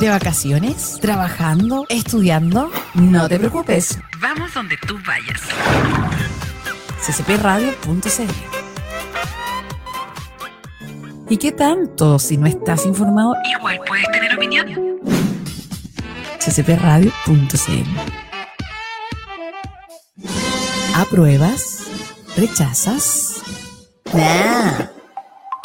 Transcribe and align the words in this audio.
¿De 0.00 0.10
vacaciones? 0.10 0.98
¿Trabajando? 1.00 1.86
¿Estudiando? 1.88 2.70
No 2.94 3.28
te 3.28 3.38
preocupes. 3.38 3.98
Vamos 4.20 4.52
donde 4.52 4.76
tú 4.86 4.98
vayas. 5.06 5.40
ccpradio.cl 7.00 8.32
¿Y 11.28 11.36
qué 11.38 11.50
tanto 11.50 12.18
si 12.18 12.36
no 12.36 12.46
estás 12.46 12.84
informado? 12.84 13.34
Igual 13.58 13.80
puedes 13.86 14.06
tener 14.12 14.36
opinión. 14.36 14.66
ccpradio.cl 16.40 17.90
¿Apruebas? 20.94 21.84
¿Rechazas? 22.36 23.42
Nah. 24.12 24.86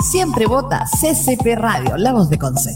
Siempre 0.09 0.45
vota 0.47 0.85
CCP 0.99 1.55
Radio, 1.55 1.97
la 1.97 2.13
voz 2.13 2.29
de 2.29 2.37
Conce. 2.39 2.75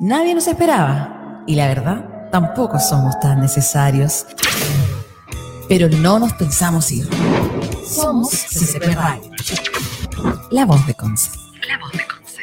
Nadie 0.00 0.34
nos 0.34 0.46
esperaba 0.46 1.44
y 1.46 1.56
la 1.56 1.68
verdad, 1.68 2.30
tampoco 2.30 2.78
somos 2.78 3.20
tan 3.20 3.38
necesarios. 3.38 4.26
Pero 5.68 5.90
no 5.90 6.18
nos 6.18 6.32
pensamos 6.32 6.90
ir. 6.90 7.06
Somos 7.86 8.30
CCP 8.30 8.96
la 10.50 10.64
voz 10.64 10.86
de 10.86 10.94
Conce. 10.94 11.32
La 11.68 11.76
voz 11.76 11.92
de 11.92 12.06
Conce. 12.06 12.42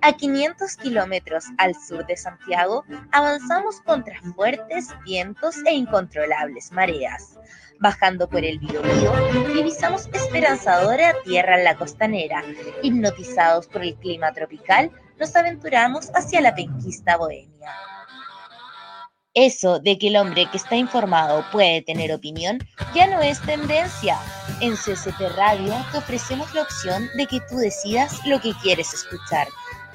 A 0.00 0.12
500 0.12 0.76
kilómetros 0.76 1.46
al 1.58 1.74
sur 1.74 2.06
de 2.06 2.16
Santiago, 2.16 2.84
avanzamos 3.10 3.80
contra 3.80 4.14
fuertes 4.36 4.94
vientos 5.04 5.56
e 5.66 5.72
incontrolables 5.72 6.70
mareas. 6.70 7.36
Bajando 7.80 8.28
por 8.28 8.44
el 8.44 8.58
Biobío, 8.58 9.12
divisamos 9.54 10.08
esperanzadora 10.12 11.14
tierra 11.24 11.58
en 11.58 11.64
la 11.64 11.76
costanera. 11.76 12.42
Hipnotizados 12.82 13.66
por 13.66 13.82
el 13.82 13.94
clima 13.96 14.32
tropical, 14.32 14.90
nos 15.18 15.34
aventuramos 15.36 16.10
hacia 16.14 16.40
la 16.40 16.54
penquista 16.54 17.16
bohemia. 17.16 17.72
Eso 19.34 19.80
de 19.80 19.98
que 19.98 20.08
el 20.08 20.16
hombre 20.16 20.46
que 20.50 20.56
está 20.56 20.76
informado 20.76 21.44
puede 21.50 21.82
tener 21.82 22.12
opinión 22.12 22.58
ya 22.94 23.08
no 23.08 23.20
es 23.20 23.40
tendencia. 23.42 24.16
En 24.60 24.76
CCP 24.76 25.36
Radio 25.36 25.74
te 25.90 25.98
ofrecemos 25.98 26.54
la 26.54 26.62
opción 26.62 27.08
de 27.16 27.26
que 27.26 27.40
tú 27.48 27.56
decidas 27.56 28.24
lo 28.26 28.40
que 28.40 28.52
quieres 28.62 28.94
escuchar 28.94 29.48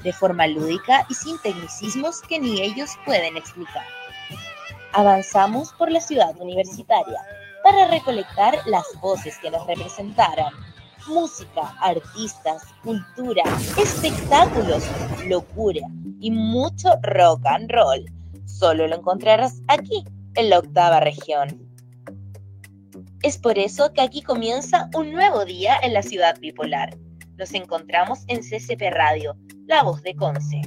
de 0.04 0.12
forma 0.12 0.46
lúdica 0.46 1.06
y 1.08 1.14
sin 1.14 1.38
tecnicismos 1.38 2.20
que 2.22 2.38
ni 2.38 2.60
ellos 2.60 2.90
pueden 3.06 3.36
explicar. 3.36 3.86
Avanzamos 4.92 5.72
por 5.72 5.90
la 5.90 6.00
ciudad 6.00 6.34
universitaria 6.38 7.20
para 7.62 7.88
recolectar 7.88 8.58
las 8.66 8.84
voces 9.00 9.38
que 9.38 9.50
nos 9.50 9.66
representaran. 9.66 10.52
Música, 11.06 11.74
artistas, 11.80 12.62
cultura, 12.82 13.42
espectáculos, 13.76 14.84
locura 15.26 15.82
y 16.20 16.30
mucho 16.30 16.90
rock 17.02 17.44
and 17.46 17.70
roll. 17.70 18.04
Solo 18.44 18.86
lo 18.86 18.96
encontrarás 18.96 19.60
aquí, 19.68 20.04
en 20.34 20.50
la 20.50 20.58
octava 20.58 21.00
región. 21.00 21.70
Es 23.22 23.38
por 23.38 23.58
eso 23.58 23.92
que 23.92 24.00
aquí 24.00 24.22
comienza 24.22 24.88
un 24.94 25.12
nuevo 25.12 25.44
día 25.44 25.78
en 25.82 25.92
la 25.92 26.02
ciudad 26.02 26.38
bipolar. 26.40 26.96
Nos 27.36 27.52
encontramos 27.54 28.20
en 28.28 28.40
CCP 28.40 28.90
Radio, 28.90 29.36
la 29.66 29.82
voz 29.82 30.02
de 30.02 30.14
Conce. 30.14 30.62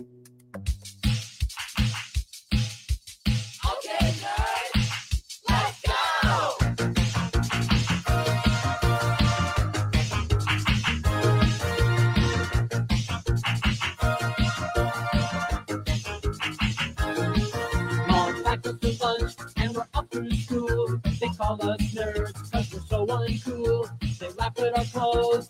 cool. 23.43 23.89
They 24.19 24.29
laugh 24.37 24.59
at 24.59 24.77
our 24.77 24.85
clothes. 24.85 25.47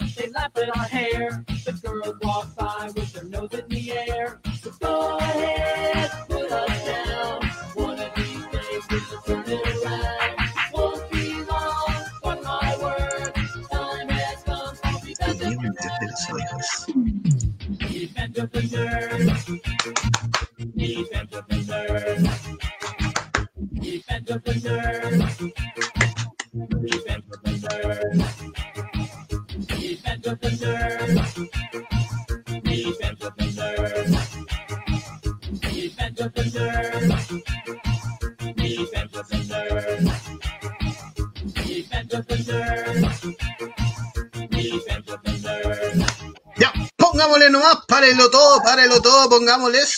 Párenlo 48.13 48.29
todo, 48.29 48.61
párenlo 48.61 49.01
todo, 49.01 49.29
pongámosles. 49.29 49.97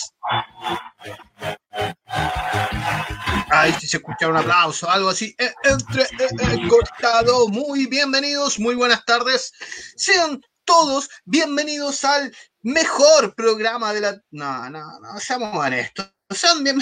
Ahí 3.50 3.74
sí 3.78 3.86
se 3.86 3.98
escucha 3.98 4.28
un 4.28 4.36
aplauso, 4.38 4.88
algo 4.88 5.10
así, 5.10 5.34
eh, 5.38 5.52
entre 5.64 6.02
eh, 6.02 6.28
eh, 6.40 6.68
cortado. 6.68 7.48
Muy 7.48 7.86
bienvenidos, 7.86 8.58
muy 8.58 8.74
buenas 8.74 9.04
tardes. 9.04 9.52
Sean 9.96 10.40
todos 10.64 11.10
bienvenidos 11.26 12.04
al 12.04 12.34
mejor 12.62 13.34
programa 13.34 13.92
de 13.92 14.00
la. 14.00 14.20
No, 14.30 14.70
no, 14.70 14.98
no, 15.00 15.20
seamos 15.20 15.54
honestos. 15.54 16.10
Sean. 16.30 16.64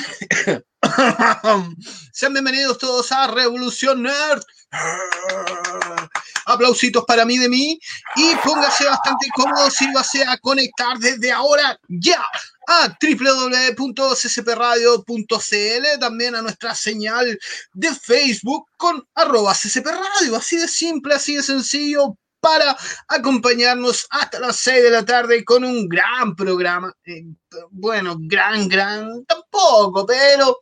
Sean 2.12 2.32
bienvenidos 2.32 2.78
todos 2.78 3.10
a 3.10 3.26
Revolución 3.26 4.04
Nerd. 4.04 4.42
Aplausitos 6.46 7.04
para 7.04 7.24
mí 7.24 7.38
de 7.38 7.48
mí 7.48 7.78
y 8.16 8.34
póngase 8.44 8.84
bastante 8.84 9.28
cómodo, 9.34 9.70
sírvase 9.70 10.24
a 10.24 10.36
conectar 10.38 10.98
desde 10.98 11.32
ahora 11.32 11.78
ya 11.88 12.22
a 12.66 12.96
www.ccpradio.cl, 13.00 16.00
también 16.00 16.34
a 16.34 16.42
nuestra 16.42 16.74
señal 16.74 17.38
de 17.72 17.94
Facebook 17.94 18.66
con 18.76 19.06
arroba 19.14 19.54
ccpradio, 19.54 20.36
así 20.36 20.56
de 20.56 20.68
simple, 20.68 21.14
así 21.14 21.36
de 21.36 21.42
sencillo, 21.42 22.16
para 22.40 22.76
acompañarnos 23.08 24.06
hasta 24.10 24.38
las 24.38 24.56
6 24.56 24.82
de 24.82 24.90
la 24.90 25.04
tarde 25.04 25.44
con 25.44 25.64
un 25.64 25.88
gran 25.88 26.36
programa. 26.36 26.94
Eh, 27.06 27.24
bueno, 27.70 28.16
gran, 28.18 28.68
gran, 28.68 29.24
tampoco, 29.24 30.04
pero 30.04 30.58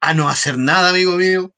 a 0.00 0.14
no 0.14 0.28
hacer 0.28 0.56
nada, 0.56 0.88
amigo 0.88 1.12
mío 1.12 1.52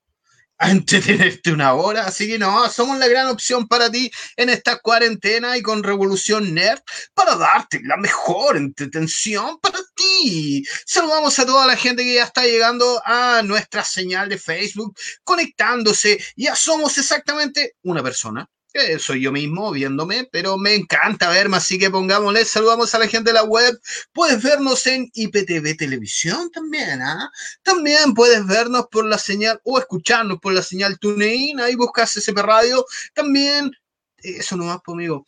a 0.59 0.70
entretenerte 0.70 1.53
una 1.53 1.75
hora. 1.75 2.06
Así 2.06 2.26
que 2.28 2.38
no, 2.38 2.69
somos 2.70 2.98
la 2.98 3.09
gran 3.09 3.28
opción 3.28 3.66
para 3.66 3.91
ti 3.91 4.10
en 4.37 4.50
esta 4.50 4.78
cuarentena 4.78 5.56
y 5.56 5.62
con 5.62 5.82
Revolución 5.82 6.54
Nerd 6.54 6.81
para 7.15 7.37
darte 7.37 7.81
la 7.84 7.97
mejor 7.97 8.56
entretención 8.56 9.59
para 9.60 9.78
ti. 9.94 10.64
Saludamos 10.87 11.38
a 11.38 11.47
toda 11.47 11.66
la 11.66 11.76
gente 11.76 12.04
que 12.04 12.14
ya 12.14 12.25
está 12.25 12.44
llegando 12.44 13.03
a 13.04 13.43
nuestra 13.43 13.84
señal 13.84 14.28
de 14.28 14.38
Facebook, 14.38 14.97
conectándose. 15.25 16.22
Ya 16.37 16.54
somos 16.56 16.96
exactamente 16.99 17.75
una 17.82 18.02
persona. 18.02 18.49
Que 18.75 18.99
soy 18.99 19.21
yo 19.21 19.31
mismo 19.31 19.71
viéndome, 19.71 20.29
pero 20.32 20.59
me 20.59 20.75
encanta 20.75 21.31
verme, 21.31 21.59
así 21.59 21.79
que 21.79 21.91
pongámosle, 21.91 22.44
saludamos 22.44 22.93
a 22.94 22.99
la 22.99 23.06
gente 23.06 23.31
de 23.31 23.35
la 23.35 23.44
web. 23.44 23.81
Puedes 24.12 24.43
vernos 24.43 24.85
en 24.88 25.09
IPTV 25.15 25.76
Televisión 25.76 26.50
también, 26.50 27.00
¿ah? 27.00 27.31
También 27.62 28.15
puedes 28.15 28.44
vernos 28.44 28.87
por 28.91 29.06
la 29.06 29.19
señal 29.19 29.61
o 29.65 29.79
escucharnos 29.79 30.41
por 30.41 30.53
la 30.53 30.62
señal 30.62 30.99
TuneIn, 30.99 31.61
ahí 31.61 31.76
buscas 31.76 32.17
SP 32.19 32.43
Radio. 32.43 32.85
También, 33.15 33.71
eso 34.19 34.56
nomás, 34.56 34.79
pues, 34.85 34.94
amigo. 34.94 35.25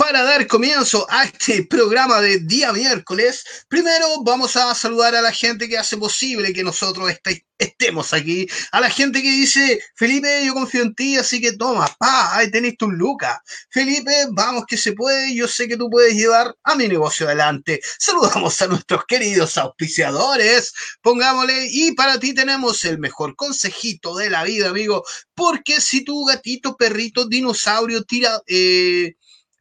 Para 0.00 0.22
dar 0.22 0.46
comienzo 0.46 1.06
a 1.10 1.24
este 1.24 1.66
programa 1.66 2.22
de 2.22 2.38
día 2.38 2.72
miércoles, 2.72 3.44
primero 3.68 4.22
vamos 4.22 4.56
a 4.56 4.74
saludar 4.74 5.14
a 5.14 5.20
la 5.20 5.30
gente 5.30 5.68
que 5.68 5.76
hace 5.76 5.98
posible 5.98 6.54
que 6.54 6.64
nosotros 6.64 7.10
este- 7.10 7.44
estemos 7.58 8.14
aquí, 8.14 8.48
a 8.72 8.80
la 8.80 8.88
gente 8.88 9.20
que 9.20 9.30
dice, 9.30 9.78
Felipe, 9.94 10.42
yo 10.46 10.54
confío 10.54 10.80
en 10.84 10.94
ti, 10.94 11.18
así 11.18 11.38
que 11.38 11.52
toma, 11.52 11.86
pa, 11.98 12.34
ahí 12.34 12.50
tenés 12.50 12.78
tu 12.78 12.90
Luca. 12.90 13.42
Felipe, 13.68 14.10
vamos 14.30 14.64
que 14.66 14.78
se 14.78 14.92
puede, 14.94 15.34
yo 15.34 15.46
sé 15.46 15.68
que 15.68 15.76
tú 15.76 15.90
puedes 15.90 16.14
llevar 16.14 16.56
a 16.64 16.74
mi 16.76 16.88
negocio 16.88 17.26
adelante. 17.26 17.78
Saludamos 17.98 18.62
a 18.62 18.68
nuestros 18.68 19.04
queridos 19.04 19.58
auspiciadores, 19.58 20.72
pongámosle, 21.02 21.68
y 21.70 21.92
para 21.92 22.18
ti 22.18 22.32
tenemos 22.32 22.86
el 22.86 22.98
mejor 22.98 23.36
consejito 23.36 24.16
de 24.16 24.30
la 24.30 24.44
vida, 24.44 24.70
amigo, 24.70 25.04
porque 25.34 25.78
si 25.82 26.04
tu 26.04 26.24
gatito, 26.24 26.74
perrito, 26.74 27.28
dinosaurio 27.28 28.02
tira... 28.04 28.40
Eh, 28.46 29.16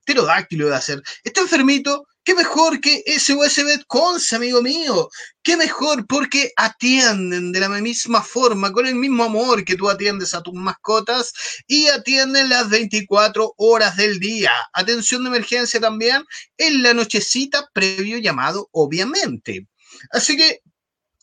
pterodáctilo 0.09 0.65
debe 0.65 0.77
hacer. 0.77 1.03
Está 1.23 1.41
enfermito, 1.41 2.07
qué 2.23 2.33
mejor 2.33 2.81
que 2.81 3.03
SOS 3.05 3.63
Bet 3.63 3.83
Conce, 3.87 4.35
amigo 4.35 4.61
mío. 4.61 5.09
Qué 5.43 5.55
mejor 5.55 6.07
porque 6.07 6.51
atienden 6.57 7.51
de 7.51 7.59
la 7.59 7.69
misma 7.69 8.21
forma, 8.21 8.71
con 8.71 8.87
el 8.87 8.95
mismo 8.95 9.23
amor 9.23 9.63
que 9.63 9.75
tú 9.75 9.89
atiendes 9.89 10.33
a 10.33 10.41
tus 10.41 10.53
mascotas 10.53 11.33
y 11.67 11.87
atienden 11.87 12.49
las 12.49 12.69
24 12.69 13.53
horas 13.57 13.95
del 13.97 14.19
día. 14.19 14.51
Atención 14.73 15.23
de 15.23 15.29
emergencia 15.29 15.79
también 15.79 16.23
en 16.57 16.83
la 16.83 16.93
nochecita 16.93 17.69
previo 17.73 18.17
llamado, 18.17 18.67
obviamente. 18.71 19.67
Así 20.11 20.37
que 20.37 20.61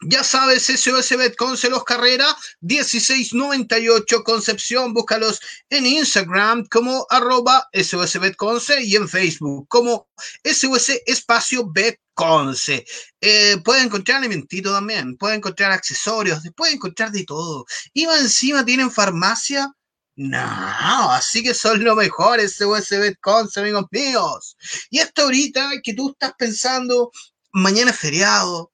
ya 0.03 0.23
sabes, 0.23 0.65
SOS 0.67 1.17
Betconce 1.17 1.71
Los 1.71 1.85
Carrera 1.85 2.37
1698 2.61 4.25
Concepción, 4.25 4.93
búscalos 4.93 5.41
en 5.71 5.87
Instagram 5.87 6.67
como 6.67 7.07
arroba 7.09 7.67
y 7.73 8.97
en 8.97 9.09
Facebook 9.09 9.67
como 9.69 10.09
SOS 10.45 11.01
Espacio 11.07 11.67
Betconce. 11.71 12.85
Eh, 13.21 13.57
puede 13.65 13.83
encontrar 13.83 14.19
alimentito 14.19 14.71
también, 14.71 15.17
puede 15.17 15.37
encontrar 15.37 15.73
accesorios, 15.73 16.43
puede 16.55 16.75
encontrar 16.75 17.11
de 17.11 17.25
todo. 17.25 17.65
Y 17.95 18.05
encima 18.05 18.65
tienen 18.65 18.91
farmacia. 18.91 19.73
No, 20.19 21.13
así 21.13 21.43
que 21.43 21.55
son 21.55 21.83
lo 21.83 21.95
mejor 21.97 22.41
SOS 22.41 22.91
Betconce, 22.91 23.61
amigos 23.61 23.87
míos. 23.91 24.57
Y 24.91 24.99
hasta 24.99 25.23
ahorita 25.23 25.71
que 25.83 25.95
tú 25.95 26.11
estás 26.11 26.35
pensando, 26.39 27.11
mañana 27.53 27.91
es 27.91 27.99
feriado, 27.99 28.73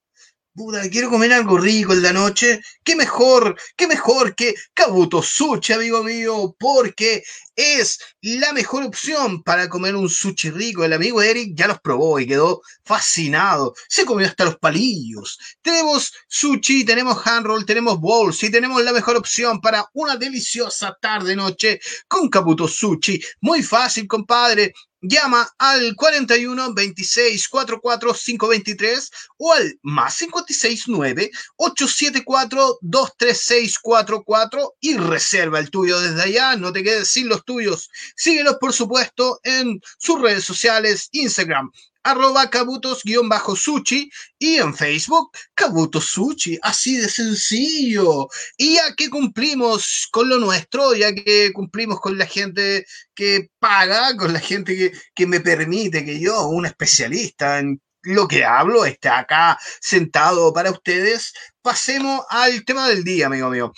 Puta, 0.55 0.83
quiero 0.91 1.09
comer 1.09 1.33
algo 1.33 1.57
rico 1.57 1.95
en 1.95 2.03
la 2.03 2.13
noche. 2.13 2.61
Qué 2.85 2.95
mejor, 2.95 3.57
qué 3.75 3.87
mejor 3.87 4.35
que 4.35 4.55
Kabuto 4.75 5.23
Sushi, 5.23 5.73
amigo 5.73 6.03
mío, 6.05 6.55
porque 6.59 7.23
es 7.57 7.99
la 8.21 8.53
mejor 8.53 8.85
opción 8.85 9.43
para 9.43 9.69
comer 9.69 9.97
un 9.97 10.09
sushi 10.09 10.51
rico. 10.51 10.85
El 10.85 10.93
amigo 10.93 11.23
Eric 11.23 11.53
ya 11.55 11.67
los 11.69 11.81
probó 11.81 12.19
y 12.19 12.27
quedó 12.27 12.63
fascinado. 12.85 13.75
Se 13.89 14.05
comió 14.05 14.27
hasta 14.27 14.45
los 14.45 14.59
palillos. 14.59 15.39
Tenemos 15.63 16.13
sushi, 16.29 16.85
tenemos 16.85 17.27
hand 17.27 17.47
roll, 17.47 17.67
tenemos 17.67 17.99
bowls 18.01 18.43
y 18.43 18.51
tenemos 18.51 18.83
la 18.83 18.93
mejor 18.93 19.17
opción 19.17 19.61
para 19.61 19.87
una 19.93 20.17
deliciosa 20.17 20.97
tarde-noche 21.01 21.81
con 22.09 22.29
Kabuto 22.29 22.69
Sushi. 22.69 23.23
Muy 23.41 23.63
fácil, 23.63 24.07
compadre. 24.07 24.73
Llama 25.05 25.49
al 25.59 25.97
41 25.97 26.75
26 26.75 27.49
44 27.49 28.15
523 28.15 29.11
o 29.39 29.53
al 29.53 29.77
más 29.83 30.17
569 30.19 31.29
874 31.57 32.79
23644 32.81 34.75
y 34.79 34.97
reserva 34.97 35.59
el 35.59 35.71
tuyo 35.71 36.01
desde 36.01 36.23
allá. 36.23 36.55
No 36.55 36.73
te 36.73 36.85
quedes 36.85 37.09
sin 37.09 37.29
los 37.29 37.42
tuyos. 37.45 37.91
Síguelos, 38.17 38.57
por 38.61 38.73
supuesto, 38.73 39.41
en 39.45 39.81
sus 39.99 40.21
redes 40.21 40.45
sociales, 40.45 41.09
Instagram, 41.13 41.71
arroba 42.03 42.51
cabutos-sushi 42.51 44.11
y 44.39 44.57
en 44.57 44.75
Facebook, 44.75 45.31
Kabutos 45.55 46.07
Sushi, 46.07 46.59
así 46.63 46.97
de 46.97 47.09
sencillo. 47.09 48.29
Y 48.57 48.75
ya 48.75 48.95
que 48.97 49.09
cumplimos 49.09 50.09
con 50.11 50.29
lo 50.29 50.39
nuestro, 50.39 50.95
ya 50.95 51.15
que 51.15 51.53
cumplimos 51.53 52.01
con 52.01 52.19
la 52.19 52.27
gente 52.27 52.87
que 53.15 53.51
paga, 53.59 54.17
con 54.17 54.33
la 54.33 54.41
gente 54.41 54.77
que, 54.77 54.93
que 55.15 55.27
me 55.27 55.41
permite 55.41 56.05
que 56.05 56.19
yo, 56.21 56.49
un 56.49 56.67
especialista 56.67 57.59
en 57.59 57.81
lo 58.03 58.27
que 58.27 58.45
hablo, 58.45 58.85
esté 58.85 59.09
acá 59.09 59.59
sentado 59.81 60.53
para 60.53 60.71
ustedes, 60.71 61.33
pasemos 61.63 62.25
al 62.31 62.65
tema 62.65 62.89
del 62.89 63.05
día, 63.05 63.27
amigo 63.27 63.49
mío. 63.51 63.73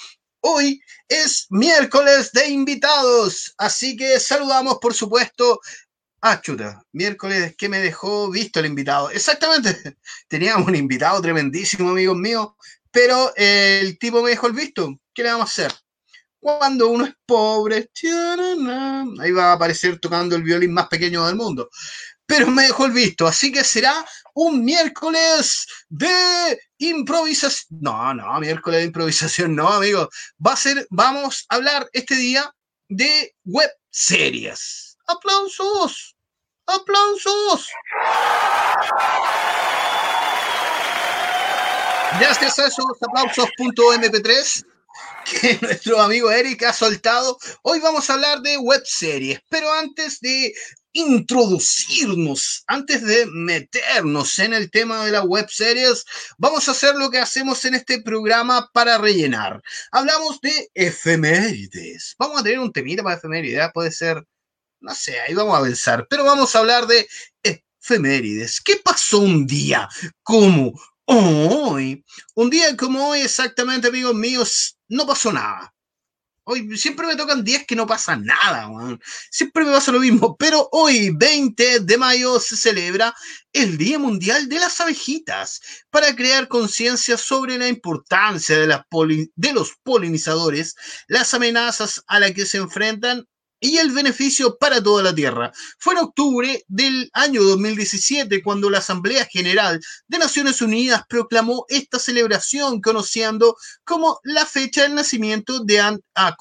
Hoy 0.47 0.79
es 1.09 1.47
miércoles 1.49 2.31
de 2.33 2.49
invitados, 2.49 3.55
así 3.57 3.97
que 3.97 4.21
saludamos, 4.21 4.79
por 4.79 4.93
supuesto, 4.93 5.59
Ah, 6.27 6.41
chuta, 6.41 6.83
miércoles 6.93 7.55
que 7.55 7.69
me 7.69 7.81
dejó 7.81 8.31
visto 8.31 8.59
el 8.59 8.65
invitado. 8.65 9.11
Exactamente, 9.11 9.69
teníamos 10.29 10.67
un 10.67 10.75
invitado 10.75 11.21
tremendísimo, 11.21 11.91
amigos 11.91 12.17
míos, 12.17 12.49
pero 12.91 13.31
eh, 13.37 13.81
el 13.83 13.99
tipo 13.99 14.23
me 14.23 14.31
dejó 14.31 14.47
el 14.47 14.55
visto. 14.55 14.99
¿Qué 15.13 15.23
le 15.23 15.31
vamos 15.31 15.49
a 15.49 15.53
hacer? 15.53 15.73
Cuando 16.41 16.89
uno 16.89 17.05
es 17.05 17.15
pobre, 17.27 17.91
ahí 19.21 19.33
va 19.33 19.51
a 19.51 19.53
aparecer 19.53 19.99
tocando 19.99 20.35
el 20.35 20.43
violín 20.43 20.73
más 20.73 20.89
pequeño 20.89 21.27
del 21.27 21.37
mundo. 21.37 21.69
Pero 22.27 22.47
me 22.47 22.63
dejó 22.63 22.87
el 22.87 22.93
visto, 22.93 23.27
así 23.27 23.53
que 23.53 23.65
será 23.65 24.05
un 24.35 24.65
miércoles 24.65 25.67
de 25.89 26.59
improvisación. 26.79 27.81
No, 27.83 28.15
no, 28.15 28.41
miércoles 28.41 28.81
de 28.81 28.87
improvisación, 28.87 29.55
no, 29.55 29.69
amigo. 29.69 30.09
Va 30.45 30.53
a 30.53 30.57
ser, 30.57 30.87
vamos 30.91 31.45
a 31.49 31.57
hablar 31.57 31.89
este 31.93 32.15
día 32.15 32.51
de 32.89 33.35
web 33.45 33.71
series. 33.91 34.97
¡Aplausos! 35.07 36.17
¡Aplausos! 36.67 37.69
Gracias 42.19 42.59
a 42.59 42.67
esos 42.69 42.87
aplausos.mp3 43.03 44.65
que 45.25 45.59
nuestro 45.63 46.01
amigo 46.01 46.31
Eric 46.31 46.63
ha 46.65 46.73
soltado, 46.73 47.39
hoy 47.63 47.81
vamos 47.81 48.09
a 48.09 48.15
hablar 48.15 48.41
de 48.41 48.57
web 48.59 48.83
series. 48.85 49.41
Pero 49.49 49.73
antes 49.73 50.21
de 50.21 50.55
introducirnos, 50.95 52.65
antes 52.67 53.05
de 53.05 53.27
meternos 53.27 54.39
en 54.39 54.55
el 54.55 54.71
tema 54.71 55.05
de 55.05 55.13
las 55.13 55.25
web 55.25 55.47
series, 55.51 56.05
vamos 56.39 56.67
a 56.67 56.73
hacer 56.73 56.95
lo 56.95 57.11
que 57.11 57.19
hacemos 57.19 57.65
en 57.67 57.75
este 57.75 58.01
programa 58.01 58.71
para 58.73 58.97
rellenar. 58.97 59.63
Hablamos 59.93 60.41
de 60.41 60.71
efemérides. 60.73 62.15
Vamos 62.19 62.41
a 62.41 62.43
tener 62.43 62.61
un 62.61 62.73
temita 62.73 63.03
para 63.03 63.17
efemérides, 63.17 63.71
puede 63.75 63.93
ser 63.93 64.25
no 64.85 64.95
sé, 64.95 65.19
ahí 65.21 65.35
vamos 65.35 65.59
a 65.59 65.63
pensar, 65.63 66.07
pero 66.09 66.25
vamos 66.25 66.55
a 66.55 66.59
hablar 66.59 66.87
de 66.87 67.09
efemérides. 67.43 68.61
¿Qué 68.61 68.77
pasó 68.85 69.21
un 69.21 69.47
día 69.47 69.89
como 70.23 70.79
hoy? 71.07 72.05
Un 72.35 72.51
día 72.51 72.77
como 72.77 73.09
hoy, 73.09 73.21
exactamente, 73.21 73.89
amigos 73.89 74.15
míos, 74.15 74.79
no 74.89 75.07
pasó 75.07 75.33
nada. 75.33 75.74
Hoy 76.47 76.77
siempre 76.77 77.07
me 77.07 77.17
tocan 77.17 77.43
días 77.43 77.65
que 77.67 77.75
no 77.75 77.87
pasa 77.87 78.17
nada, 78.17 78.69
siempre 79.31 79.65
me 79.65 79.73
pasa 79.73 79.93
lo 79.93 80.01
mismo, 80.01 80.37
pero 80.37 80.69
hoy, 80.73 81.11
20 81.11 81.81
de 81.81 81.97
mayo, 81.97 82.39
se 82.39 82.55
celebra 82.55 83.15
el 83.55 83.79
Día 83.79 83.99
Mundial 83.99 84.47
de 84.49 84.59
las 84.59 84.79
Abejitas 84.79 85.63
para 85.89 86.15
crear 86.15 86.47
conciencia 86.49 87.17
sobre 87.17 87.57
la 87.57 87.69
importancia 87.69 88.59
de, 88.59 88.67
las 88.67 88.83
de 89.37 89.53
los 89.55 89.73
polinizadores, 89.83 90.75
las 91.09 91.33
amenazas 91.33 92.05
a 92.09 92.21
las 92.21 92.33
que 92.33 92.45
se 92.45 92.59
enfrentan 92.59 93.27
y 93.65 93.79
el 93.79 93.93
beneficio 93.93 94.59
para 94.59 94.83
toda 94.83 95.03
la 95.03 95.15
Tierra. 95.15 95.51
Fue 95.79 95.95
en 95.95 96.01
octubre 96.01 96.65
del 96.69 97.09
año 97.15 97.43
2017 97.43 98.43
cuando 98.43 98.69
la 98.69 98.79
Asamblea 98.79 99.25
General 99.25 99.81
de 100.07 100.19
Naciones 100.19 100.61
Unidas 100.61 101.05
proclamó 101.09 101.65
esta 101.71 101.99
celebración 101.99 102.83
conociendo 102.83 103.57
como 103.83 104.21
la 104.23 104.45
fecha 104.45 104.83
del 104.83 104.95
nacimiento 104.95 105.65
de 105.65 105.81
ah, 105.81 106.37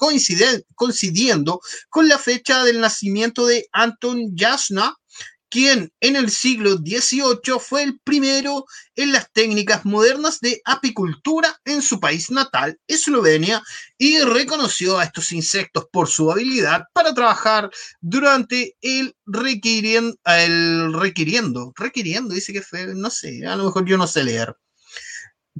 coincidiendo 0.76 1.60
con 1.88 2.08
la 2.08 2.18
fecha 2.18 2.62
del 2.62 2.78
nacimiento 2.78 3.46
de 3.46 3.68
Anton 3.72 4.34
Jasna, 4.36 4.94
quien 5.54 5.92
en 6.00 6.16
el 6.16 6.32
siglo 6.32 6.78
XVIII 6.78 7.60
fue 7.60 7.84
el 7.84 8.00
primero 8.00 8.66
en 8.96 9.12
las 9.12 9.30
técnicas 9.30 9.84
modernas 9.84 10.40
de 10.40 10.60
apicultura 10.64 11.60
en 11.64 11.80
su 11.80 12.00
país 12.00 12.28
natal, 12.32 12.76
Eslovenia, 12.88 13.62
y 13.96 14.18
reconoció 14.18 14.98
a 14.98 15.04
estos 15.04 15.30
insectos 15.30 15.86
por 15.92 16.08
su 16.08 16.32
habilidad 16.32 16.86
para 16.92 17.14
trabajar 17.14 17.70
durante 18.00 18.76
el 18.80 19.14
requiriendo, 19.26 20.18
requiriendo, 21.76 22.34
dice 22.34 22.52
que 22.52 22.62
fue, 22.62 22.92
no 22.92 23.10
sé, 23.10 23.46
a 23.46 23.54
lo 23.54 23.66
mejor 23.66 23.84
yo 23.86 23.96
no 23.96 24.08
sé 24.08 24.24
leer, 24.24 24.56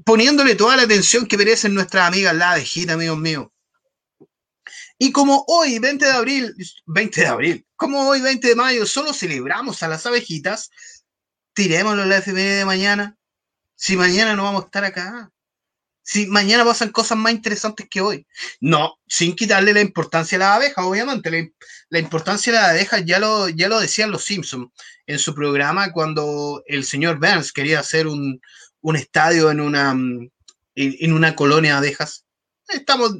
poniéndole 0.05 0.57
toda 0.57 0.75
la 0.77 0.83
atención 0.83 1.25
que 1.27 1.39
merecen 1.39 1.73
nuestras 1.73 2.09
amigas 2.09 2.35
la 2.35 2.51
abejita, 2.51 2.95
amigos 2.95 3.19
míos. 3.19 3.47
Y 4.99 5.13
como 5.13 5.45
hoy, 5.49 5.79
20 5.79 6.05
de 6.05 6.13
abril, 6.13 6.55
20 6.87 7.21
de 7.21 7.27
abril, 7.27 7.67
como 7.77 8.09
hoy, 8.09 8.21
20 8.21 8.49
de 8.49 8.55
mayo, 8.55 8.87
solo 8.87 9.13
celebramos 9.13 9.83
a 9.83 9.89
las 9.89 10.07
abejitas, 10.07 10.71
tirémoslo 11.53 12.05
la 12.05 12.19
FMN 12.19 12.59
de 12.59 12.65
mañana. 12.65 13.17
Si 13.75 13.97
mañana 13.97 14.35
no 14.35 14.45
vamos 14.45 14.63
a 14.63 14.67
estar 14.67 14.85
acá. 14.85 15.31
Si 16.03 16.27
mañana 16.27 16.65
pasan 16.65 16.91
cosas 16.91 17.19
más 17.19 17.33
interesantes 17.33 17.87
que 17.91 18.01
hoy. 18.01 18.27
No, 18.61 18.99
sin 19.07 19.35
quitarle 19.35 19.73
la 19.73 19.81
importancia 19.81 20.37
a 20.37 20.39
las 20.41 20.57
abejas, 20.57 20.85
obviamente. 20.85 21.53
La, 21.89 21.99
importancia 21.99 22.53
de 22.53 22.59
las 22.59 22.71
abejas 22.71 23.05
ya 23.05 23.19
lo, 23.19 23.49
ya 23.49 23.69
lo 23.69 23.81
decían 23.81 24.11
los 24.11 24.25
Simpsons 24.25 24.71
en 25.07 25.19
su 25.19 25.35
programa 25.35 25.93
cuando 25.93 26.63
el 26.67 26.85
señor 26.85 27.19
Burns 27.19 27.53
quería 27.53 27.81
hacer 27.81 28.07
un, 28.07 28.41
un 28.81 28.97
estadio 28.97 29.51
en 29.51 29.61
una, 29.61 29.91
en, 29.91 30.31
en 30.75 31.13
una 31.13 31.35
colonia 31.35 31.73
de 31.73 31.79
abejas 31.79 32.25
estamos 32.69 33.13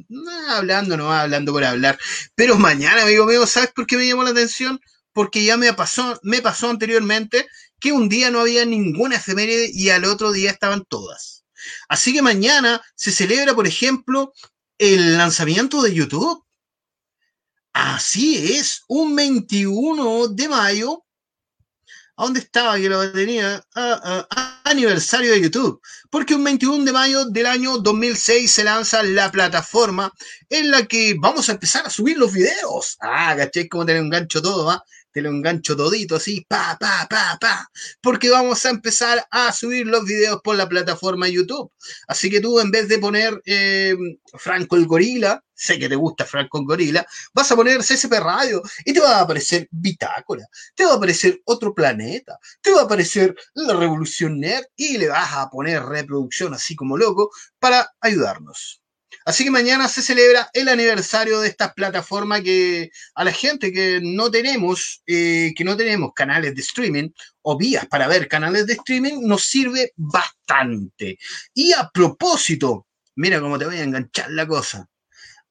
hablando, 0.49 0.97
no 0.97 1.11
hablando 1.11 1.51
por 1.51 1.63
hablar. 1.63 1.97
Pero 2.35 2.57
mañana, 2.57 3.03
amigo 3.03 3.25
mío, 3.25 3.45
¿sabes 3.47 3.71
por 3.73 3.85
qué 3.85 3.97
me 3.97 4.07
llamó 4.07 4.23
la 4.23 4.31
atención? 4.31 4.79
Porque 5.13 5.43
ya 5.43 5.57
me 5.57 5.73
pasó, 5.73 6.19
me 6.23 6.41
pasó 6.41 6.69
anteriormente 6.69 7.47
que 7.79 7.91
un 7.91 8.09
día 8.09 8.31
no 8.31 8.41
había 8.41 8.65
ninguna 8.65 9.17
efeméride 9.17 9.69
y 9.73 9.89
al 9.89 10.05
otro 10.05 10.31
día 10.31 10.51
estaban 10.51 10.83
todas. 10.85 11.45
Así 11.87 12.13
que 12.13 12.21
mañana 12.21 12.81
se 12.95 13.11
celebra, 13.11 13.53
por 13.53 13.67
ejemplo, 13.67 14.33
el 14.77 15.17
lanzamiento 15.17 15.81
de 15.81 15.93
YouTube. 15.93 16.43
Así 17.73 18.57
es, 18.57 18.83
un 18.87 19.15
21 19.15 20.27
de 20.29 20.47
mayo 20.47 21.05
¿A 22.17 22.23
dónde 22.23 22.39
estaba 22.39 22.77
que 22.77 22.89
lo 22.89 23.11
tenía? 23.11 23.61
Ah, 23.75 24.27
ah, 24.29 24.54
aniversario 24.65 25.31
de 25.31 25.41
YouTube. 25.41 25.81
Porque 26.09 26.35
un 26.35 26.43
21 26.43 26.83
de 26.83 26.91
mayo 26.91 27.25
del 27.25 27.45
año 27.45 27.77
2006 27.77 28.51
se 28.51 28.63
lanza 28.63 29.03
la 29.03 29.31
plataforma 29.31 30.11
en 30.49 30.71
la 30.71 30.85
que 30.85 31.15
vamos 31.17 31.47
a 31.47 31.53
empezar 31.53 31.85
a 31.85 31.89
subir 31.89 32.17
los 32.17 32.33
videos. 32.33 32.97
Ah, 32.99 33.33
¿cachai? 33.37 33.67
Como 33.67 33.85
tener 33.85 34.01
un 34.01 34.09
gancho 34.09 34.41
todo, 34.41 34.65
¿va? 34.65 34.83
Te 35.15 35.21
lo 35.21 35.29
engancho 35.29 35.77
todito 35.77 36.17
así, 36.17 36.45
pa, 36.45 36.77
pa, 36.77 37.07
pa, 37.09 37.37
pa. 37.39 37.71
Porque 38.01 38.29
vamos 38.29 38.65
a 38.65 38.69
empezar 38.69 39.25
a 39.31 39.53
subir 39.53 39.87
los 39.87 40.03
videos 40.03 40.41
por 40.43 40.57
la 40.57 40.67
plataforma 40.67 41.29
YouTube. 41.29 41.71
Así 42.09 42.29
que 42.29 42.41
tú, 42.41 42.59
en 42.59 42.69
vez 42.69 42.89
de 42.89 42.99
poner 42.99 43.41
eh, 43.45 43.95
Franco 44.33 44.75
el 44.75 44.85
Gorila, 44.85 45.41
sé 45.53 45.79
que 45.79 45.87
te 45.87 45.95
gusta 45.95 46.25
Franco 46.25 46.59
el 46.59 46.65
Gorila, 46.65 47.07
vas 47.33 47.49
a 47.49 47.55
poner 47.55 47.79
CSP 47.79 48.11
Radio 48.19 48.61
y 48.83 48.91
te 48.91 48.99
va 48.99 49.19
a 49.19 49.21
aparecer 49.21 49.69
Bitácora, 49.71 50.45
te 50.75 50.83
va 50.83 50.91
a 50.91 50.95
aparecer 50.95 51.39
Otro 51.45 51.73
Planeta, 51.73 52.37
te 52.59 52.71
va 52.71 52.81
a 52.81 52.83
aparecer 52.83 53.33
La 53.53 53.73
Revolución 53.73 54.37
Nerd 54.37 54.65
y 54.75 54.97
le 54.97 55.07
vas 55.07 55.33
a 55.33 55.49
poner 55.49 55.81
reproducción 55.81 56.53
así 56.53 56.75
como 56.75 56.97
loco 56.97 57.31
para 57.57 57.89
ayudarnos. 58.01 58.81
Así 59.25 59.43
que 59.43 59.49
mañana 59.49 59.87
se 59.87 60.03
celebra 60.03 60.51
el 60.53 60.69
aniversario 60.69 61.39
de 61.39 61.47
esta 61.47 61.73
plataforma 61.73 62.41
que 62.41 62.91
a 63.15 63.23
la 63.23 63.31
gente 63.31 63.73
que 63.73 63.99
no 64.03 64.29
tenemos, 64.29 65.01
eh, 65.07 65.51
que 65.57 65.63
no 65.63 65.75
tenemos 65.75 66.11
canales 66.13 66.53
de 66.53 66.61
streaming 66.61 67.09
o 67.41 67.57
vías 67.57 67.87
para 67.87 68.07
ver 68.07 68.27
canales 68.27 68.67
de 68.67 68.73
streaming, 68.73 69.21
nos 69.23 69.43
sirve 69.45 69.91
bastante. 69.95 71.17
Y 71.55 71.73
a 71.73 71.89
propósito, 71.91 72.85
mira 73.15 73.41
cómo 73.41 73.57
te 73.57 73.65
voy 73.65 73.77
a 73.77 73.83
enganchar 73.83 74.29
la 74.29 74.45
cosa. 74.45 74.87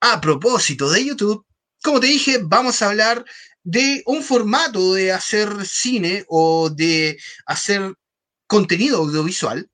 A 0.00 0.20
propósito 0.20 0.88
de 0.88 1.06
YouTube, 1.06 1.44
como 1.82 1.98
te 1.98 2.06
dije, 2.06 2.38
vamos 2.44 2.80
a 2.80 2.90
hablar 2.90 3.24
de 3.64 4.04
un 4.06 4.22
formato 4.22 4.94
de 4.94 5.10
hacer 5.10 5.66
cine 5.66 6.24
o 6.28 6.70
de 6.70 7.18
hacer 7.44 7.92
contenido 8.46 8.98
audiovisual 8.98 9.68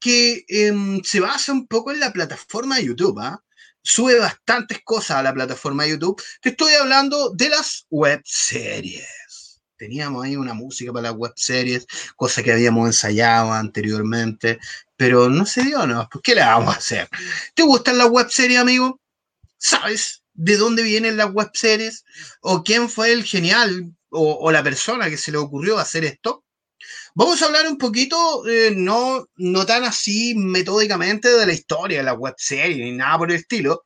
que 0.00 0.44
em, 0.48 1.02
se 1.04 1.20
basa 1.20 1.52
un 1.52 1.66
poco 1.66 1.92
en 1.92 2.00
la 2.00 2.12
plataforma 2.12 2.80
YouTube. 2.80 3.20
¿ah? 3.20 3.42
Sube 3.82 4.18
bastantes 4.18 4.80
cosas 4.82 5.18
a 5.18 5.22
la 5.22 5.34
plataforma 5.34 5.86
YouTube. 5.86 6.20
Te 6.40 6.50
estoy 6.50 6.72
hablando 6.74 7.30
de 7.30 7.50
las 7.50 7.86
web 7.90 8.20
series. 8.24 9.60
Teníamos 9.76 10.24
ahí 10.24 10.36
una 10.36 10.52
música 10.52 10.92
para 10.92 11.10
las 11.10 11.16
web 11.16 11.32
series, 11.36 11.86
cosa 12.16 12.42
que 12.42 12.52
habíamos 12.52 12.86
ensayado 12.86 13.52
anteriormente, 13.52 14.58
pero 14.96 15.30
no 15.30 15.46
se 15.46 15.62
dio, 15.62 15.86
¿no? 15.86 16.06
¿Por 16.10 16.20
qué 16.20 16.34
le 16.34 16.42
vamos 16.42 16.74
a 16.74 16.78
hacer? 16.78 17.08
¿Te 17.54 17.62
gustan 17.62 17.96
las 17.96 18.08
web 18.08 18.28
series, 18.30 18.60
amigo? 18.60 19.00
¿Sabes 19.56 20.22
de 20.34 20.56
dónde 20.56 20.82
vienen 20.82 21.16
las 21.16 21.32
web 21.32 21.50
series? 21.54 22.04
¿O 22.42 22.62
quién 22.62 22.90
fue 22.90 23.12
el 23.12 23.24
genial 23.24 23.94
o 24.10 24.50
la 24.50 24.62
persona 24.62 25.08
que 25.08 25.16
se 25.16 25.32
le 25.32 25.38
ocurrió 25.38 25.78
hacer 25.78 26.04
esto? 26.04 26.44
Vamos 27.14 27.42
a 27.42 27.46
hablar 27.46 27.66
un 27.66 27.76
poquito, 27.78 28.46
eh, 28.46 28.72
no, 28.76 29.26
no 29.36 29.66
tan 29.66 29.84
así 29.84 30.34
metódicamente 30.36 31.28
de 31.28 31.46
la 31.46 31.52
historia 31.52 31.98
de 31.98 32.04
la 32.04 32.14
web 32.14 32.34
serie 32.38 32.84
ni 32.84 32.92
nada 32.92 33.18
por 33.18 33.30
el 33.30 33.36
estilo, 33.38 33.82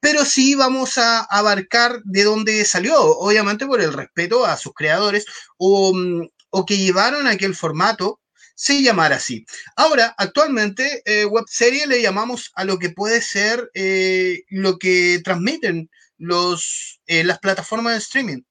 pero 0.00 0.24
sí 0.24 0.54
vamos 0.54 0.96
a 0.98 1.20
abarcar 1.24 2.00
de 2.04 2.24
dónde 2.24 2.64
salió, 2.64 3.00
obviamente 3.18 3.66
por 3.66 3.80
el 3.80 3.92
respeto 3.92 4.46
a 4.46 4.56
sus 4.56 4.72
creadores 4.74 5.26
o, 5.56 5.92
mm, 5.94 6.28
o 6.50 6.66
que 6.66 6.78
llevaron 6.78 7.26
a 7.26 7.36
que 7.36 7.46
el 7.46 7.56
formato 7.56 8.20
se 8.54 8.82
llamara 8.82 9.16
así. 9.16 9.44
Ahora, 9.76 10.14
actualmente, 10.18 11.02
eh, 11.04 11.24
web 11.24 11.44
serie 11.48 11.86
le 11.86 12.02
llamamos 12.02 12.50
a 12.54 12.64
lo 12.64 12.78
que 12.78 12.90
puede 12.90 13.22
ser 13.22 13.70
eh, 13.74 14.42
lo 14.50 14.78
que 14.78 15.20
transmiten 15.24 15.90
los, 16.16 17.00
eh, 17.06 17.24
las 17.24 17.38
plataformas 17.38 17.92
de 17.94 17.98
streaming. 18.00 18.42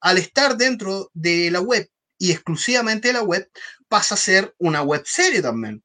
Al 0.00 0.18
estar 0.18 0.56
dentro 0.56 1.10
de 1.14 1.50
la 1.50 1.60
web 1.60 1.88
y 2.18 2.32
exclusivamente 2.32 3.12
la 3.12 3.22
web, 3.22 3.50
pasa 3.88 4.14
a 4.14 4.18
ser 4.18 4.54
una 4.58 4.82
web 4.82 5.02
serie 5.04 5.42
también, 5.42 5.82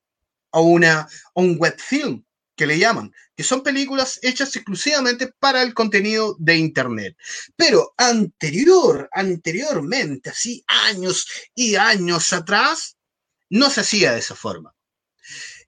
o, 0.52 0.62
una, 0.62 1.08
un 1.34 1.58
web 1.58 1.80
film, 1.80 2.24
que 2.56 2.68
le 2.68 2.78
llaman, 2.78 3.14
que 3.38 3.44
son 3.44 3.64
películas 3.64 4.20
hechas 4.22 4.54
exclusivamente 4.54 5.32
para 5.40 5.62
el 5.62 5.74
contenido 5.74 6.36
de 6.40 6.58
Internet. 6.58 7.16
Pero 7.56 7.94
anterior, 7.96 9.08
anteriormente, 9.14 10.30
así 10.30 10.62
años 10.68 11.26
y 11.56 11.76
años 11.76 12.34
atrás, 12.34 12.98
no 13.50 13.70
se 13.70 13.80
hacía 13.80 14.12
de 14.12 14.20
esa 14.20 14.36
forma. 14.36 14.76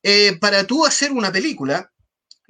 Eh, 0.04 0.38
para 0.42 0.68
tú 0.68 0.86
hacer 0.86 1.14
una 1.14 1.32
película, 1.32 1.92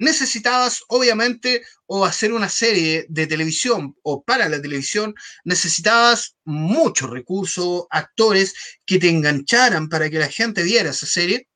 necesitabas 0.02 0.82
obviamente 0.88 1.62
o 1.86 2.04
hacer 2.04 2.32
una 2.32 2.48
serie 2.48 3.06
de 3.08 3.26
televisión 3.28 3.96
o 4.02 4.22
para 4.24 4.48
la 4.48 4.60
televisión, 4.60 5.14
necesitabas 5.44 6.36
muchos 6.44 7.08
recursos, 7.08 7.84
actores 7.88 8.54
que 8.84 8.98
te 8.98 9.08
engancharan 9.08 9.88
para 9.88 10.10
que 10.10 10.18
la 10.18 10.28
gente 10.28 10.64
viera 10.64 10.90
esa 10.90 11.06
serie. 11.06 11.48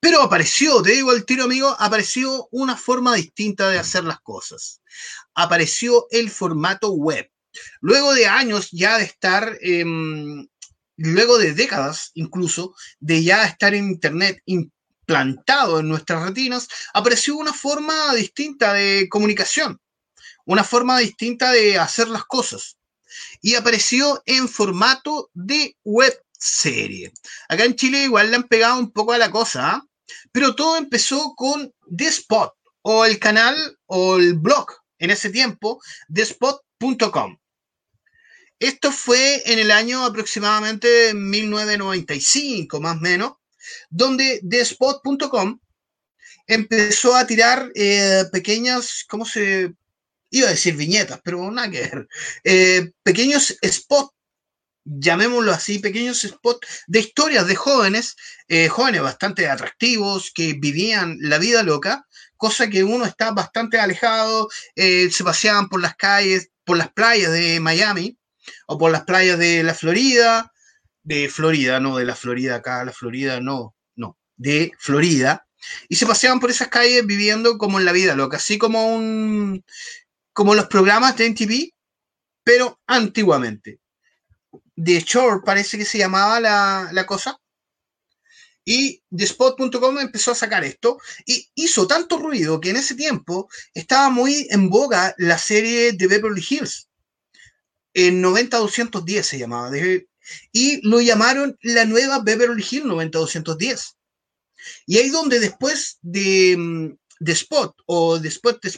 Pero 0.00 0.22
apareció, 0.22 0.82
te 0.82 0.92
digo 0.92 1.12
el 1.12 1.24
tiro 1.24 1.44
amigo, 1.44 1.74
apareció 1.78 2.48
una 2.50 2.76
forma 2.76 3.14
distinta 3.14 3.70
de 3.70 3.78
hacer 3.78 4.04
las 4.04 4.20
cosas. 4.20 4.82
Apareció 5.34 6.06
el 6.10 6.30
formato 6.30 6.92
web. 6.92 7.30
Luego 7.80 8.12
de 8.12 8.26
años 8.26 8.70
ya 8.72 8.98
de 8.98 9.04
estar, 9.04 9.56
eh, 9.60 9.84
luego 10.96 11.38
de 11.38 11.54
décadas 11.54 12.10
incluso, 12.14 12.74
de 12.98 13.22
ya 13.22 13.44
estar 13.44 13.72
en 13.74 13.84
Internet, 13.84 14.42
plantado 15.06 15.80
en 15.80 15.88
nuestras 15.88 16.22
retinas, 16.22 16.68
apareció 16.92 17.36
una 17.36 17.52
forma 17.52 18.14
distinta 18.14 18.72
de 18.72 19.08
comunicación, 19.08 19.80
una 20.44 20.64
forma 20.64 20.98
distinta 20.98 21.52
de 21.52 21.78
hacer 21.78 22.08
las 22.08 22.24
cosas. 22.24 22.76
Y 23.40 23.54
apareció 23.54 24.22
en 24.26 24.48
formato 24.48 25.30
de 25.34 25.76
web 25.84 26.20
serie. 26.32 27.12
Acá 27.48 27.64
en 27.64 27.76
Chile 27.76 28.04
igual 28.04 28.30
le 28.30 28.36
han 28.36 28.48
pegado 28.48 28.78
un 28.78 28.90
poco 28.90 29.12
a 29.12 29.18
la 29.18 29.30
cosa, 29.30 29.70
¿ah? 29.70 29.86
pero 30.32 30.54
todo 30.54 30.76
empezó 30.76 31.34
con 31.36 31.72
The 31.96 32.08
Spot 32.08 32.52
o 32.82 33.04
el 33.04 33.18
canal 33.18 33.78
o 33.86 34.16
el 34.16 34.34
blog 34.34 34.66
en 34.98 35.10
ese 35.10 35.30
tiempo, 35.30 35.80
thespot.com. 36.12 37.38
Esto 38.58 38.92
fue 38.92 39.42
en 39.52 39.58
el 39.58 39.70
año 39.70 40.04
aproximadamente 40.04 41.12
1995, 41.14 42.80
más 42.80 42.96
o 42.96 43.00
menos, 43.00 43.32
donde 43.90 44.40
Despot.com 44.42 45.58
empezó 46.46 47.16
a 47.16 47.26
tirar 47.26 47.70
eh, 47.74 48.24
pequeñas, 48.32 49.04
¿cómo 49.08 49.24
se 49.24 49.72
iba 50.30 50.48
a 50.48 50.50
decir 50.50 50.76
viñetas? 50.76 51.20
Pero 51.24 51.50
nada 51.50 51.70
que 51.70 51.80
ver. 51.80 52.08
Eh, 52.44 52.92
pequeños 53.02 53.56
spots, 53.64 54.12
llamémoslo 54.84 55.52
así, 55.52 55.78
pequeños 55.78 56.22
spots 56.22 56.84
de 56.86 57.00
historias 57.00 57.46
de 57.46 57.54
jóvenes, 57.54 58.16
eh, 58.48 58.68
jóvenes 58.68 59.02
bastante 59.02 59.48
atractivos, 59.48 60.30
que 60.34 60.54
vivían 60.54 61.16
la 61.20 61.38
vida 61.38 61.62
loca, 61.62 62.06
cosa 62.36 62.68
que 62.68 62.84
uno 62.84 63.06
está 63.06 63.30
bastante 63.30 63.78
alejado, 63.78 64.48
se 64.76 65.24
paseaban 65.24 65.68
por 65.68 65.80
las 65.80 65.96
calles, 65.96 66.50
por 66.64 66.76
las 66.76 66.92
playas 66.92 67.32
de 67.32 67.60
Miami 67.60 68.18
o 68.66 68.76
por 68.76 68.90
las 68.90 69.04
playas 69.04 69.38
de 69.38 69.62
la 69.62 69.72
Florida, 69.72 70.52
de 71.04 71.28
Florida, 71.28 71.78
no 71.80 71.96
de 71.98 72.04
la 72.04 72.16
Florida 72.16 72.56
acá, 72.56 72.84
la 72.84 72.92
Florida, 72.92 73.40
no, 73.40 73.74
no, 73.94 74.18
de 74.36 74.72
Florida, 74.78 75.46
y 75.88 75.96
se 75.96 76.06
paseaban 76.06 76.40
por 76.40 76.50
esas 76.50 76.68
calles 76.68 77.06
viviendo 77.06 77.58
como 77.58 77.78
en 77.78 77.84
la 77.84 77.92
vida 77.92 78.14
loca, 78.14 78.38
así 78.38 78.58
como 78.58 78.94
un, 78.94 79.64
como 80.32 80.54
los 80.54 80.66
programas 80.66 81.16
de 81.16 81.26
NTV, 81.26 81.70
pero 82.42 82.80
antiguamente. 82.86 83.80
The 84.76 85.00
Shore 85.00 85.42
parece 85.44 85.78
que 85.78 85.84
se 85.84 85.98
llamaba 85.98 86.40
la, 86.40 86.88
la 86.92 87.06
cosa. 87.06 87.38
Y 88.66 89.02
Spot.com 89.10 89.98
empezó 89.98 90.32
a 90.32 90.34
sacar 90.34 90.64
esto 90.64 90.98
y 91.26 91.50
hizo 91.54 91.86
tanto 91.86 92.18
ruido 92.18 92.60
que 92.60 92.70
en 92.70 92.76
ese 92.76 92.94
tiempo 92.94 93.48
estaba 93.74 94.08
muy 94.08 94.46
en 94.50 94.70
boga 94.70 95.14
la 95.18 95.36
serie 95.36 95.92
de 95.92 96.06
Beverly 96.06 96.44
Hills. 96.48 96.88
En 97.92 98.22
90-210 98.22 99.22
se 99.22 99.38
llamaba, 99.38 99.70
y 100.52 100.86
lo 100.86 101.00
llamaron 101.00 101.56
la 101.62 101.84
nueva 101.84 102.20
Beverly 102.20 102.64
Hills 102.68 102.86
90210. 102.86 103.96
Y 104.86 104.98
ahí 104.98 105.10
donde 105.10 105.40
después 105.40 105.98
de, 106.02 106.56
mm, 106.56 106.96
de 107.20 107.32
Spot 107.32 107.74
o 107.86 108.18
después 108.18 108.56
de 108.60 108.68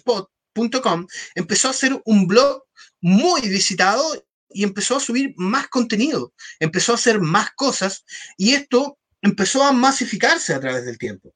empezó 1.35 1.69
a 1.69 1.73
hacer 1.73 2.01
un 2.05 2.27
blog 2.27 2.63
muy 3.01 3.43
visitado 3.43 4.25
y 4.49 4.65
empezó 4.65 4.97
a 4.97 5.01
subir 5.01 5.35
más 5.37 5.69
contenido, 5.69 6.33
empezó 6.61 6.93
a 6.93 6.97
hacer 6.97 7.21
más 7.21 7.51
cosas 7.55 8.05
y 8.37 8.55
esto 8.55 8.99
empezó 9.21 9.65
a 9.65 9.73
masificarse 9.73 10.55
a 10.55 10.61
través 10.61 10.85
del 10.87 10.99
tiempo. 10.99 11.35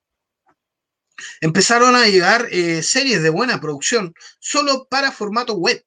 Empezaron 1.40 1.94
a 1.96 2.06
llegar 2.06 2.48
eh, 2.50 2.82
series 2.82 3.22
de 3.22 3.30
buena 3.30 3.60
producción 3.60 4.14
solo 4.38 4.86
para 4.88 5.12
formato 5.12 5.54
web. 5.54 5.84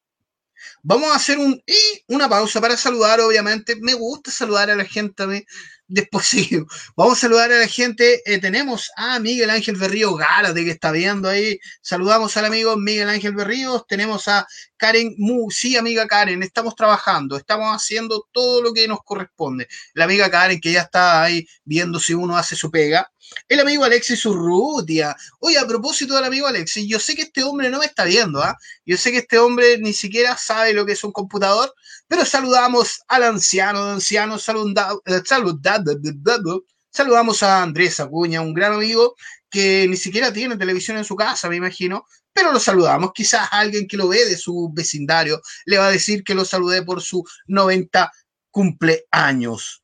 Vamos 0.83 1.11
a 1.11 1.15
hacer 1.15 1.39
un, 1.39 1.61
y 1.65 2.03
una 2.07 2.29
pausa 2.29 2.61
para 2.61 2.77
saludar, 2.77 3.19
obviamente. 3.21 3.75
Me 3.81 3.93
gusta 3.93 4.31
saludar 4.31 4.69
a 4.69 4.75
la 4.75 4.85
gente. 4.85 5.45
Después. 5.87 6.29
Vamos 6.95 7.17
a 7.17 7.21
saludar 7.21 7.51
a 7.51 7.59
la 7.59 7.67
gente. 7.67 8.21
Eh, 8.25 8.39
tenemos 8.39 8.91
a 8.95 9.19
Miguel 9.19 9.49
Ángel 9.49 9.75
Berrío 9.75 10.15
Gárate 10.15 10.63
que 10.63 10.71
está 10.71 10.91
viendo 10.91 11.29
ahí. 11.29 11.59
Saludamos 11.81 12.35
al 12.37 12.45
amigo 12.45 12.75
Miguel 12.77 13.09
Ángel 13.09 13.35
Berríos. 13.35 13.85
Tenemos 13.87 14.27
a 14.27 14.47
Karen 14.77 15.15
Mu. 15.17 15.49
Sí, 15.51 15.77
amiga 15.77 16.07
Karen, 16.07 16.43
estamos 16.43 16.75
trabajando, 16.75 17.37
estamos 17.37 17.73
haciendo 17.73 18.27
todo 18.31 18.61
lo 18.61 18.73
que 18.73 18.87
nos 18.87 18.99
corresponde. 19.03 19.67
La 19.93 20.05
amiga 20.05 20.29
Karen 20.29 20.59
que 20.59 20.71
ya 20.71 20.81
está 20.81 21.23
ahí 21.23 21.47
viendo 21.63 21.99
si 21.99 22.13
uno 22.13 22.37
hace 22.37 22.55
su 22.55 22.69
pega. 22.71 23.09
El 23.47 23.59
amigo 23.59 23.83
Alexis 23.83 24.25
Urrutia. 24.25 25.15
Oye, 25.39 25.57
a 25.57 25.67
propósito 25.67 26.15
del 26.15 26.25
amigo 26.25 26.47
Alexis, 26.47 26.87
yo 26.87 26.99
sé 26.99 27.15
que 27.15 27.23
este 27.23 27.43
hombre 27.43 27.69
no 27.69 27.79
me 27.79 27.85
está 27.85 28.03
viendo, 28.03 28.41
¿ah? 28.41 28.57
Yo 28.85 28.97
sé 28.97 29.11
que 29.11 29.19
este 29.19 29.39
hombre 29.39 29.77
ni 29.79 29.93
siquiera 29.93 30.37
sabe 30.37 30.73
lo 30.73 30.85
que 30.85 30.93
es 30.93 31.03
un 31.03 31.11
computador, 31.11 31.73
pero 32.07 32.25
saludamos 32.25 33.01
al 33.07 33.23
anciano 33.23 33.85
de 33.85 33.91
ancianos, 33.93 34.41
eh, 34.41 35.21
saluda- 35.25 36.59
saludamos 36.91 37.43
a 37.43 37.63
Andrés 37.63 37.99
Acuña, 37.99 38.41
un 38.41 38.53
gran 38.53 38.73
amigo 38.73 39.15
que 39.49 39.87
ni 39.87 39.97
siquiera 39.97 40.31
tiene 40.33 40.57
televisión 40.57 40.97
en 40.97 41.05
su 41.05 41.15
casa, 41.15 41.49
me 41.49 41.55
imagino, 41.55 42.05
pero 42.33 42.51
lo 42.51 42.59
saludamos. 42.59 43.11
Quizás 43.13 43.47
alguien 43.51 43.87
que 43.87 43.97
lo 43.97 44.07
ve 44.07 44.25
de 44.25 44.37
su 44.37 44.71
vecindario 44.73 45.41
le 45.65 45.77
va 45.77 45.87
a 45.87 45.91
decir 45.91 46.23
que 46.23 46.35
lo 46.35 46.45
saludé 46.45 46.81
por 46.83 47.01
su 47.01 47.23
90 47.47 48.11
cumpleaños. 48.51 49.83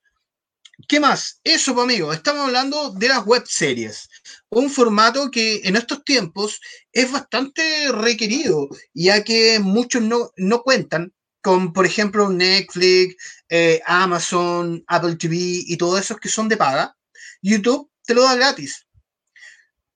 ¿Qué 0.87 0.99
más? 0.99 1.39
Eso, 1.43 1.73
pues, 1.73 1.83
amigos, 1.83 2.15
estamos 2.15 2.45
hablando 2.45 2.91
de 2.91 3.09
las 3.09 3.25
web 3.25 3.43
series, 3.45 4.09
un 4.49 4.69
formato 4.69 5.29
que 5.29 5.61
en 5.65 5.75
estos 5.75 6.03
tiempos 6.03 6.61
es 6.91 7.11
bastante 7.11 7.91
requerido, 7.91 8.69
ya 8.93 9.23
que 9.23 9.59
muchos 9.59 10.01
no, 10.01 10.31
no 10.37 10.61
cuentan 10.63 11.13
con, 11.41 11.73
por 11.73 11.85
ejemplo, 11.85 12.29
Netflix, 12.29 13.15
eh, 13.49 13.81
Amazon, 13.85 14.83
Apple 14.87 15.15
TV 15.15 15.35
y 15.37 15.77
todos 15.77 15.99
esos 15.99 16.17
que 16.17 16.29
son 16.29 16.49
de 16.49 16.57
paga. 16.57 16.95
YouTube 17.41 17.89
te 18.05 18.13
lo 18.13 18.23
da 18.23 18.35
gratis. 18.35 18.85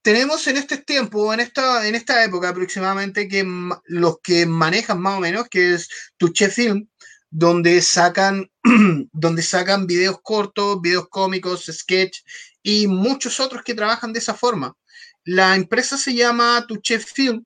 Tenemos 0.01 0.45
en 0.47 0.57
este 0.57 0.77
tiempo, 0.77 1.33
en 1.33 1.39
esta, 1.39 1.87
en 1.87 1.95
esta 1.95 2.23
época 2.23 2.49
aproximadamente, 2.49 3.27
que 3.27 3.45
los 3.85 4.19
que 4.21 4.45
manejan 4.45 5.01
más 5.01 5.17
o 5.17 5.21
menos, 5.21 5.47
que 5.49 5.73
es 5.73 5.89
Tuche 6.17 6.49
Film, 6.49 6.89
donde 7.29 7.81
sacan, 7.81 8.51
donde 9.13 9.41
sacan 9.41 9.87
videos 9.87 10.19
cortos, 10.21 10.81
videos 10.81 11.07
cómicos, 11.09 11.65
sketch 11.71 12.19
y 12.61 12.87
muchos 12.87 13.39
otros 13.39 13.63
que 13.63 13.73
trabajan 13.73 14.13
de 14.13 14.19
esa 14.19 14.33
forma. 14.33 14.75
La 15.23 15.55
empresa 15.55 15.97
se 15.97 16.13
llama 16.13 16.65
Tuche 16.67 16.99
Film 16.99 17.43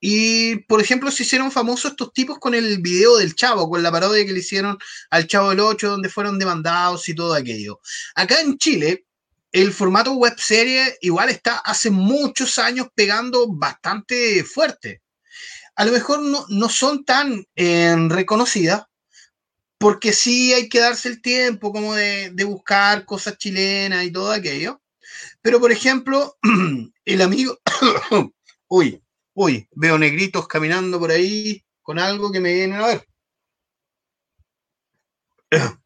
y, 0.00 0.56
por 0.64 0.80
ejemplo, 0.80 1.10
se 1.10 1.24
hicieron 1.24 1.52
famosos 1.52 1.92
estos 1.92 2.12
tipos 2.14 2.38
con 2.38 2.54
el 2.54 2.78
video 2.78 3.18
del 3.18 3.34
Chavo, 3.34 3.68
con 3.68 3.82
la 3.82 3.92
parodia 3.92 4.24
que 4.24 4.32
le 4.32 4.38
hicieron 4.38 4.78
al 5.10 5.26
Chavo 5.26 5.50
del 5.50 5.60
8, 5.60 5.90
donde 5.90 6.08
fueron 6.08 6.38
demandados 6.38 7.08
y 7.08 7.14
todo 7.14 7.34
aquello. 7.34 7.80
Acá 8.14 8.40
en 8.40 8.56
Chile, 8.56 9.04
el 9.52 9.72
formato 9.72 10.12
web 10.14 10.38
serie 10.38 10.96
igual 11.02 11.28
está 11.28 11.58
hace 11.58 11.90
muchos 11.90 12.58
años 12.58 12.88
pegando 12.94 13.46
bastante 13.52 14.42
fuerte. 14.44 15.02
A 15.76 15.84
lo 15.84 15.92
mejor 15.92 16.22
no, 16.22 16.46
no 16.48 16.68
son 16.70 17.04
tan 17.04 17.44
eh, 17.54 17.94
reconocidas, 18.08 18.84
porque 19.78 20.12
sí 20.12 20.52
hay 20.54 20.68
que 20.68 20.80
darse 20.80 21.08
el 21.08 21.20
tiempo 21.20 21.72
como 21.72 21.94
de, 21.94 22.30
de 22.32 22.44
buscar 22.44 23.04
cosas 23.04 23.36
chilenas 23.36 24.04
y 24.04 24.12
todo 24.12 24.32
aquello. 24.32 24.80
Pero, 25.42 25.60
por 25.60 25.72
ejemplo, 25.72 26.38
el 27.04 27.22
amigo... 27.22 27.58
uy, 28.68 29.02
uy, 29.40 29.66
veo 29.72 29.96
negritos 29.96 30.46
caminando 30.46 30.98
por 30.98 31.10
ahí 31.10 31.64
con 31.80 31.98
algo 31.98 32.30
que 32.30 32.40
me 32.40 32.52
vienen 32.52 32.78
a 32.78 32.86
ver. 32.86 33.06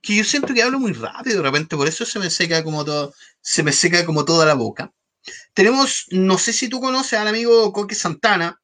Que 0.00 0.14
yo 0.14 0.22
siento 0.22 0.54
que 0.54 0.62
hablo 0.62 0.78
muy 0.78 0.92
rápido 0.92 1.38
de 1.38 1.42
repente, 1.42 1.76
por 1.76 1.88
eso 1.88 2.06
se 2.06 2.20
me 2.20 2.30
seca 2.30 2.62
como 2.62 2.84
todo, 2.84 3.12
se 3.40 3.64
me 3.64 3.72
seca 3.72 4.06
como 4.06 4.24
toda 4.24 4.46
la 4.46 4.54
boca. 4.54 4.92
Tenemos, 5.52 6.04
no 6.12 6.38
sé 6.38 6.52
si 6.52 6.68
tú 6.68 6.80
conoces 6.80 7.18
al 7.18 7.26
amigo 7.26 7.72
Coque 7.72 7.96
Santana, 7.96 8.60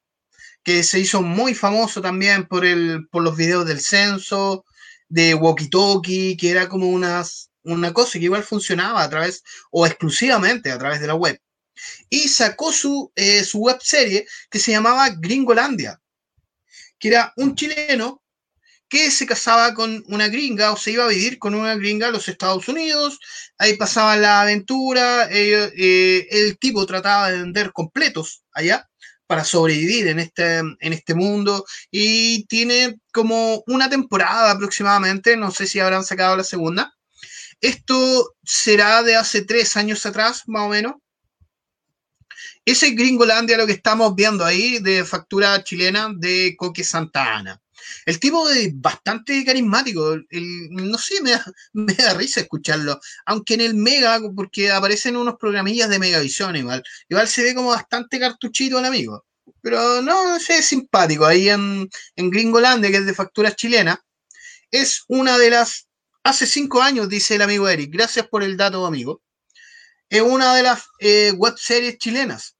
que 0.62 0.84
se 0.84 1.00
hizo 1.00 1.20
muy 1.20 1.56
famoso 1.56 2.00
también 2.00 2.46
por, 2.46 2.64
el, 2.64 3.08
por 3.10 3.24
los 3.24 3.36
videos 3.36 3.66
del 3.66 3.80
censo, 3.80 4.64
de 5.08 5.34
Walkie 5.34 5.68
Talkie, 5.68 6.36
que 6.36 6.50
era 6.50 6.68
como 6.68 6.88
unas, 6.88 7.50
una 7.64 7.92
cosa 7.92 8.20
que 8.20 8.26
igual 8.26 8.44
funcionaba 8.44 9.02
a 9.02 9.10
través, 9.10 9.42
o 9.72 9.84
exclusivamente 9.84 10.70
a 10.70 10.78
través 10.78 11.00
de 11.00 11.08
la 11.08 11.16
web. 11.16 11.40
Y 12.08 12.28
sacó 12.28 12.72
su, 12.72 13.12
eh, 13.14 13.44
su 13.44 13.58
web 13.58 13.78
serie 13.80 14.26
que 14.50 14.58
se 14.58 14.72
llamaba 14.72 15.08
Gringolandia, 15.10 16.00
que 16.98 17.08
era 17.08 17.32
un 17.36 17.54
chileno 17.54 18.22
que 18.88 19.10
se 19.10 19.26
casaba 19.26 19.72
con 19.72 20.04
una 20.08 20.28
gringa 20.28 20.70
o 20.70 20.76
se 20.76 20.90
iba 20.90 21.04
a 21.04 21.08
vivir 21.08 21.38
con 21.38 21.54
una 21.54 21.74
gringa 21.76 22.08
a 22.08 22.10
los 22.10 22.28
Estados 22.28 22.68
Unidos, 22.68 23.18
ahí 23.56 23.74
pasaba 23.78 24.16
la 24.16 24.42
aventura, 24.42 25.28
eh, 25.30 26.28
el 26.30 26.58
tipo 26.58 26.84
trataba 26.84 27.30
de 27.30 27.38
vender 27.38 27.72
completos 27.72 28.42
allá 28.52 28.86
para 29.32 29.44
sobrevivir 29.44 30.08
en 30.08 30.18
este, 30.18 30.58
en 30.58 30.92
este 30.92 31.14
mundo 31.14 31.64
y 31.90 32.44
tiene 32.48 32.98
como 33.14 33.62
una 33.66 33.88
temporada 33.88 34.50
aproximadamente, 34.50 35.38
no 35.38 35.50
sé 35.50 35.66
si 35.66 35.80
habrán 35.80 36.04
sacado 36.04 36.36
la 36.36 36.44
segunda. 36.44 36.92
Esto 37.62 38.34
será 38.44 39.02
de 39.02 39.16
hace 39.16 39.42
tres 39.42 39.74
años 39.78 40.04
atrás, 40.04 40.42
más 40.48 40.64
o 40.64 40.68
menos. 40.68 40.96
Ese 42.64 42.88
es 42.88 42.96
Gringolandia 42.96 43.56
lo 43.56 43.66
que 43.66 43.72
estamos 43.72 44.14
viendo 44.14 44.44
ahí 44.44 44.78
de 44.78 45.04
factura 45.04 45.62
chilena 45.64 46.12
de 46.16 46.54
Coque 46.56 46.84
Santa 46.84 47.36
Ana. 47.36 47.60
El 48.06 48.20
tipo 48.20 48.48
es 48.48 48.70
bastante 48.80 49.44
carismático, 49.44 50.16
no 50.70 50.98
sé, 50.98 51.14
me 51.72 51.94
da, 51.94 52.14
risa 52.14 52.40
escucharlo, 52.40 53.00
aunque 53.26 53.54
en 53.54 53.62
el 53.62 53.74
Mega, 53.74 54.20
porque 54.36 54.70
aparecen 54.70 55.16
unos 55.16 55.36
programillas 55.38 55.88
de 55.88 55.98
Megavisión 55.98 56.54
igual, 56.54 56.82
igual 57.08 57.26
se 57.26 57.42
ve 57.42 57.54
como 57.54 57.70
bastante 57.70 58.20
cartuchito 58.20 58.78
el 58.78 58.84
amigo, 58.84 59.24
pero 59.60 60.00
no 60.00 60.38
sé, 60.38 60.58
es 60.58 60.66
simpático, 60.66 61.26
ahí 61.26 61.48
en, 61.48 61.88
en 62.14 62.30
Gringolandia, 62.30 62.90
que 62.90 62.98
es 62.98 63.06
de 63.06 63.14
factura 63.14 63.54
chilena, 63.54 64.00
es 64.70 65.04
una 65.08 65.36
de 65.38 65.50
las, 65.50 65.88
hace 66.22 66.46
cinco 66.46 66.80
años, 66.80 67.08
dice 67.08 67.34
el 67.34 67.42
amigo 67.42 67.68
Eric, 67.68 67.90
gracias 67.92 68.28
por 68.28 68.44
el 68.44 68.56
dato 68.56 68.86
amigo, 68.86 69.20
es 70.12 70.20
una 70.20 70.54
de 70.54 70.62
las 70.62 70.90
eh, 70.98 71.32
web 71.34 71.54
series 71.56 71.96
chilenas, 71.96 72.58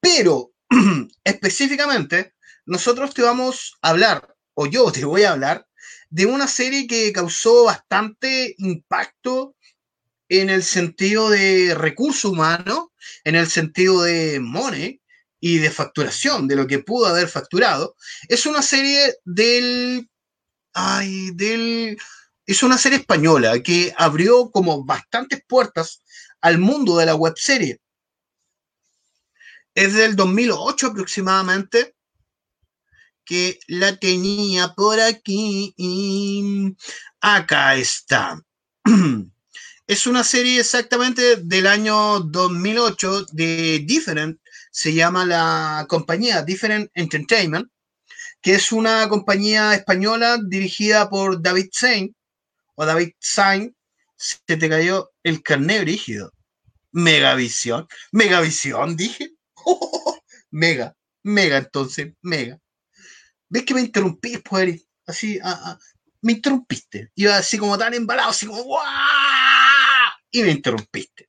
pero 0.00 0.50
específicamente 1.24 2.34
nosotros 2.64 3.14
te 3.14 3.22
vamos 3.22 3.78
a 3.82 3.90
hablar, 3.90 4.34
o 4.54 4.66
yo 4.66 4.90
te 4.90 5.04
voy 5.04 5.22
a 5.22 5.30
hablar, 5.30 5.68
de 6.10 6.26
una 6.26 6.48
serie 6.48 6.88
que 6.88 7.12
causó 7.12 7.66
bastante 7.66 8.56
impacto 8.58 9.54
en 10.28 10.50
el 10.50 10.64
sentido 10.64 11.30
de 11.30 11.72
recurso 11.76 12.30
humano, 12.30 12.92
en 13.22 13.36
el 13.36 13.46
sentido 13.46 14.02
de 14.02 14.40
money 14.40 15.00
y 15.38 15.58
de 15.58 15.70
facturación, 15.70 16.48
de 16.48 16.56
lo 16.56 16.66
que 16.66 16.80
pudo 16.80 17.06
haber 17.06 17.28
facturado. 17.28 17.94
Es 18.28 18.44
una 18.44 18.62
serie 18.62 19.14
del... 19.24 20.10
Ay, 20.72 21.30
del... 21.32 21.96
Es 22.44 22.64
una 22.64 22.76
serie 22.76 22.98
española 22.98 23.62
que 23.62 23.94
abrió 23.96 24.50
como 24.50 24.84
bastantes 24.84 25.44
puertas 25.46 26.02
al 26.40 26.58
mundo 26.58 26.96
de 26.98 27.06
la 27.06 27.14
web 27.14 27.34
serie. 27.36 27.80
Es 29.74 29.94
del 29.94 30.16
2008 30.16 30.88
aproximadamente 30.88 31.94
que 33.24 33.58
la 33.66 33.96
tenía 33.96 34.74
por 34.74 35.00
aquí. 35.00 35.74
y 35.76 36.74
acá 37.20 37.74
está. 37.76 38.40
Es 39.88 40.08
una 40.08 40.24
serie 40.24 40.58
exactamente 40.58 41.36
del 41.36 41.68
año 41.68 42.18
2008 42.18 43.26
de 43.30 43.84
Different, 43.86 44.40
se 44.72 44.92
llama 44.92 45.24
la 45.24 45.86
compañía 45.88 46.42
Different 46.42 46.90
Entertainment, 46.92 47.70
que 48.40 48.54
es 48.54 48.72
una 48.72 49.08
compañía 49.08 49.74
española 49.74 50.38
dirigida 50.44 51.08
por 51.08 51.40
David 51.40 51.68
Sain, 51.70 52.16
o 52.74 52.84
David 52.84 53.12
Sain, 53.20 53.75
se 54.16 54.38
te 54.46 54.68
cayó 54.68 55.12
el 55.22 55.42
carnet 55.42 55.84
rígido. 55.84 56.32
Megavisión, 56.92 57.86
Megavisión, 58.12 58.96
dije. 58.96 59.32
mega, 60.50 60.96
mega 61.22 61.58
entonces, 61.58 62.12
mega. 62.22 62.58
¿Ves 63.48 63.64
que 63.64 63.74
me 63.74 63.80
interrumpís, 63.80 64.40
pues, 64.42 64.62
Eric? 64.62 64.82
Así, 65.06 65.38
ah, 65.42 65.60
ah, 65.64 65.78
me 66.22 66.32
interrumpiste. 66.32 67.10
Iba 67.14 67.36
así 67.36 67.58
como 67.58 67.78
tan 67.78 67.94
embalado, 67.94 68.30
así 68.30 68.46
como 68.46 68.62
¡guau! 68.62 68.84
Y 70.30 70.42
me 70.42 70.50
interrumpiste. 70.50 71.28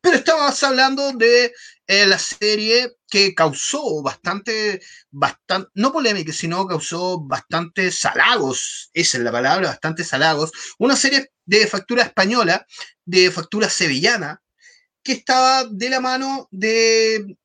Pero 0.00 0.16
estábamos 0.16 0.62
hablando 0.62 1.12
de 1.12 1.52
eh, 1.86 2.06
la 2.06 2.18
serie 2.18 2.92
que 3.08 3.34
causó 3.34 4.02
bastante, 4.02 4.80
bastante, 5.10 5.70
no 5.74 5.92
polémica, 5.92 6.32
sino 6.32 6.66
causó 6.66 7.20
bastantes 7.20 8.04
halagos, 8.04 8.90
esa 8.94 9.18
es 9.18 9.24
la 9.24 9.32
palabra, 9.32 9.68
bastantes 9.68 10.12
halagos. 10.14 10.50
Una 10.78 10.96
serie 10.96 11.30
de 11.44 11.66
factura 11.66 12.04
española, 12.04 12.66
de 13.04 13.30
factura 13.30 13.68
sevillana, 13.68 14.42
que 15.02 15.12
estaba 15.12 15.64
de 15.64 15.90
la 15.90 16.00
mano 16.00 16.48
de... 16.50 17.36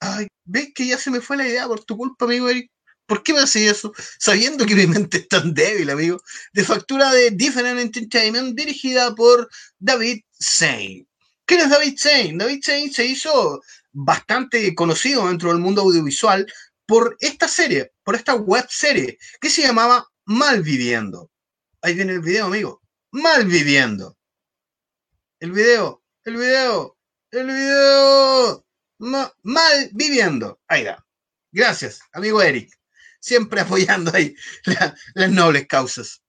Ay, 0.00 0.26
¿ves 0.44 0.72
que 0.74 0.86
ya 0.86 0.98
se 0.98 1.10
me 1.10 1.20
fue 1.20 1.36
la 1.36 1.46
idea 1.46 1.68
por 1.68 1.84
tu 1.84 1.96
culpa, 1.96 2.24
amigo 2.24 2.48
Eric? 2.48 2.70
¿Por 3.06 3.22
qué 3.22 3.32
me 3.32 3.40
hace 3.40 3.68
eso? 3.68 3.92
Sabiendo 4.18 4.66
que 4.66 4.74
mi 4.74 4.86
mente 4.86 5.18
es 5.18 5.28
tan 5.28 5.54
débil, 5.54 5.90
amigo. 5.90 6.20
De 6.52 6.64
factura 6.64 7.12
de 7.12 7.30
Different 7.30 7.78
Entertainment, 7.78 8.56
dirigida 8.56 9.14
por 9.14 9.48
David 9.78 10.22
Zane. 10.40 11.06
¿Quién 11.52 11.64
es 11.64 11.68
David 11.70 11.98
Zane? 11.98 12.34
David 12.38 12.62
Zane 12.64 12.90
se 12.90 13.04
hizo 13.04 13.60
bastante 13.92 14.74
conocido 14.74 15.28
dentro 15.28 15.50
del 15.50 15.58
mundo 15.58 15.82
audiovisual 15.82 16.50
por 16.86 17.14
esta 17.20 17.46
serie, 17.46 17.92
por 18.02 18.14
esta 18.14 18.32
web 18.36 18.64
serie, 18.70 19.18
que 19.38 19.50
se 19.50 19.60
llamaba 19.60 20.08
Malviviendo. 20.24 21.30
Ahí 21.82 21.92
viene 21.92 22.14
el 22.14 22.20
video, 22.22 22.46
amigo. 22.46 22.80
Malviviendo. 23.10 24.16
El 25.40 25.52
video, 25.52 26.02
el 26.24 26.38
video, 26.38 26.96
el 27.32 27.46
video. 27.46 28.64
Ma- 29.00 29.34
Malviviendo. 29.42 30.58
Ahí 30.68 30.84
va. 30.84 31.04
Gracias, 31.50 32.00
amigo 32.14 32.40
Eric. 32.40 32.72
Siempre 33.20 33.60
apoyando 33.60 34.10
ahí 34.14 34.34
la- 34.64 34.96
las 35.12 35.30
nobles 35.30 35.66
causas. 35.66 36.21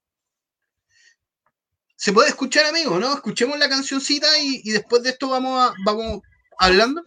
¿Se 2.03 2.11
puede 2.11 2.27
escuchar, 2.27 2.65
amigo? 2.65 2.99
¿No? 2.99 3.13
Escuchemos 3.13 3.57
la 3.57 3.69
cancioncita 3.69 4.27
y, 4.37 4.59
y 4.65 4.71
después 4.71 5.03
de 5.03 5.11
esto 5.11 5.29
vamos, 5.29 5.57
a, 5.57 5.73
vamos 5.85 6.21
hablando. 6.59 7.01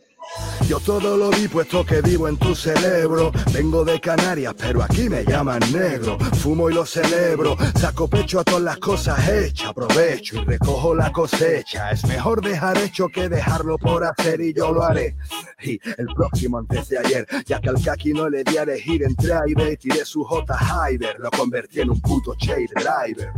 Yo 0.69 0.81
todo 0.81 1.17
lo 1.17 1.31
vi 1.31 1.47
puesto 1.47 1.87
que 1.87 2.01
vivo 2.01 2.27
en 2.27 2.37
tu 2.39 2.53
cerebro. 2.53 3.31
Vengo 3.53 3.85
de 3.85 4.01
Canarias, 4.01 4.53
pero 4.59 4.83
aquí 4.83 5.09
me 5.09 5.25
llaman 5.25 5.61
negro. 5.73 6.19
Fumo 6.41 6.69
y 6.69 6.75
lo 6.75 6.85
celebro. 6.85 7.57
Saco 7.79 8.09
pecho 8.09 8.41
a 8.41 8.45
todas 8.45 8.63
las 8.63 8.79
cosas 8.79 9.29
hechas. 9.29 9.69
Aprovecho 9.69 10.43
y 10.43 10.45
recojo 10.45 10.93
la 10.93 11.13
cosecha. 11.13 11.93
Es 11.93 12.05
mejor 12.05 12.43
dejar 12.43 12.79
hecho 12.79 13.09
que 13.09 13.29
dejarlo 13.29 13.79
por 13.79 14.03
hacer 14.03 14.41
y 14.41 14.53
yo 14.53 14.73
lo 14.73 14.83
haré. 14.83 15.17
Y 15.63 15.79
el 15.99 16.07
próximo 16.17 16.59
antes 16.59 16.89
de 16.89 16.99
ayer, 16.99 17.27
ya 17.47 17.61
que 17.61 17.69
al 17.69 17.81
kaki 17.81 18.13
no 18.13 18.29
le 18.29 18.43
di 18.43 18.57
a 18.57 18.65
elegir 18.65 19.05
entre 19.05 19.35
aire 19.35 19.77
tiré 19.77 20.05
su 20.05 20.25
J 20.25 20.53
Hyder. 20.59 21.21
Lo 21.21 21.31
convertí 21.31 21.81
en 21.81 21.91
un 21.91 22.01
puto 22.01 22.35
shade 22.37 22.71
driver. 22.75 23.31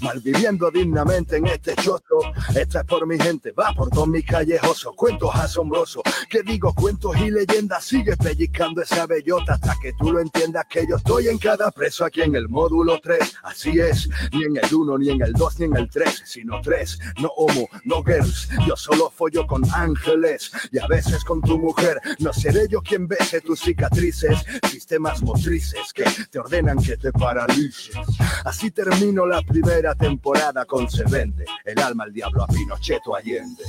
Malviviendo 0.00 0.68
dignamente 0.72 1.36
en 1.36 1.46
este 1.46 1.76
choto. 1.76 2.18
Esta 2.56 2.80
es 2.80 2.86
por 2.86 3.06
mi 3.06 3.18
gente, 3.18 3.52
va 3.52 3.72
por 3.72 3.88
todos 3.88 4.08
mis 4.08 4.26
callejosos. 4.26 4.92
Cuentos 4.96 5.30
asombrosos 5.32 6.02
que 6.28 6.42
digo 6.42 6.71
cuentos 6.74 7.16
y 7.18 7.30
leyendas, 7.30 7.84
sigue 7.84 8.16
pellizcando 8.16 8.82
esa 8.82 9.06
bellota 9.06 9.54
hasta 9.54 9.76
que 9.80 9.92
tú 9.94 10.12
lo 10.12 10.20
entiendas 10.20 10.64
que 10.68 10.86
yo 10.86 10.96
estoy 10.96 11.28
en 11.28 11.38
cada 11.38 11.70
preso 11.70 12.04
aquí 12.04 12.22
en 12.22 12.34
el 12.34 12.48
módulo 12.48 13.00
3. 13.00 13.36
Así 13.42 13.78
es, 13.80 14.08
ni 14.32 14.44
en 14.44 14.56
el 14.56 14.74
1, 14.74 14.98
ni 14.98 15.10
en 15.10 15.22
el 15.22 15.32
2, 15.32 15.60
ni 15.60 15.64
en 15.66 15.76
el 15.76 15.90
3, 15.90 16.22
sino 16.24 16.60
3. 16.60 16.98
No 17.20 17.28
homo, 17.36 17.68
no 17.84 18.02
girls, 18.02 18.48
yo 18.66 18.76
solo 18.76 19.10
follo 19.10 19.46
con 19.46 19.62
ángeles 19.74 20.52
y 20.70 20.78
a 20.78 20.86
veces 20.86 21.24
con 21.24 21.40
tu 21.40 21.58
mujer. 21.58 22.00
No 22.18 22.32
seré 22.32 22.66
yo 22.68 22.82
quien 22.82 23.08
bese 23.08 23.40
tus 23.40 23.60
cicatrices, 23.60 24.38
sistemas 24.70 25.22
motrices 25.22 25.92
que 25.92 26.04
te 26.30 26.38
ordenan 26.38 26.82
que 26.82 26.96
te 26.96 27.12
paralices. 27.12 27.96
Así 28.44 28.70
termino 28.70 29.26
la 29.26 29.42
primera 29.42 29.94
temporada 29.94 30.64
con 30.64 30.90
Se 30.90 31.04
Vende, 31.04 31.44
el 31.64 31.78
alma 31.78 32.04
al 32.04 32.12
diablo 32.12 32.42
a 32.44 32.46
Pinocheto 32.46 33.14
Allende. 33.14 33.64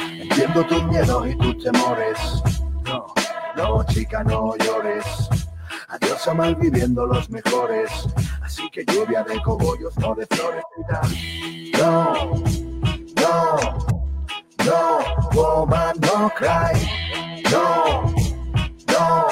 Entiendo 0.00 0.64
tus 0.66 0.84
miedos 0.84 1.26
y 1.28 1.36
tus 1.36 1.64
temores. 1.64 2.18
No, 2.84 3.06
no, 3.56 3.84
chica, 3.84 4.24
no 4.24 4.56
llores. 4.58 5.28
Adiós 5.88 6.26
a 6.28 6.34
malviviendo 6.34 7.06
los 7.06 7.28
mejores. 7.30 7.90
Así 8.42 8.68
que 8.70 8.84
lluvia 8.84 9.22
de 9.24 9.40
cogollos, 9.42 9.96
no 9.98 10.14
de 10.14 10.26
flores. 10.26 10.64
No, 11.78 12.12
no, 13.16 13.56
no, 14.64 14.98
woman, 15.32 15.96
no 16.00 16.30
cry. 16.30 17.42
No, 17.50 18.12
no, 18.88 19.29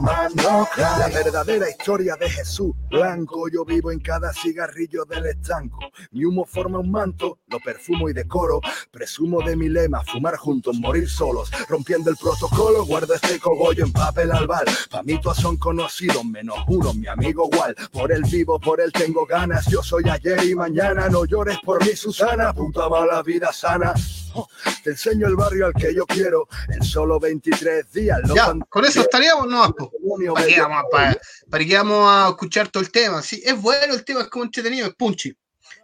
no. 0.00 0.68
La 0.76 1.08
verdadera 1.08 1.68
historia 1.68 2.16
de 2.16 2.28
Jesús 2.28 2.72
blanco. 2.90 3.48
Yo 3.48 3.64
vivo 3.64 3.90
en 3.90 4.00
cada 4.00 4.32
cigarrillo 4.32 5.04
del 5.04 5.26
estanco. 5.26 5.78
Mi 6.12 6.24
humo 6.24 6.44
forma 6.44 6.78
un 6.78 6.90
manto, 6.90 7.38
lo 7.48 7.60
perfumo 7.60 8.08
y 8.08 8.12
decoro. 8.12 8.60
Presumo 8.90 9.42
de 9.42 9.56
mi 9.56 9.68
lema, 9.68 10.02
fumar 10.04 10.36
juntos, 10.36 10.76
morir 10.78 11.08
solos. 11.08 11.50
Rompiendo 11.68 12.10
el 12.10 12.16
protocolo, 12.16 12.84
guardo 12.84 13.14
este 13.14 13.38
cogollo 13.38 13.84
en 13.84 13.92
papel 13.92 14.32
albal. 14.32 14.64
Pa' 14.90 15.02
mí 15.02 15.20
todos 15.20 15.38
son 15.38 15.56
conocidos, 15.56 16.24
menos 16.24 16.58
uno, 16.68 16.94
mi 16.94 17.06
amigo 17.06 17.48
igual. 17.52 17.74
Por 17.92 18.12
él 18.12 18.22
vivo, 18.24 18.58
por 18.58 18.80
él 18.80 18.92
tengo 18.92 19.26
ganas. 19.26 19.66
Yo 19.66 19.82
soy 19.82 20.04
ayer 20.08 20.44
y 20.44 20.54
mañana. 20.54 21.08
No 21.08 21.24
llores 21.24 21.58
por 21.64 21.84
mí, 21.84 21.94
Susana. 21.96 22.52
Puta 22.52 22.88
mala 22.88 23.22
vida 23.22 23.52
sana. 23.52 23.94
Oh, 24.36 24.48
te 24.82 24.90
enseño 24.90 25.28
el 25.28 25.36
barrio 25.36 25.66
al 25.66 25.74
que 25.74 25.94
yo 25.94 26.06
quiero. 26.06 26.48
En 26.68 26.82
solo 26.82 27.20
23 27.20 27.92
días. 27.92 28.20
Lo 28.24 28.34
Ya, 28.34 28.52
con 28.68 28.84
eso 28.84 29.00
estaríamos, 29.00 29.46
no, 29.46 29.74
demonio 29.92 30.34
¿Para 30.34 30.46
qué, 30.46 30.60
vamos 30.60 30.84
a, 30.84 30.88
pa- 30.88 31.18
para 31.50 31.64
qué 31.64 31.76
vamos 31.76 32.08
a 32.10 32.28
escuchar 32.30 32.68
todo 32.68 32.82
el 32.82 32.90
tema? 32.90 33.22
Sí, 33.22 33.42
es 33.44 33.60
bueno 33.60 33.94
el 33.94 34.04
tema, 34.04 34.22
es 34.22 34.28
como 34.28 34.44
entretenido, 34.44 34.86
es 34.86 34.94
punchy. 34.94 35.36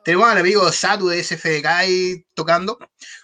Tenemos 0.04 0.28
al 0.28 0.38
amigo 0.38 0.70
Satu 0.72 1.08
de 1.08 1.22
SFDK 1.22 2.24
tocando. 2.34 2.78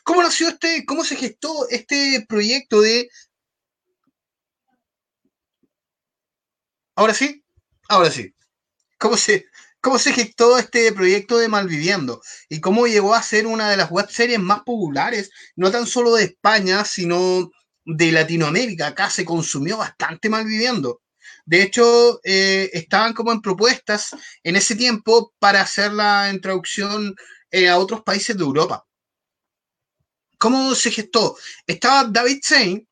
¿Cómo 0.05 0.23
nació 0.23 0.49
este, 0.49 0.85
cómo 0.85 1.05
se 1.05 1.17
gestó 1.17 1.69
este 1.69 2.25
proyecto 2.29 2.81
de... 2.81 3.09
Ahora 6.95 7.15
sí, 7.15 7.45
ahora 7.89 8.11
sí. 8.11 8.35
¿Cómo 8.99 9.17
se, 9.17 9.47
cómo 9.81 9.99
se 9.99 10.13
gestó 10.13 10.59
este 10.59 10.93
proyecto 10.93 11.39
de 11.39 11.49
Malviviendo? 11.49 12.23
Y 12.49 12.61
cómo 12.61 12.87
llegó 12.87 13.15
a 13.15 13.23
ser 13.23 13.47
una 13.47 13.71
de 13.71 13.77
las 13.77 13.91
web 13.91 14.09
series 14.11 14.41
más 14.41 14.61
populares, 14.63 15.31
no 15.57 15.71
tan 15.71 15.87
solo 15.87 16.15
de 16.15 16.25
España, 16.25 16.85
sino 16.85 17.51
de 17.87 18.13
Latinoamérica. 18.13 18.89
Acá 18.89 19.09
se 19.09 19.25
consumió 19.25 19.79
bastante 19.79 20.29
Malviviendo. 20.29 21.01
De 21.47 21.63
hecho, 21.63 22.21
eh, 22.25 22.71
estaban 22.73 23.15
como 23.15 23.33
en 23.33 23.41
propuestas 23.41 24.15
en 24.43 24.57
ese 24.57 24.75
tiempo 24.75 25.33
para 25.39 25.63
hacerla 25.63 26.29
en 26.29 26.41
traducción 26.41 27.15
eh, 27.51 27.69
a 27.69 27.79
otros 27.79 28.03
países 28.03 28.37
de 28.37 28.43
Europa. 28.43 28.85
¿Cómo 30.39 30.75
se 30.75 30.91
gestó? 30.91 31.37
Estaba 31.67 32.05
David 32.05 32.41
Zane, 32.45 32.87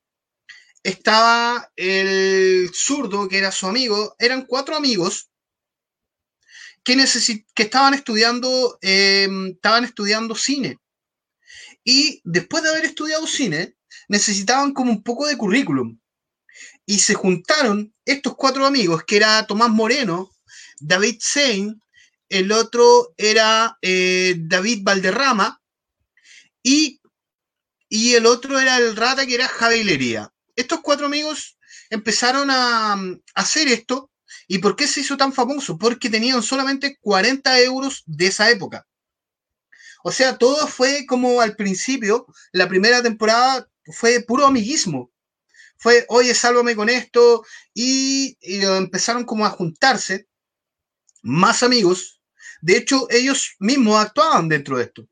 estaba 0.82 1.70
el 1.76 2.70
zurdo, 2.72 3.28
que 3.28 3.38
era 3.38 3.50
su 3.50 3.66
amigo, 3.66 4.14
eran 4.18 4.46
cuatro 4.46 4.76
amigos 4.76 5.28
que, 6.84 6.96
que 7.54 7.62
estaban 7.64 7.94
estudiando, 7.94 8.78
eh, 8.80 9.28
estaban 9.50 9.84
estudiando 9.84 10.34
cine. 10.34 10.78
Y 11.84 12.22
después 12.24 12.62
de 12.62 12.70
haber 12.70 12.86
estudiado 12.86 13.26
cine, 13.26 13.76
necesitaban 14.08 14.72
como 14.72 14.90
un 14.90 15.02
poco 15.02 15.26
de 15.26 15.36
currículum. 15.36 15.98
Y 16.86 16.98
se 16.98 17.14
juntaron 17.14 17.94
estos 18.04 18.34
cuatro 18.36 18.66
amigos, 18.66 19.04
que 19.04 19.16
era 19.16 19.46
Tomás 19.46 19.70
Moreno, 19.70 20.30
David 20.80 21.18
Zane, 21.20 21.76
el 22.28 22.52
otro 22.52 23.14
era 23.16 23.78
eh, 23.82 24.34
David 24.38 24.80
Valderrama, 24.82 25.60
y, 26.62 27.00
y 27.88 28.14
el 28.14 28.26
otro 28.26 28.58
era 28.58 28.78
el 28.78 28.96
rata, 28.96 29.26
que 29.26 29.34
era 29.34 29.48
Javi 29.48 29.84
Lería. 29.84 30.32
Estos 30.56 30.80
cuatro 30.80 31.06
amigos 31.06 31.58
empezaron 31.90 32.50
a, 32.50 32.94
a 32.94 32.98
hacer 33.34 33.68
esto. 33.68 34.10
¿Y 34.46 34.58
por 34.58 34.76
qué 34.76 34.86
se 34.86 35.00
hizo 35.00 35.16
tan 35.16 35.32
famoso? 35.32 35.78
Porque 35.78 36.10
tenían 36.10 36.42
solamente 36.42 36.98
40 37.00 37.60
euros 37.60 38.02
de 38.06 38.26
esa 38.26 38.50
época. 38.50 38.86
O 40.06 40.12
sea, 40.12 40.36
todo 40.36 40.66
fue 40.66 41.06
como 41.06 41.40
al 41.40 41.56
principio, 41.56 42.26
la 42.52 42.68
primera 42.68 43.02
temporada 43.02 43.66
fue 43.86 44.20
puro 44.20 44.44
amiguismo. 44.44 45.10
Fue, 45.78 46.04
oye, 46.08 46.34
sálvame 46.34 46.76
con 46.76 46.90
esto. 46.90 47.42
Y, 47.72 48.36
y 48.42 48.62
empezaron 48.62 49.24
como 49.24 49.46
a 49.46 49.50
juntarse 49.50 50.28
más 51.22 51.62
amigos. 51.62 52.20
De 52.60 52.76
hecho, 52.76 53.06
ellos 53.10 53.56
mismos 53.58 53.98
actuaban 53.98 54.46
dentro 54.50 54.76
de 54.76 54.84
esto. 54.84 55.08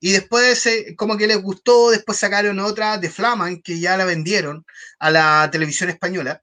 Y 0.00 0.12
después, 0.12 0.66
como 0.96 1.18
que 1.18 1.26
les 1.26 1.42
gustó, 1.42 1.90
después 1.90 2.16
sacaron 2.16 2.60
otra 2.60 2.96
de 2.96 3.10
Flaman, 3.10 3.60
que 3.60 3.78
ya 3.78 3.98
la 3.98 4.06
vendieron 4.06 4.64
a 4.98 5.10
la 5.10 5.50
televisión 5.52 5.90
española. 5.90 6.42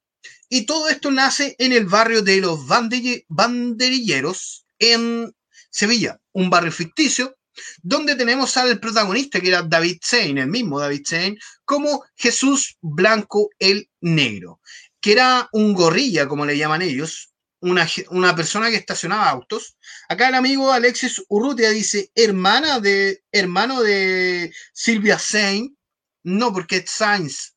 Y 0.49 0.67
todo 0.67 0.88
esto 0.88 1.10
nace 1.10 1.56
en 1.58 1.73
el 1.73 1.88
barrio 1.88 2.21
de 2.21 2.41
los 2.41 2.60
banderi- 2.60 3.25
banderilleros 3.28 4.67
en 4.78 5.36
Sevilla, 5.71 6.21
un 6.32 6.51
barrio 6.51 6.71
ficticio, 6.71 7.36
donde 7.81 8.15
tenemos 8.15 8.55
al 8.57 8.79
protagonista, 8.79 9.39
que 9.39 9.49
era 9.49 9.63
David 9.63 9.99
Zane, 10.03 10.41
el 10.41 10.47
mismo 10.47 10.79
David 10.79 11.03
Zane, 11.07 11.37
como 11.63 12.03
Jesús 12.15 12.77
Blanco 12.81 13.49
el 13.59 13.89
Negro, 14.01 14.61
que 15.01 15.13
era 15.13 15.49
un 15.51 15.73
gorrilla, 15.73 16.27
como 16.27 16.45
le 16.45 16.57
llaman 16.57 16.81
ellos, 16.81 17.33
una, 17.61 17.87
una 18.09 18.35
persona 18.35 18.69
que 18.69 18.77
estacionaba 18.77 19.29
autos. 19.29 19.75
Acá 20.07 20.29
el 20.29 20.35
amigo 20.35 20.71
Alexis 20.71 21.23
Urrutia 21.29 21.69
dice, 21.71 22.11
hermana 22.15 22.79
de, 22.79 23.23
hermano 23.31 23.81
de 23.81 24.53
Silvia 24.73 25.17
Zane, 25.17 25.75
no, 26.23 26.51
porque 26.51 26.77
es 26.77 26.89
Sainz, 26.89 27.55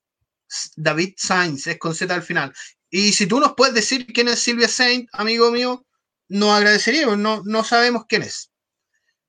David 0.76 1.14
Sainz, 1.16 1.66
es 1.66 1.78
con 1.78 1.94
Z 1.94 2.14
al 2.14 2.22
final. 2.22 2.52
Y 2.90 3.12
si 3.12 3.26
tú 3.26 3.40
nos 3.40 3.54
puedes 3.54 3.74
decir 3.74 4.06
quién 4.06 4.28
es 4.28 4.40
Silvia 4.40 4.68
Saint, 4.68 5.08
amigo 5.12 5.50
mío, 5.50 5.86
nos 6.28 6.50
agradeceríamos, 6.50 7.18
no, 7.18 7.42
no 7.44 7.64
sabemos 7.64 8.04
quién 8.08 8.22
es. 8.22 8.50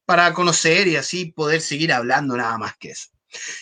Para 0.09 0.33
conocer 0.33 0.87
y 0.87 0.95
así 0.95 1.25
poder 1.25 1.61
seguir 1.61 1.93
hablando 1.93 2.35
nada 2.35 2.57
más 2.57 2.75
que 2.79 2.89
eso. 2.89 3.09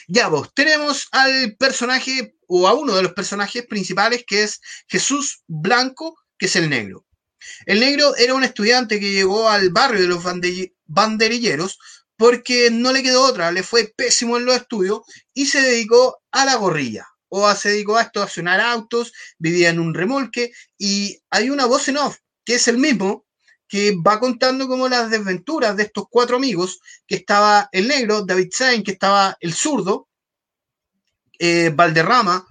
Ya 0.08 0.30
vos, 0.30 0.54
tenemos 0.54 1.10
al 1.12 1.58
personaje 1.58 2.38
o 2.48 2.70
a 2.70 2.74
uno 2.74 2.96
de 2.96 3.04
los 3.04 3.12
personajes 3.12 3.68
principales 3.68 4.24
que 4.26 4.44
es 4.44 4.62
Jesús 4.88 5.44
Blanco, 5.46 6.18
que 6.38 6.46
es 6.46 6.56
el 6.56 6.70
negro. 6.70 7.06
El 7.66 7.82
negro 7.82 8.16
era 8.16 8.34
un 8.34 8.46
estudiante 8.46 8.98
que 8.98 9.12
llegó 9.12 9.50
al 9.50 9.72
barrio 9.72 10.00
de 10.00 10.08
los 10.08 10.24
bande- 10.24 10.74
banderilleros 10.86 11.80
porque 12.16 12.72
no 12.72 12.94
le 12.94 13.04
quedó 13.04 13.24
otra, 13.26 13.52
le 13.52 13.62
fue 13.62 13.94
pésimo 13.94 14.38
en 14.38 14.46
los 14.46 14.56
estudios 14.56 15.02
y 15.34 15.48
se 15.48 15.60
dedicó 15.60 16.22
a 16.32 16.46
la 16.46 16.56
gorrilla 16.56 17.06
o 17.28 17.54
se 17.56 17.72
dedicó 17.72 17.98
a 17.98 18.04
estacionar 18.04 18.62
autos, 18.62 19.12
vivía 19.38 19.70
en 19.70 19.82
un 19.82 19.94
remolque 19.94 20.54
y 20.78 21.20
hay 21.30 21.50
una 21.50 21.66
voz 21.66 21.90
en 21.90 21.98
off 21.98 22.20
que 22.46 22.56
es 22.56 22.70
el 22.70 22.78
mismo 22.78 23.27
que 23.68 23.96
va 23.96 24.20
contando 24.20 24.68
como 24.68 24.88
las 24.88 25.10
desventuras 25.10 25.76
de 25.76 25.84
estos 25.84 26.06
cuatro 26.10 26.38
amigos, 26.38 26.80
que 27.06 27.16
estaba 27.16 27.70
el 27.72 27.88
negro, 27.88 28.24
David 28.26 28.50
Sain, 28.52 28.84
que 28.84 28.92
estaba 28.92 29.38
el 29.40 29.54
zurdo, 29.54 30.08
eh, 31.40 31.72
Valderrama, 31.74 32.48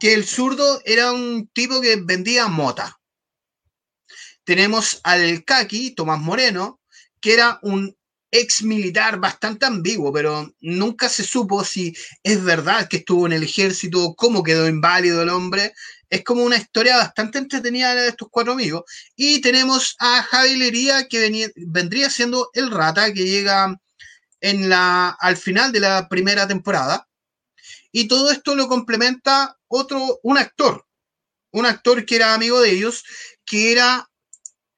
que 0.00 0.14
el 0.14 0.24
zurdo 0.24 0.80
era 0.84 1.12
un 1.12 1.48
tipo 1.52 1.80
que 1.80 1.96
vendía 1.96 2.48
mota. 2.48 2.98
Tenemos 4.44 5.00
al 5.04 5.44
Kaki, 5.44 5.94
Tomás 5.94 6.18
Moreno, 6.18 6.80
que 7.20 7.34
era 7.34 7.60
un 7.62 7.96
ex 8.32 8.62
militar 8.62 9.20
bastante 9.20 9.66
ambiguo, 9.66 10.12
pero 10.12 10.52
nunca 10.60 11.08
se 11.08 11.22
supo 11.22 11.62
si 11.64 11.94
es 12.22 12.42
verdad 12.42 12.88
que 12.88 12.96
estuvo 12.96 13.26
en 13.26 13.34
el 13.34 13.42
ejército, 13.44 14.14
cómo 14.16 14.42
quedó 14.42 14.66
inválido 14.66 15.22
el 15.22 15.28
hombre. 15.28 15.74
Es 16.12 16.22
como 16.24 16.44
una 16.44 16.58
historia 16.58 16.98
bastante 16.98 17.38
entretenida 17.38 17.94
de 17.94 18.08
estos 18.08 18.28
cuatro 18.30 18.52
amigos. 18.52 18.82
Y 19.16 19.40
tenemos 19.40 19.96
a 19.98 20.22
Javi 20.22 20.56
Lería, 20.56 21.08
que 21.08 21.18
venía- 21.18 21.50
vendría 21.56 22.10
siendo 22.10 22.50
el 22.52 22.70
rata 22.70 23.14
que 23.14 23.24
llega 23.24 23.80
en 24.42 24.68
la, 24.68 25.08
al 25.08 25.38
final 25.38 25.72
de 25.72 25.80
la 25.80 26.10
primera 26.10 26.46
temporada. 26.46 27.08
Y 27.92 28.08
todo 28.08 28.30
esto 28.30 28.54
lo 28.54 28.68
complementa 28.68 29.56
otro, 29.68 30.20
un 30.22 30.36
actor, 30.36 30.86
un 31.50 31.64
actor 31.64 32.04
que 32.04 32.16
era 32.16 32.34
amigo 32.34 32.60
de 32.60 32.72
ellos, 32.72 33.04
que 33.46 33.72
era 33.72 34.06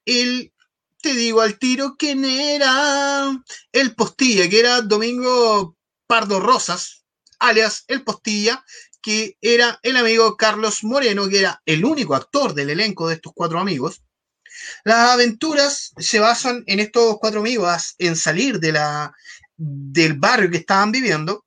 el, 0.05 0.53
te 1.01 1.13
digo 1.15 1.41
al 1.41 1.59
tiro, 1.59 1.97
quién 1.97 2.23
era 2.23 3.29
el 3.73 3.93
Postilla, 3.93 4.47
que 4.49 4.59
era 4.59 4.79
Domingo 4.79 5.75
Pardo 6.07 6.39
Rosas, 6.39 7.03
alias 7.39 7.83
el 7.89 8.05
Postilla, 8.05 8.63
que 9.05 9.37
era 9.39 9.79
el 9.83 9.97
amigo 9.97 10.35
Carlos 10.35 10.83
Moreno, 10.83 11.29
que 11.29 11.37
era 11.37 11.61
el 11.67 11.85
único 11.85 12.15
actor 12.15 12.55
del 12.55 12.71
elenco 12.71 13.07
de 13.07 13.13
estos 13.13 13.33
cuatro 13.35 13.59
amigos. 13.59 14.01
Las 14.83 15.11
aventuras 15.11 15.93
se 15.95 16.17
basan 16.17 16.63
en 16.65 16.79
estos 16.79 17.19
cuatro 17.19 17.41
amigos, 17.41 17.93
en 17.99 18.15
salir 18.15 18.59
de 18.59 18.71
la, 18.71 19.13
del 19.57 20.15
barrio 20.15 20.49
que 20.49 20.57
estaban 20.57 20.91
viviendo, 20.91 21.45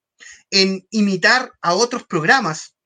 en 0.53 0.87
imitar 0.92 1.51
a 1.61 1.75
otros 1.75 2.05
programas. 2.05 2.77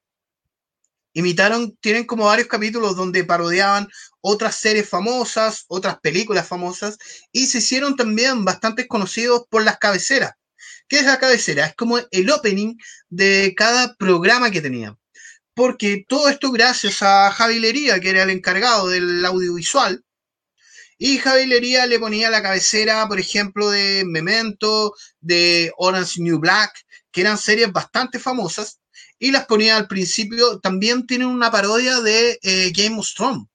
Imitaron, 1.12 1.76
tienen 1.82 2.06
como 2.06 2.24
varios 2.24 2.48
capítulos 2.48 2.96
donde 2.96 3.24
parodiaban 3.24 3.90
otras 4.22 4.56
series 4.56 4.88
famosas, 4.88 5.66
otras 5.68 6.00
películas 6.00 6.48
famosas, 6.48 6.96
y 7.30 7.44
se 7.44 7.58
hicieron 7.58 7.94
también 7.94 8.46
bastante 8.46 8.88
conocidos 8.88 9.42
por 9.50 9.64
las 9.64 9.76
cabeceras. 9.76 10.32
¿Qué 10.92 10.98
es 10.98 11.06
la 11.06 11.18
cabecera? 11.18 11.64
Es 11.64 11.74
como 11.74 11.98
el 12.10 12.30
opening 12.30 12.76
de 13.08 13.54
cada 13.56 13.94
programa 13.94 14.50
que 14.50 14.60
tenían. 14.60 14.98
Porque 15.54 16.04
todo 16.06 16.28
esto 16.28 16.52
gracias 16.52 17.02
a 17.02 17.30
Javi 17.30 17.60
Lería, 17.60 17.98
que 17.98 18.10
era 18.10 18.24
el 18.24 18.28
encargado 18.28 18.90
del 18.90 19.24
audiovisual, 19.24 20.04
y 20.98 21.16
Javi 21.16 21.46
Lería 21.46 21.86
le 21.86 21.98
ponía 21.98 22.28
la 22.28 22.42
cabecera, 22.42 23.08
por 23.08 23.18
ejemplo, 23.18 23.70
de 23.70 24.04
Memento, 24.04 24.92
de 25.18 25.72
Orange 25.78 26.20
New 26.20 26.38
Black, 26.38 26.84
que 27.10 27.22
eran 27.22 27.38
series 27.38 27.72
bastante 27.72 28.18
famosas, 28.18 28.78
y 29.18 29.30
las 29.30 29.46
ponía 29.46 29.78
al 29.78 29.88
principio. 29.88 30.60
También 30.60 31.06
tienen 31.06 31.28
una 31.28 31.50
parodia 31.50 32.02
de 32.02 32.38
eh, 32.42 32.70
Game 32.76 32.98
of 32.98 33.08
Thrones, 33.16 33.46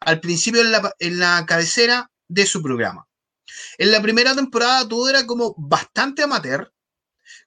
al 0.00 0.20
principio 0.20 0.62
en 0.62 1.18
la 1.18 1.44
cabecera 1.44 2.10
de 2.28 2.46
su 2.46 2.62
programa. 2.62 3.06
En 3.78 3.90
la 3.90 4.02
primera 4.02 4.34
temporada 4.34 4.88
todo 4.88 5.08
era 5.08 5.26
como 5.26 5.54
bastante 5.56 6.22
amateur. 6.22 6.72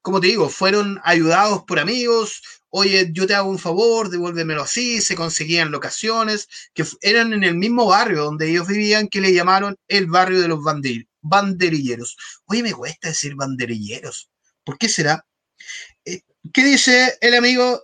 Como 0.01 0.19
te 0.19 0.27
digo, 0.27 0.49
fueron 0.49 0.99
ayudados 1.03 1.63
por 1.65 1.79
amigos. 1.79 2.41
Oye, 2.69 3.09
yo 3.11 3.25
te 3.27 3.35
hago 3.35 3.49
un 3.49 3.59
favor, 3.59 4.09
devuélvemelo 4.09 4.63
así. 4.63 5.01
Se 5.01 5.15
conseguían 5.15 5.71
locaciones 5.71 6.47
que 6.73 6.85
eran 7.01 7.33
en 7.33 7.43
el 7.43 7.55
mismo 7.55 7.87
barrio 7.87 8.23
donde 8.23 8.49
ellos 8.49 8.67
vivían, 8.67 9.07
que 9.07 9.21
le 9.21 9.33
llamaron 9.33 9.77
el 9.87 10.07
barrio 10.07 10.41
de 10.41 10.47
los 10.47 10.59
banderilleros. 11.21 12.17
Oye, 12.45 12.63
me 12.63 12.73
cuesta 12.73 13.09
decir 13.09 13.35
banderilleros. 13.35 14.29
¿Por 14.63 14.77
qué 14.77 14.89
será? 14.89 15.25
Eh, 16.05 16.21
¿Qué 16.53 16.63
dice 16.63 17.17
el 17.21 17.35
amigo? 17.35 17.81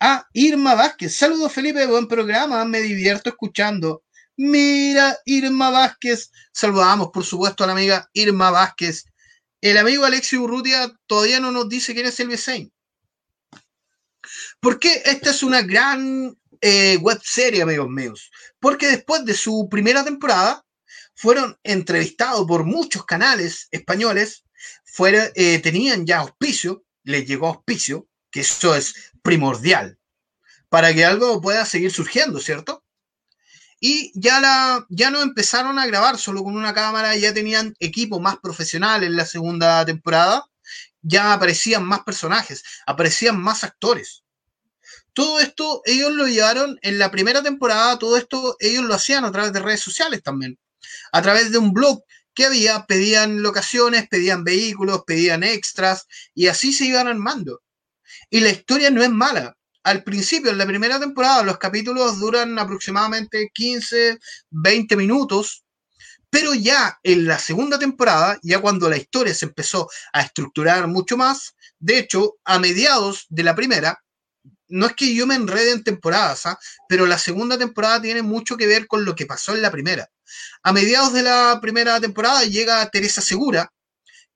Ah, 0.00 0.26
Irma 0.32 0.74
Vázquez. 0.74 1.14
Saludos, 1.14 1.52
Felipe. 1.52 1.86
Buen 1.86 2.08
programa. 2.08 2.64
Me 2.64 2.80
divierto 2.80 3.30
escuchando. 3.30 4.02
Mira, 4.42 5.18
Irma 5.26 5.68
Vázquez. 5.68 6.30
Saludamos, 6.50 7.10
por 7.12 7.26
supuesto, 7.26 7.62
a 7.62 7.66
la 7.66 7.74
amiga 7.74 8.08
Irma 8.14 8.50
Vázquez. 8.50 9.04
El 9.60 9.76
amigo 9.76 10.06
Alexi 10.06 10.38
Urrutia 10.38 10.90
todavía 11.06 11.40
no 11.40 11.52
nos 11.52 11.68
dice 11.68 11.92
quién 11.92 12.06
es 12.06 12.18
el 12.20 12.38
Saint. 12.38 12.72
¿Por 14.58 14.78
qué 14.78 15.02
esta 15.04 15.28
es 15.28 15.42
una 15.42 15.60
gran 15.60 16.34
eh, 16.62 16.96
web 17.02 17.20
serie, 17.22 17.60
amigos 17.60 17.90
míos? 17.90 18.30
Porque 18.58 18.86
después 18.86 19.26
de 19.26 19.34
su 19.34 19.68
primera 19.70 20.04
temporada 20.04 20.64
fueron 21.14 21.58
entrevistados 21.62 22.46
por 22.46 22.64
muchos 22.64 23.04
canales 23.04 23.68
españoles, 23.70 24.46
eh, 25.34 25.58
tenían 25.58 26.06
ya 26.06 26.20
auspicio, 26.20 26.82
les 27.02 27.26
llegó 27.26 27.48
auspicio, 27.48 28.08
que 28.30 28.40
eso 28.40 28.74
es 28.74 28.94
primordial 29.20 29.98
para 30.70 30.94
que 30.94 31.04
algo 31.04 31.42
pueda 31.42 31.66
seguir 31.66 31.90
surgiendo, 31.90 32.40
¿cierto? 32.40 32.79
Y 33.80 34.12
ya, 34.14 34.40
la, 34.40 34.86
ya 34.90 35.10
no 35.10 35.22
empezaron 35.22 35.78
a 35.78 35.86
grabar 35.86 36.18
solo 36.18 36.44
con 36.44 36.54
una 36.54 36.74
cámara, 36.74 37.16
ya 37.16 37.32
tenían 37.32 37.74
equipo 37.80 38.20
más 38.20 38.36
profesional 38.38 39.02
en 39.02 39.16
la 39.16 39.24
segunda 39.24 39.84
temporada, 39.86 40.44
ya 41.00 41.32
aparecían 41.32 41.84
más 41.84 42.00
personajes, 42.00 42.62
aparecían 42.86 43.40
más 43.40 43.64
actores. 43.64 44.22
Todo 45.14 45.40
esto 45.40 45.80
ellos 45.86 46.12
lo 46.12 46.26
llevaron 46.28 46.78
en 46.82 46.98
la 46.98 47.10
primera 47.10 47.42
temporada, 47.42 47.98
todo 47.98 48.18
esto 48.18 48.56
ellos 48.60 48.84
lo 48.84 48.94
hacían 48.94 49.24
a 49.24 49.32
través 49.32 49.52
de 49.52 49.60
redes 49.60 49.80
sociales 49.80 50.22
también, 50.22 50.58
a 51.10 51.22
través 51.22 51.50
de 51.50 51.58
un 51.58 51.72
blog 51.72 52.02
que 52.34 52.44
había, 52.44 52.84
pedían 52.86 53.42
locaciones, 53.42 54.08
pedían 54.08 54.44
vehículos, 54.44 55.04
pedían 55.06 55.42
extras 55.42 56.06
y 56.34 56.46
así 56.46 56.72
se 56.72 56.84
iban 56.84 57.08
armando. 57.08 57.62
Y 58.28 58.40
la 58.40 58.50
historia 58.50 58.90
no 58.90 59.02
es 59.02 59.10
mala, 59.10 59.56
al 59.82 60.04
principio, 60.04 60.50
en 60.50 60.58
la 60.58 60.66
primera 60.66 61.00
temporada, 61.00 61.42
los 61.42 61.58
capítulos 61.58 62.18
duran 62.18 62.58
aproximadamente 62.58 63.50
15, 63.52 64.18
20 64.50 64.96
minutos, 64.96 65.64
pero 66.28 66.54
ya 66.54 66.98
en 67.02 67.26
la 67.26 67.38
segunda 67.38 67.78
temporada, 67.78 68.38
ya 68.42 68.60
cuando 68.60 68.88
la 68.88 68.96
historia 68.96 69.34
se 69.34 69.46
empezó 69.46 69.88
a 70.12 70.22
estructurar 70.22 70.86
mucho 70.86 71.16
más, 71.16 71.54
de 71.78 71.98
hecho, 71.98 72.36
a 72.44 72.58
mediados 72.58 73.26
de 73.30 73.42
la 73.42 73.54
primera, 73.54 73.98
no 74.68 74.86
es 74.86 74.92
que 74.94 75.12
yo 75.14 75.26
me 75.26 75.34
enrede 75.34 75.72
en 75.72 75.82
temporadas, 75.82 76.46
¿ah? 76.46 76.58
pero 76.88 77.06
la 77.06 77.18
segunda 77.18 77.58
temporada 77.58 78.00
tiene 78.00 78.22
mucho 78.22 78.56
que 78.56 78.68
ver 78.68 78.86
con 78.86 79.04
lo 79.04 79.16
que 79.16 79.26
pasó 79.26 79.54
en 79.54 79.62
la 79.62 79.72
primera. 79.72 80.08
A 80.62 80.72
mediados 80.72 81.12
de 81.12 81.22
la 81.22 81.58
primera 81.60 81.98
temporada 82.00 82.44
llega 82.44 82.88
Teresa 82.90 83.20
Segura, 83.20 83.72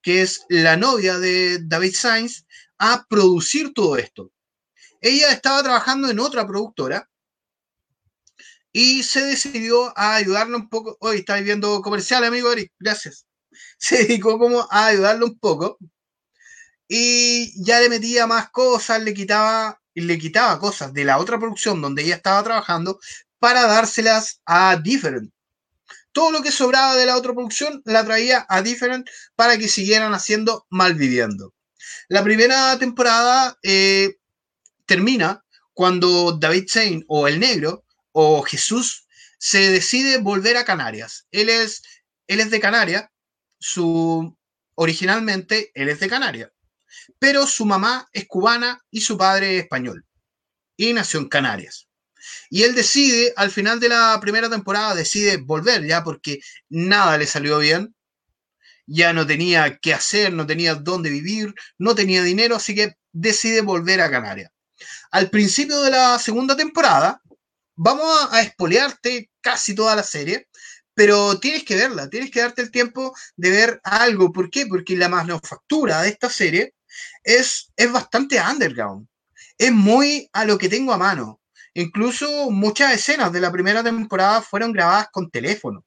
que 0.01 0.21
es 0.21 0.41
la 0.49 0.75
novia 0.75 1.19
de 1.19 1.59
David 1.63 1.95
Sainz, 1.95 2.45
a 2.77 3.05
producir 3.07 3.73
todo 3.73 3.97
esto 3.97 4.31
ella 5.05 5.29
estaba 5.31 5.61
trabajando 5.61 6.09
en 6.09 6.19
otra 6.19 6.47
productora 6.47 7.07
y 8.71 9.03
se 9.03 9.23
decidió 9.23 9.93
a 9.95 10.15
ayudarle 10.15 10.55
un 10.55 10.67
poco. 10.67 10.97
Hoy 10.99 11.17
está 11.17 11.35
viendo 11.35 11.79
comercial, 11.83 12.23
amigo 12.23 12.51
Eric, 12.51 12.73
gracias. 12.79 13.27
Se 13.77 13.99
dedicó 13.99 14.39
como 14.39 14.67
a 14.71 14.87
ayudarle 14.87 15.25
un 15.25 15.37
poco 15.37 15.77
y 16.87 17.63
ya 17.63 17.79
le 17.81 17.89
metía 17.89 18.25
más 18.25 18.49
cosas, 18.49 19.03
le 19.03 19.13
quitaba, 19.13 19.79
le 19.93 20.17
quitaba 20.17 20.59
cosas 20.59 20.91
de 20.91 21.05
la 21.05 21.19
otra 21.19 21.37
producción 21.37 21.81
donde 21.81 22.01
ella 22.01 22.15
estaba 22.15 22.43
trabajando 22.43 22.99
para 23.37 23.67
dárselas 23.67 24.41
a 24.45 24.75
Different. 24.77 25.31
Todo 26.13 26.31
lo 26.31 26.41
que 26.41 26.51
sobraba 26.51 26.95
de 26.95 27.05
la 27.05 27.15
otra 27.15 27.33
producción 27.33 27.83
la 27.85 28.03
traía 28.03 28.43
a 28.49 28.63
Different 28.63 29.07
para 29.35 29.59
que 29.59 29.67
siguieran 29.67 30.15
haciendo 30.15 30.65
Malviviendo. 30.71 31.53
La 32.07 32.23
primera 32.23 32.77
temporada 32.79 33.55
eh, 33.61 34.15
termina 34.85 35.43
cuando 35.73 36.33
David 36.33 36.65
Sain 36.67 37.03
o 37.07 37.27
el 37.27 37.39
negro 37.39 37.85
o 38.11 38.41
Jesús 38.43 39.07
se 39.37 39.71
decide 39.71 40.17
volver 40.17 40.57
a 40.57 40.65
Canarias. 40.65 41.27
Él 41.31 41.49
es, 41.49 41.83
él 42.27 42.39
es 42.39 42.49
de 42.49 42.59
Canarias, 42.59 43.09
su, 43.59 44.37
originalmente 44.75 45.71
él 45.73 45.89
es 45.89 45.99
de 45.99 46.09
Canarias, 46.09 46.51
pero 47.19 47.45
su 47.45 47.65
mamá 47.65 48.07
es 48.13 48.25
cubana 48.27 48.81
y 48.89 49.01
su 49.01 49.17
padre 49.17 49.57
es 49.57 49.63
español 49.63 50.05
y 50.77 50.93
nació 50.93 51.19
en 51.19 51.29
Canarias. 51.29 51.87
Y 52.49 52.63
él 52.63 52.73
decide, 52.73 53.33
al 53.35 53.51
final 53.51 53.79
de 53.79 53.89
la 53.89 54.17
primera 54.19 54.49
temporada, 54.49 54.95
decide 54.95 55.37
volver 55.37 55.85
ya 55.85 56.03
porque 56.03 56.39
nada 56.69 57.17
le 57.17 57.27
salió 57.27 57.59
bien 57.59 57.95
ya 58.87 59.13
no 59.13 59.25
tenía 59.25 59.77
qué 59.77 59.93
hacer, 59.93 60.33
no 60.33 60.45
tenía 60.45 60.75
dónde 60.75 61.09
vivir, 61.09 61.53
no 61.77 61.95
tenía 61.95 62.23
dinero, 62.23 62.55
así 62.55 62.75
que 62.75 62.95
decide 63.11 63.61
volver 63.61 64.01
a 64.01 64.11
Canarias. 64.11 64.51
Al 65.15 65.29
principio 65.29 65.81
de 65.81 65.91
la 65.91 66.19
segunda 66.19 66.57
temporada, 66.57 67.21
vamos 67.77 68.05
a, 68.05 68.35
a 68.35 68.41
espolearte 68.41 69.31
casi 69.39 69.73
toda 69.73 69.95
la 69.95 70.03
serie, 70.03 70.49
pero 70.93 71.39
tienes 71.39 71.63
que 71.63 71.77
verla, 71.77 72.09
tienes 72.09 72.31
que 72.31 72.41
darte 72.41 72.61
el 72.61 72.69
tiempo 72.69 73.15
de 73.37 73.49
ver 73.49 73.79
algo. 73.85 74.33
¿Por 74.33 74.49
qué? 74.49 74.65
Porque 74.65 74.97
la 74.97 75.07
manufactura 75.07 76.01
de 76.01 76.09
esta 76.09 76.29
serie 76.29 76.73
es, 77.23 77.71
es 77.77 77.89
bastante 77.93 78.41
underground, 78.41 79.07
es 79.57 79.71
muy 79.71 80.29
a 80.33 80.43
lo 80.43 80.57
que 80.57 80.67
tengo 80.67 80.91
a 80.91 80.97
mano. 80.97 81.39
Incluso 81.73 82.51
muchas 82.51 82.93
escenas 82.93 83.31
de 83.31 83.39
la 83.39 83.53
primera 83.53 83.81
temporada 83.81 84.41
fueron 84.41 84.73
grabadas 84.73 85.07
con 85.13 85.31
teléfono, 85.31 85.85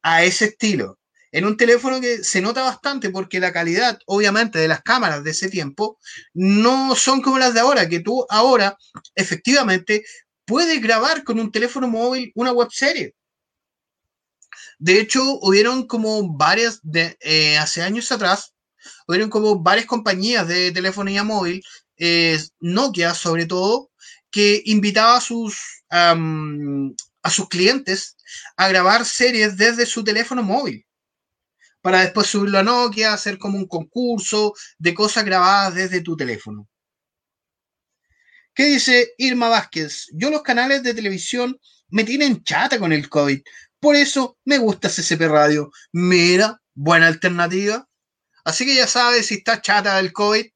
a 0.00 0.22
ese 0.22 0.44
estilo. 0.44 0.96
En 1.32 1.46
un 1.46 1.56
teléfono 1.56 2.00
que 2.00 2.22
se 2.22 2.42
nota 2.42 2.62
bastante 2.62 3.08
porque 3.08 3.40
la 3.40 3.52
calidad, 3.52 3.98
obviamente, 4.06 4.58
de 4.58 4.68
las 4.68 4.82
cámaras 4.82 5.24
de 5.24 5.30
ese 5.30 5.48
tiempo 5.48 5.98
no 6.34 6.94
son 6.94 7.22
como 7.22 7.38
las 7.38 7.54
de 7.54 7.60
ahora, 7.60 7.88
que 7.88 8.00
tú 8.00 8.26
ahora 8.28 8.76
efectivamente 9.14 10.04
puedes 10.44 10.80
grabar 10.82 11.24
con 11.24 11.40
un 11.40 11.50
teléfono 11.50 11.88
móvil 11.88 12.32
una 12.34 12.52
web 12.52 12.68
serie. 12.70 13.14
De 14.78 15.00
hecho, 15.00 15.38
hubieron 15.40 15.86
como 15.86 16.36
varias, 16.36 16.80
de, 16.82 17.16
eh, 17.20 17.56
hace 17.56 17.82
años 17.82 18.12
atrás, 18.12 18.52
hubieron 19.06 19.30
como 19.30 19.58
varias 19.62 19.86
compañías 19.86 20.46
de 20.48 20.70
telefonía 20.72 21.24
móvil, 21.24 21.62
eh, 21.96 22.38
Nokia 22.60 23.14
sobre 23.14 23.46
todo, 23.46 23.90
que 24.30 24.62
invitaba 24.66 25.16
a 25.16 25.20
sus, 25.20 25.84
a 25.90 27.30
sus 27.30 27.48
clientes 27.48 28.16
a 28.56 28.68
grabar 28.68 29.04
series 29.06 29.56
desde 29.56 29.86
su 29.86 30.04
teléfono 30.04 30.42
móvil 30.42 30.84
para 31.82 32.00
después 32.00 32.28
subirlo 32.28 32.58
a 32.58 32.62
Nokia, 32.62 33.12
hacer 33.12 33.36
como 33.38 33.58
un 33.58 33.66
concurso 33.66 34.54
de 34.78 34.94
cosas 34.94 35.24
grabadas 35.24 35.74
desde 35.74 36.00
tu 36.00 36.16
teléfono. 36.16 36.68
¿Qué 38.54 38.66
dice 38.66 39.14
Irma 39.18 39.48
Vázquez? 39.48 40.06
Yo 40.12 40.30
los 40.30 40.42
canales 40.42 40.82
de 40.82 40.94
televisión 40.94 41.58
me 41.88 42.04
tienen 42.04 42.42
chata 42.44 42.78
con 42.78 42.92
el 42.92 43.08
COVID. 43.08 43.42
Por 43.80 43.96
eso 43.96 44.38
me 44.44 44.58
gusta 44.58 44.88
CCP 44.88 45.22
Radio. 45.22 45.70
Mira, 45.92 46.60
buena 46.74 47.08
alternativa. 47.08 47.88
Así 48.44 48.64
que 48.64 48.74
ya 48.74 48.86
sabes, 48.86 49.26
si 49.26 49.34
está 49.34 49.60
chata 49.60 49.96
del 49.96 50.12
COVID, 50.12 50.46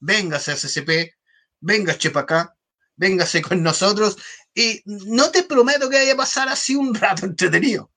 véngase 0.00 0.52
a 0.52 0.56
CCP, 0.56 1.14
véngase 1.60 2.10
para 2.10 2.24
acá, 2.24 2.56
véngase 2.96 3.42
con 3.42 3.62
nosotros 3.62 4.16
y 4.54 4.82
no 4.84 5.30
te 5.30 5.44
prometo 5.44 5.88
que 5.88 5.96
vaya 5.96 6.14
a 6.14 6.16
pasar 6.16 6.48
así 6.48 6.74
un 6.74 6.94
rato 6.94 7.26
entretenido. 7.26 7.90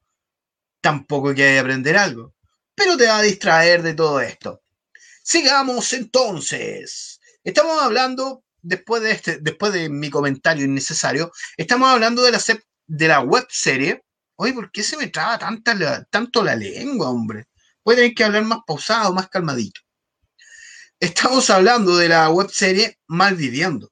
Tampoco 0.81 1.33
que 1.33 1.45
vaya 1.45 1.57
a 1.59 1.61
aprender 1.61 1.97
algo, 1.97 2.34
pero 2.75 2.97
te 2.97 3.07
va 3.07 3.19
a 3.19 3.21
distraer 3.21 3.81
de 3.81 3.93
todo 3.93 4.19
esto. 4.19 4.61
Sigamos 5.23 5.93
entonces. 5.93 7.19
Estamos 7.43 7.81
hablando, 7.81 8.43
después 8.61 9.01
de, 9.01 9.11
este, 9.11 9.39
después 9.39 9.73
de 9.73 9.89
mi 9.89 10.09
comentario 10.09 10.65
innecesario, 10.65 11.31
estamos 11.57 11.89
hablando 11.89 12.21
de 12.23 12.31
la, 12.31 12.41
de 12.87 13.17
web 13.19 13.47
serie. 13.49 14.03
Oye, 14.35 14.53
¿por 14.53 14.71
qué 14.71 14.83
se 14.83 14.97
me 14.97 15.07
traba 15.07 15.39
tanta, 15.39 16.03
tanto 16.05 16.43
la 16.43 16.55
lengua, 16.55 17.09
hombre? 17.09 17.47
Voy 17.83 17.93
a 17.93 17.97
tener 17.97 18.13
que 18.13 18.23
hablar 18.23 18.43
más 18.43 18.59
pausado, 18.67 19.13
más 19.13 19.29
calmadito. 19.29 19.81
Estamos 20.99 21.49
hablando 21.49 21.97
de 21.97 22.09
la 22.09 22.29
web 22.29 22.49
serie 22.51 22.99
Malviviendo 23.07 23.91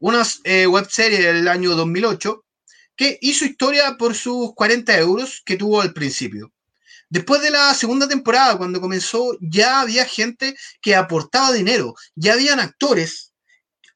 una 0.00 0.26
eh, 0.44 0.66
web 0.66 0.88
serie 0.90 1.20
del 1.20 1.46
año 1.46 1.76
2008 1.76 2.44
que 2.96 3.18
hizo 3.20 3.44
historia 3.44 3.96
por 3.98 4.14
sus 4.14 4.54
40 4.54 4.98
euros 4.98 5.42
que 5.44 5.56
tuvo 5.56 5.80
al 5.80 5.92
principio. 5.92 6.52
Después 7.10 7.42
de 7.42 7.50
la 7.50 7.74
segunda 7.74 8.08
temporada, 8.08 8.56
cuando 8.56 8.80
comenzó, 8.80 9.36
ya 9.40 9.80
había 9.80 10.04
gente 10.04 10.56
que 10.80 10.94
aportaba 10.94 11.52
dinero, 11.52 11.94
ya 12.14 12.34
habían 12.34 12.60
actores, 12.60 13.32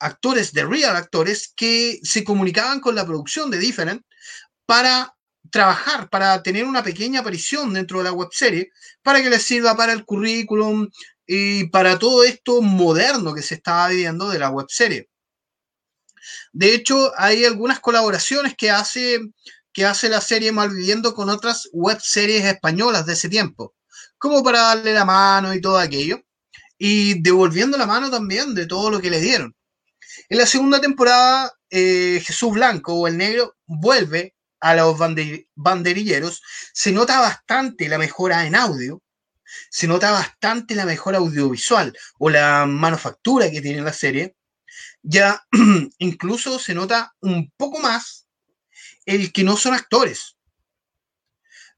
actores 0.00 0.52
de 0.52 0.64
real 0.64 0.96
actores, 0.96 1.52
que 1.54 2.00
se 2.02 2.24
comunicaban 2.24 2.80
con 2.80 2.96
la 2.96 3.06
producción 3.06 3.50
de 3.50 3.58
Different 3.58 4.02
para 4.66 5.14
trabajar, 5.50 6.10
para 6.10 6.42
tener 6.42 6.64
una 6.64 6.82
pequeña 6.82 7.20
aparición 7.20 7.72
dentro 7.72 7.98
de 7.98 8.04
la 8.04 8.12
web 8.12 8.28
serie, 8.32 8.70
para 9.02 9.22
que 9.22 9.30
les 9.30 9.42
sirva 9.42 9.76
para 9.76 9.92
el 9.92 10.04
currículum 10.04 10.88
y 11.26 11.68
para 11.68 11.98
todo 11.98 12.24
esto 12.24 12.60
moderno 12.62 13.32
que 13.32 13.42
se 13.42 13.54
estaba 13.54 13.88
viviendo 13.88 14.28
de 14.28 14.40
la 14.40 14.50
web 14.50 14.66
serie. 14.68 15.08
De 16.52 16.74
hecho, 16.74 17.12
hay 17.16 17.44
algunas 17.44 17.80
colaboraciones 17.80 18.54
que 18.56 18.70
hace, 18.70 19.20
que 19.74 19.84
hace 19.84 20.08
la 20.08 20.22
serie 20.22 20.52
Malviviendo 20.52 21.14
con 21.14 21.28
otras 21.28 21.68
web 21.72 21.98
series 22.00 22.44
españolas 22.44 23.04
de 23.04 23.12
ese 23.12 23.28
tiempo, 23.28 23.74
como 24.16 24.42
para 24.42 24.60
darle 24.60 24.94
la 24.94 25.04
mano 25.04 25.52
y 25.52 25.60
todo 25.60 25.78
aquello, 25.78 26.22
y 26.78 27.20
devolviendo 27.20 27.76
la 27.76 27.86
mano 27.86 28.10
también 28.10 28.54
de 28.54 28.66
todo 28.66 28.90
lo 28.90 29.00
que 29.00 29.10
le 29.10 29.20
dieron. 29.20 29.54
En 30.30 30.38
la 30.38 30.46
segunda 30.46 30.80
temporada, 30.80 31.52
eh, 31.68 32.22
Jesús 32.24 32.52
Blanco 32.52 32.94
o 32.94 33.06
el 33.06 33.18
Negro 33.18 33.56
vuelve 33.66 34.34
a 34.60 34.74
los 34.74 34.96
banderilleros. 35.54 36.40
Se 36.72 36.92
nota 36.92 37.20
bastante 37.20 37.88
la 37.88 37.98
mejora 37.98 38.46
en 38.46 38.54
audio, 38.54 39.02
se 39.70 39.86
nota 39.86 40.10
bastante 40.12 40.74
la 40.74 40.86
mejora 40.86 41.18
audiovisual 41.18 41.94
o 42.18 42.30
la 42.30 42.64
manufactura 42.66 43.50
que 43.50 43.60
tiene 43.60 43.82
la 43.82 43.92
serie 43.92 44.36
ya 45.04 45.44
incluso 45.98 46.58
se 46.58 46.74
nota 46.74 47.14
un 47.20 47.52
poco 47.56 47.78
más 47.78 48.23
el 49.06 49.32
que 49.32 49.44
no 49.44 49.56
son 49.56 49.74
actores. 49.74 50.36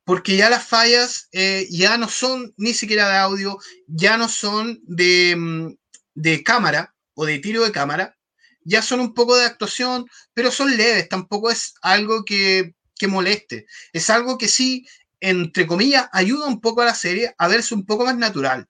Porque 0.04 0.36
ya 0.36 0.50
las 0.50 0.66
fallas 0.66 1.28
eh, 1.32 1.66
ya 1.70 1.98
no 1.98 2.08
son 2.08 2.54
ni 2.56 2.74
siquiera 2.74 3.08
de 3.08 3.16
audio, 3.16 3.58
ya 3.88 4.16
no 4.16 4.28
son 4.28 4.80
de, 4.84 5.34
mm, 5.36 5.74
de 6.14 6.44
cámara 6.44 6.94
o 7.14 7.26
de 7.26 7.38
tiro 7.38 7.64
de 7.64 7.72
cámara, 7.72 8.16
ya 8.62 8.82
son 8.82 9.00
un 9.00 9.14
poco 9.14 9.36
de 9.36 9.44
actuación, 9.44 10.06
pero 10.34 10.50
son 10.50 10.76
leves, 10.76 11.08
tampoco 11.08 11.50
es 11.50 11.74
algo 11.82 12.24
que, 12.24 12.74
que 12.96 13.08
moleste. 13.08 13.66
Es 13.92 14.10
algo 14.10 14.38
que 14.38 14.48
sí, 14.48 14.86
entre 15.20 15.66
comillas, 15.66 16.08
ayuda 16.12 16.46
un 16.46 16.60
poco 16.60 16.82
a 16.82 16.86
la 16.86 16.94
serie 16.94 17.34
a 17.38 17.48
verse 17.48 17.74
un 17.74 17.86
poco 17.86 18.04
más 18.04 18.16
natural 18.16 18.68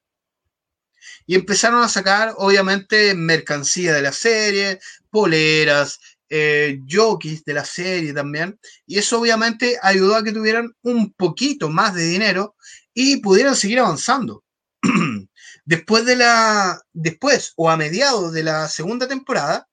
y 1.27 1.35
empezaron 1.35 1.83
a 1.83 1.89
sacar, 1.89 2.35
obviamente, 2.39 3.15
mercancía 3.15 3.93
de 3.95 4.03
la 4.03 4.13
serie, 4.13 4.81
poleras, 5.11 6.01
eh, 6.29 6.81
de 6.85 7.55
la 7.55 7.65
serie 7.65 8.13
también, 8.13 8.59
y 8.87 8.99
eso 8.99 9.21
obviamente 9.21 9.79
ayudó 9.83 10.17
a 10.17 10.25
que 10.25 10.33
tuvieran 10.33 10.73
un 10.83 11.13
poquito 11.13 11.69
más 11.69 11.95
de 11.95 12.05
dinero 12.05 12.57
y 12.95 13.19
pudieran 13.19 13.57
seguir 13.57 13.81
avanzando. 13.81 14.45
después 15.65 16.05
de 16.05 16.17
la, 16.17 16.81
después 16.93 17.53
o 17.57 17.71
a 17.71 17.77
mediados 17.77 18.33
de 18.33 18.43
la 18.43 18.69
segunda 18.69 19.09
temporada, 19.09 19.69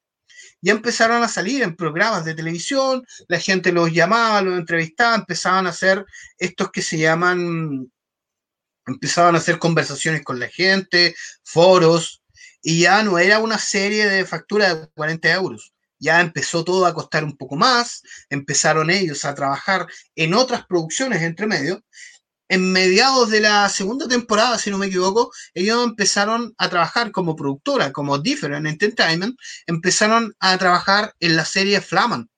ya 0.61 0.71
empezaron 0.71 1.23
a 1.23 1.27
salir 1.27 1.61
en 1.61 1.75
programas 1.75 2.23
de 2.23 2.35
televisión, 2.35 3.05
la 3.27 3.39
gente 3.39 3.71
los 3.71 3.91
llamaba, 3.91 4.41
los 4.41 4.57
entrevistaba, 4.57 5.15
empezaban 5.15 5.67
a 5.67 5.71
hacer 5.71 6.05
estos 6.37 6.71
que 6.71 6.81
se 6.81 6.97
llaman 6.97 7.91
empezaban 8.85 9.35
a 9.35 9.37
hacer 9.37 9.59
conversaciones 9.59 10.23
con 10.23 10.39
la 10.39 10.47
gente, 10.47 11.15
foros, 11.43 12.21
y 12.61 12.81
ya 12.81 13.03
no 13.03 13.17
era 13.19 13.39
una 13.39 13.57
serie 13.57 14.07
de 14.07 14.25
factura 14.25 14.73
de 14.73 14.87
40 14.87 15.33
euros. 15.33 15.72
Ya 16.03 16.19
empezó 16.19 16.65
todo 16.65 16.85
a 16.85 16.93
costar 16.93 17.23
un 17.23 17.37
poco 17.37 17.55
más, 17.55 18.01
empezaron 18.29 18.89
ellos 18.89 19.23
a 19.23 19.33
trabajar 19.33 19.87
en 20.15 20.33
otras 20.33 20.65
producciones 20.65 21.21
entre 21.21 21.47
medio. 21.47 21.81
En 22.49 22.73
mediados 22.73 23.29
de 23.29 23.39
la 23.39 23.69
segunda 23.69 24.05
temporada, 24.05 24.59
si 24.59 24.69
no 24.69 24.77
me 24.77 24.87
equivoco, 24.87 25.31
ellos 25.53 25.81
empezaron 25.81 26.53
a 26.57 26.69
trabajar 26.69 27.11
como 27.11 27.37
productora, 27.37 27.93
como 27.93 28.17
Different 28.17 28.67
Entertainment, 28.67 29.37
empezaron 29.65 30.35
a 30.39 30.57
trabajar 30.57 31.13
en 31.21 31.37
la 31.37 31.45
serie 31.45 31.79
Flaman, 31.79 32.29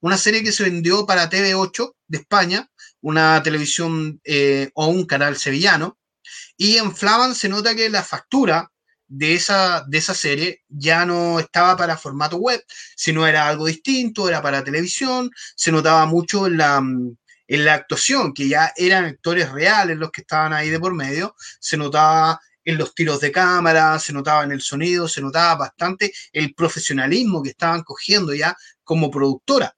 una 0.00 0.18
serie 0.18 0.44
que 0.44 0.52
se 0.52 0.64
vendió 0.64 1.06
para 1.06 1.30
TV8 1.30 1.94
de 2.08 2.18
España, 2.18 2.68
una 3.00 3.42
televisión 3.42 4.20
eh, 4.24 4.70
o 4.74 4.88
un 4.88 5.06
canal 5.06 5.38
sevillano, 5.38 5.98
y 6.58 6.76
en 6.76 6.94
Flaman 6.94 7.34
se 7.34 7.48
nota 7.48 7.74
que 7.74 7.88
la 7.88 8.02
factura 8.02 8.70
de 9.08 9.34
esa, 9.34 9.84
de 9.86 9.98
esa 9.98 10.14
serie 10.14 10.62
ya 10.68 11.06
no 11.06 11.38
estaba 11.38 11.76
para 11.76 11.96
formato 11.96 12.36
web, 12.36 12.62
sino 12.96 13.26
era 13.26 13.48
algo 13.48 13.66
distinto, 13.66 14.28
era 14.28 14.42
para 14.42 14.64
televisión, 14.64 15.30
se 15.54 15.72
notaba 15.72 16.06
mucho 16.06 16.46
en 16.46 16.56
la, 16.56 16.78
en 16.78 17.64
la 17.64 17.74
actuación, 17.74 18.34
que 18.34 18.48
ya 18.48 18.72
eran 18.76 19.04
actores 19.04 19.50
reales 19.50 19.96
los 19.96 20.10
que 20.10 20.22
estaban 20.22 20.52
ahí 20.52 20.70
de 20.70 20.80
por 20.80 20.94
medio, 20.94 21.34
se 21.60 21.76
notaba 21.76 22.40
en 22.64 22.78
los 22.78 22.94
tiros 22.94 23.20
de 23.20 23.30
cámara, 23.30 23.98
se 23.98 24.12
notaba 24.12 24.42
en 24.42 24.52
el 24.52 24.60
sonido, 24.60 25.08
se 25.08 25.20
notaba 25.20 25.54
bastante 25.54 26.12
el 26.32 26.52
profesionalismo 26.54 27.42
que 27.42 27.50
estaban 27.50 27.82
cogiendo 27.82 28.34
ya 28.34 28.56
como 28.82 29.10
productora. 29.10 29.76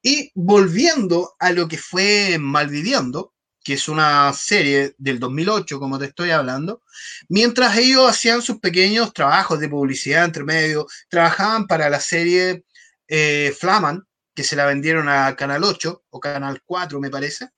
Y 0.00 0.30
volviendo 0.34 1.34
a 1.38 1.50
lo 1.52 1.68
que 1.68 1.76
fue 1.76 2.38
Malviviendo, 2.38 3.34
que 3.70 3.74
es 3.74 3.88
una 3.88 4.32
serie 4.32 4.96
del 4.98 5.20
2008, 5.20 5.78
como 5.78 5.96
te 5.96 6.06
estoy 6.06 6.32
hablando, 6.32 6.82
mientras 7.28 7.76
ellos 7.76 8.10
hacían 8.10 8.42
sus 8.42 8.58
pequeños 8.58 9.12
trabajos 9.12 9.60
de 9.60 9.68
publicidad 9.68 10.24
entre 10.24 10.42
medio, 10.42 10.88
trabajaban 11.08 11.68
para 11.68 11.88
la 11.88 12.00
serie 12.00 12.64
eh, 13.06 13.54
Flaman, 13.56 14.04
que 14.34 14.42
se 14.42 14.56
la 14.56 14.66
vendieron 14.66 15.08
a 15.08 15.36
Canal 15.36 15.62
8 15.62 16.02
o 16.10 16.18
Canal 16.18 16.60
4, 16.66 16.98
me 16.98 17.10
parece. 17.10 17.50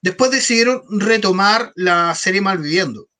Después 0.00 0.30
decidieron 0.30 0.82
retomar 0.88 1.72
la 1.74 2.14
serie 2.14 2.40
Malviviendo. 2.40 3.10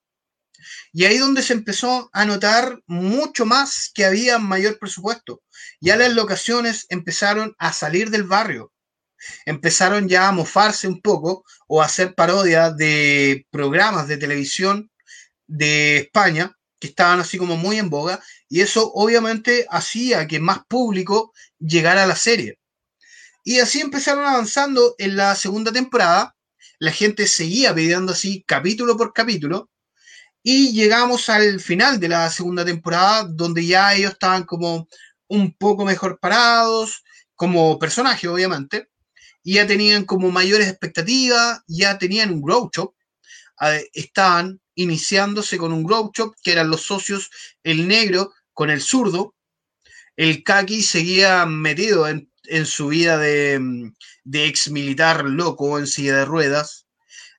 Y 0.91 1.05
ahí 1.05 1.19
donde 1.19 1.43
se 1.43 1.53
empezó 1.53 2.09
a 2.15 2.25
notar 2.25 2.81
mucho 2.87 3.45
más 3.45 3.91
que 3.93 4.07
había 4.07 4.39
mayor 4.39 4.79
presupuesto. 4.79 5.43
Ya 5.83 5.97
las 5.97 6.15
locaciones 6.15 6.87
empezaron 6.89 7.55
a 7.59 7.75
salir 7.75 8.09
del 8.09 8.23
barrio. 8.23 8.72
Empezaron 9.47 10.09
ya 10.09 10.29
a 10.29 10.33
mofarse 10.33 10.89
un 10.89 11.01
poco 11.01 11.45
o 11.69 11.83
a 11.83 11.87
hacer 11.87 12.15
parodias 12.15 12.77
de 12.77 13.47
programas 13.51 14.09
de 14.09 14.17
televisión 14.17 14.91
de 15.47 15.99
España 15.99 16.57
que 16.79 16.89
estaban 16.89 17.21
así 17.21 17.39
como 17.39 17.57
muy 17.57 17.79
en 17.79 17.91
boga 17.91 18.21
y 18.49 18.61
eso 18.61 18.91
obviamente 18.95 19.67
hacía 19.71 20.27
que 20.27 20.41
más 20.41 20.61
público 20.67 21.33
llegara 21.59 22.03
a 22.03 22.07
la 22.07 22.17
serie. 22.17 22.59
Y 23.45 23.61
así 23.61 23.81
empezaron 23.81 24.25
avanzando 24.25 24.95
en 24.99 25.17
la 25.17 25.35
segunda 25.35 25.73
temporada, 25.73 26.37
la 26.79 26.93
gente 26.93 27.27
seguía 27.27 27.75
pidiendo 27.75 28.13
así 28.13 28.45
capítulo 28.47 28.97
por 28.97 29.13
capítulo. 29.13 29.71
Y 30.43 30.73
llegamos 30.73 31.29
al 31.29 31.61
final 31.61 32.01
de 32.01 32.09
la 32.09 32.29
segunda 32.31 32.65
temporada 32.65 33.25
donde 33.25 33.65
ya 33.65 33.95
ellos 33.95 34.13
estaban 34.13 34.43
como 34.45 34.89
un 35.29 35.55
poco 35.55 35.85
mejor 35.85 36.19
parados 36.19 37.05
como 37.37 37.79
personajes 37.79 38.29
obviamente 38.29 38.92
ya 39.45 39.67
tenían 39.67 40.05
como 40.05 40.31
mayores 40.31 40.69
expectativas, 40.69 41.61
ya 41.67 41.99
tenían 41.99 42.31
un 42.31 42.43
grow 42.43 42.71
shop, 42.75 42.95
estaban 43.93 44.61
iniciándose 44.75 45.59
con 45.59 45.73
un 45.73 45.85
grow 45.85 46.11
shop 46.15 46.35
que 46.43 46.53
eran 46.53 46.71
los 46.71 46.83
socios 46.83 47.31
el 47.63 47.87
negro 47.87 48.33
con 48.53 48.71
el 48.71 48.81
zurdo, 48.81 49.35
el 50.17 50.43
Kaki 50.45 50.83
seguía 50.83 51.47
metido 51.47 52.07
en, 52.07 52.29
su 52.67 52.89
vida 52.89 53.17
de, 53.19 53.93
de 54.25 54.47
ex 54.47 54.71
militar 54.71 55.25
loco 55.25 55.79
en 55.79 55.87
silla 55.87 56.17
de 56.19 56.25
ruedas. 56.25 56.87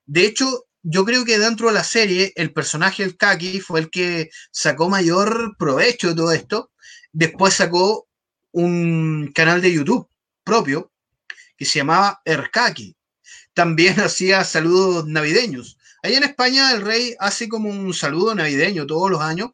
De 0.06 0.26
hecho, 0.26 0.66
yo 0.82 1.06
creo 1.06 1.24
que 1.24 1.38
dentro 1.38 1.68
de 1.68 1.74
la 1.74 1.84
serie, 1.84 2.34
el 2.36 2.52
personaje 2.52 3.04
del 3.04 3.18
Kaki 3.18 3.60
fue 3.60 3.82
el 3.82 3.90
que 3.90 4.30
sacó 4.52 4.90
mayor 4.90 5.56
provecho 5.58 6.10
de 6.10 6.16
todo 6.16 6.32
esto. 6.32 6.72
Después 7.12 7.54
sacó 7.54 8.08
un 8.52 9.32
canal 9.34 9.62
de 9.62 9.74
YouTube 9.74 10.10
propio 10.44 10.93
que 11.58 11.66
se 11.66 11.80
llamaba 11.80 12.22
Erkaki. 12.26 12.96
También 13.54 14.00
hacía 14.00 14.44
saludos 14.44 15.08
navideños. 15.08 15.78
Allá 16.04 16.18
en 16.18 16.24
España 16.24 16.72
el 16.74 16.82
rey 16.82 17.16
hace 17.20 17.48
como 17.48 17.70
un 17.70 17.94
saludo 17.94 18.36
navideño 18.36 18.86
todos 18.86 19.10
los 19.10 19.22
años. 19.22 19.52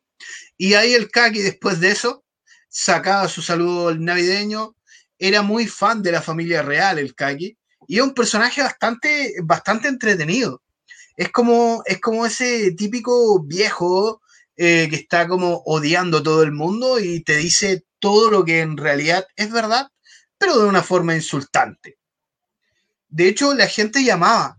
Y 0.57 0.73
ahí 0.73 0.93
el 0.93 1.09
Kaki 1.09 1.39
después 1.41 1.79
de 1.79 1.91
eso 1.91 2.25
sacaba 2.67 3.27
su 3.27 3.41
saludo 3.41 3.95
navideño. 3.95 4.75
Era 5.17 5.41
muy 5.41 5.67
fan 5.67 6.01
de 6.01 6.11
la 6.11 6.21
familia 6.21 6.61
real 6.61 6.97
el 6.97 7.13
Kaki. 7.13 7.57
Y 7.87 7.97
es 7.97 8.03
un 8.03 8.13
personaje 8.13 8.61
bastante, 8.61 9.35
bastante 9.43 9.87
entretenido. 9.87 10.61
Es 11.15 11.31
como, 11.31 11.83
es 11.85 11.99
como 11.99 12.25
ese 12.25 12.71
típico 12.71 13.43
viejo 13.43 14.21
eh, 14.57 14.87
que 14.89 14.95
está 14.95 15.27
como 15.27 15.61
odiando 15.65 16.23
todo 16.23 16.43
el 16.43 16.51
mundo 16.51 16.99
y 16.99 17.21
te 17.21 17.37
dice 17.37 17.85
todo 17.99 18.31
lo 18.31 18.43
que 18.43 18.61
en 18.61 18.77
realidad 18.77 19.25
es 19.35 19.51
verdad, 19.51 19.89
pero 20.39 20.57
de 20.57 20.65
una 20.65 20.81
forma 20.81 21.13
insultante. 21.13 21.99
De 23.09 23.27
hecho, 23.27 23.53
la 23.53 23.67
gente 23.67 24.03
llamaba 24.03 24.57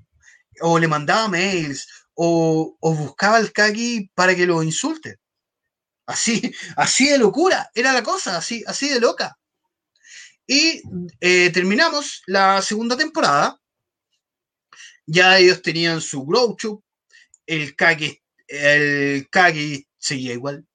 o 0.60 0.78
le 0.78 0.86
mandaba 0.86 1.26
mails 1.28 1.88
o, 2.14 2.76
buscaba 2.80 3.38
al 3.38 3.50
Kaki 3.50 4.10
para 4.14 4.36
que 4.36 4.46
lo 4.46 4.62
insulte. 4.62 5.16
Así, 6.06 6.54
así 6.76 7.08
de 7.08 7.18
locura, 7.18 7.70
era 7.74 7.92
la 7.92 8.02
cosa, 8.02 8.36
así, 8.36 8.62
así 8.66 8.90
de 8.90 9.00
loca. 9.00 9.36
Y 10.46 10.82
eh, 11.20 11.50
terminamos 11.50 12.22
la 12.26 12.60
segunda 12.60 12.96
temporada. 12.96 13.58
Ya 15.06 15.38
ellos 15.38 15.62
tenían 15.62 16.00
su 16.00 16.24
grow 16.26 16.56
shop. 16.58 16.82
El 17.46 17.74
Kaki, 17.74 18.20
el 18.48 19.28
Kaki 19.30 19.86
seguía 19.96 20.34
igual. 20.34 20.66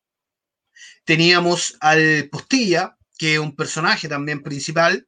Teníamos 1.03 1.77
al 1.79 2.27
Postilla, 2.31 2.97
que 3.17 3.39
un 3.39 3.55
personaje 3.55 4.07
también 4.07 4.43
principal, 4.43 5.07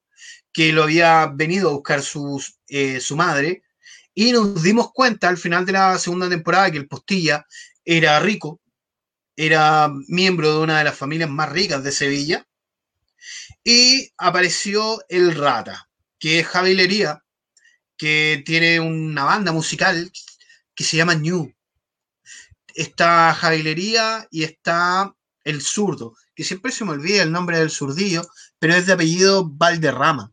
que 0.51 0.71
lo 0.71 0.83
había 0.83 1.27
venido 1.27 1.69
a 1.69 1.73
buscar 1.73 2.01
sus, 2.01 2.57
eh, 2.67 2.99
su 2.99 3.15
madre. 3.15 3.63
Y 4.13 4.31
nos 4.31 4.63
dimos 4.63 4.91
cuenta 4.91 5.29
al 5.29 5.37
final 5.37 5.65
de 5.65 5.73
la 5.73 5.99
segunda 5.99 6.29
temporada 6.29 6.71
que 6.71 6.77
el 6.77 6.87
Postilla 6.87 7.45
era 7.85 8.19
rico, 8.19 8.59
era 9.35 9.91
miembro 10.07 10.51
de 10.51 10.59
una 10.59 10.79
de 10.79 10.83
las 10.85 10.97
familias 10.97 11.29
más 11.29 11.51
ricas 11.51 11.83
de 11.83 11.91
Sevilla. 11.91 12.47
Y 13.63 14.11
apareció 14.17 15.03
el 15.09 15.35
Rata, 15.35 15.89
que 16.17 16.39
es 16.39 16.47
Javi 16.47 16.73
Lería, 16.73 17.23
que 17.97 18.41
tiene 18.45 18.79
una 18.79 19.23
banda 19.25 19.51
musical 19.51 20.11
que 20.73 20.83
se 20.83 20.97
llama 20.97 21.15
New. 21.15 21.53
Está 22.73 23.33
Javi 23.33 23.63
Lería 23.63 24.27
y 24.31 24.43
está 24.43 25.13
el 25.43 25.61
zurdo, 25.61 26.15
que 26.37 26.43
siempre 26.43 26.71
se 26.71 26.85
me 26.85 26.91
olvida 26.91 27.23
el 27.23 27.31
nombre 27.31 27.57
del 27.57 27.71
zurdillo, 27.71 28.21
pero 28.59 28.75
es 28.75 28.85
de 28.85 28.93
apellido 28.93 29.49
Valderrama. 29.49 30.31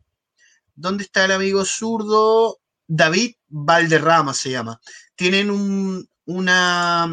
¿Dónde 0.75 1.03
está 1.03 1.25
el 1.25 1.31
amigo 1.31 1.65
zurdo? 1.65 2.59
David 2.85 3.33
Valderrama 3.47 4.35
se 4.35 4.51
llama. 4.51 4.79
Tienen 5.15 5.49
un, 5.49 6.07
una, 6.25 7.11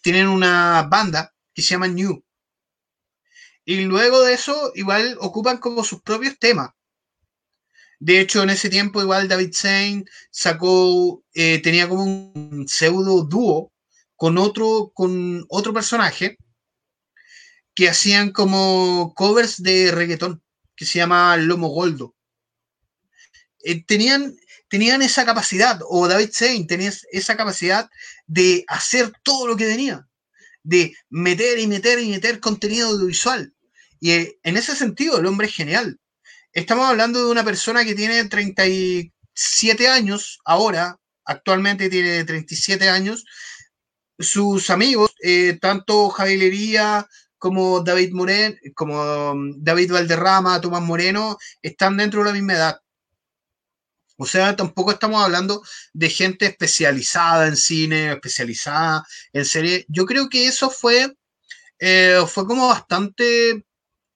tienen 0.00 0.26
una 0.26 0.88
banda 0.90 1.34
que 1.52 1.60
se 1.60 1.72
llama 1.72 1.88
New. 1.88 2.24
Y 3.66 3.82
luego 3.82 4.22
de 4.22 4.32
eso, 4.32 4.72
igual 4.74 5.18
ocupan 5.20 5.58
como 5.58 5.84
sus 5.84 6.00
propios 6.00 6.38
temas. 6.38 6.70
De 7.98 8.20
hecho, 8.20 8.42
en 8.42 8.48
ese 8.48 8.70
tiempo, 8.70 9.02
igual 9.02 9.28
David 9.28 9.52
Saint 9.52 10.08
sacó, 10.30 11.22
eh, 11.34 11.60
tenía 11.60 11.86
como 11.86 12.04
un 12.04 12.64
pseudo 12.66 13.24
dúo 13.24 13.70
con 14.16 14.38
otro, 14.38 14.92
con 14.94 15.44
otro 15.50 15.74
personaje 15.74 16.38
que 17.78 17.88
hacían 17.88 18.32
como 18.32 19.14
covers 19.14 19.62
de 19.62 19.92
reggaetón, 19.92 20.42
que 20.74 20.84
se 20.84 20.98
llama 20.98 21.36
Lomo 21.36 21.68
Goldo. 21.68 22.16
Eh, 23.62 23.84
tenían, 23.84 24.34
tenían 24.68 25.00
esa 25.00 25.24
capacidad, 25.24 25.78
o 25.88 26.08
David 26.08 26.30
Saint 26.32 26.68
tenía 26.68 26.92
esa 27.12 27.36
capacidad 27.36 27.88
de 28.26 28.64
hacer 28.66 29.12
todo 29.22 29.46
lo 29.46 29.56
que 29.56 29.66
tenía, 29.66 30.08
de 30.64 30.92
meter 31.08 31.60
y 31.60 31.68
meter 31.68 32.00
y 32.00 32.08
meter 32.08 32.40
contenido 32.40 32.88
audiovisual. 32.88 33.54
Y 34.00 34.10
eh, 34.10 34.40
en 34.42 34.56
ese 34.56 34.74
sentido, 34.74 35.20
el 35.20 35.26
hombre 35.26 35.46
es 35.46 35.54
genial. 35.54 36.00
Estamos 36.52 36.88
hablando 36.88 37.24
de 37.24 37.30
una 37.30 37.44
persona 37.44 37.84
que 37.84 37.94
tiene 37.94 38.24
37 38.24 39.86
años 39.86 40.40
ahora, 40.44 40.98
actualmente 41.24 41.88
tiene 41.88 42.24
37 42.24 42.88
años. 42.88 43.24
Sus 44.18 44.68
amigos, 44.68 45.14
eh, 45.22 45.56
tanto 45.60 46.08
Javilería 46.08 47.06
como 47.38 47.80
David 47.80 48.12
Moreno, 48.12 48.56
como 48.74 49.34
David 49.56 49.92
Valderrama, 49.92 50.60
Tomás 50.60 50.82
Moreno, 50.82 51.38
están 51.62 51.96
dentro 51.96 52.20
de 52.20 52.26
la 52.26 52.32
misma 52.32 52.54
edad. 52.54 52.80
O 54.20 54.26
sea, 54.26 54.56
tampoco 54.56 54.90
estamos 54.90 55.22
hablando 55.22 55.62
de 55.92 56.10
gente 56.10 56.46
especializada 56.46 57.46
en 57.46 57.56
cine, 57.56 58.12
especializada 58.12 59.06
en 59.32 59.44
serie. 59.44 59.86
Yo 59.88 60.06
creo 60.06 60.28
que 60.28 60.48
eso 60.48 60.70
fue, 60.70 61.14
eh, 61.78 62.20
fue 62.26 62.44
como 62.44 62.66
bastante, 62.68 63.64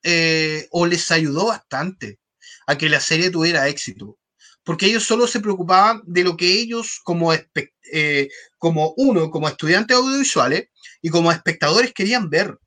eh, 0.02 0.66
o 0.72 0.86
les 0.86 1.08
ayudó 1.12 1.46
bastante 1.46 2.18
a 2.66 2.76
que 2.76 2.88
la 2.88 2.98
serie 2.98 3.30
tuviera 3.30 3.68
éxito. 3.68 4.18
Porque 4.64 4.86
ellos 4.86 5.04
solo 5.04 5.28
se 5.28 5.40
preocupaban 5.40 6.02
de 6.04 6.24
lo 6.24 6.36
que 6.36 6.52
ellos, 6.52 7.00
como, 7.04 7.32
eh, 7.32 8.28
como 8.58 8.94
uno, 8.96 9.30
como 9.30 9.48
estudiantes 9.48 9.96
audiovisuales 9.96 10.68
y 11.00 11.10
como 11.10 11.30
espectadores, 11.30 11.92
querían 11.92 12.28
ver. 12.28 12.58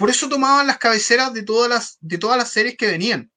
Por 0.00 0.08
eso 0.08 0.30
tomaban 0.30 0.66
las 0.66 0.78
cabeceras 0.78 1.34
de 1.34 1.42
todas 1.42 1.68
las, 1.68 1.98
de 2.00 2.16
todas 2.16 2.38
las 2.38 2.50
series 2.50 2.74
que 2.78 2.86
venían 2.86 3.30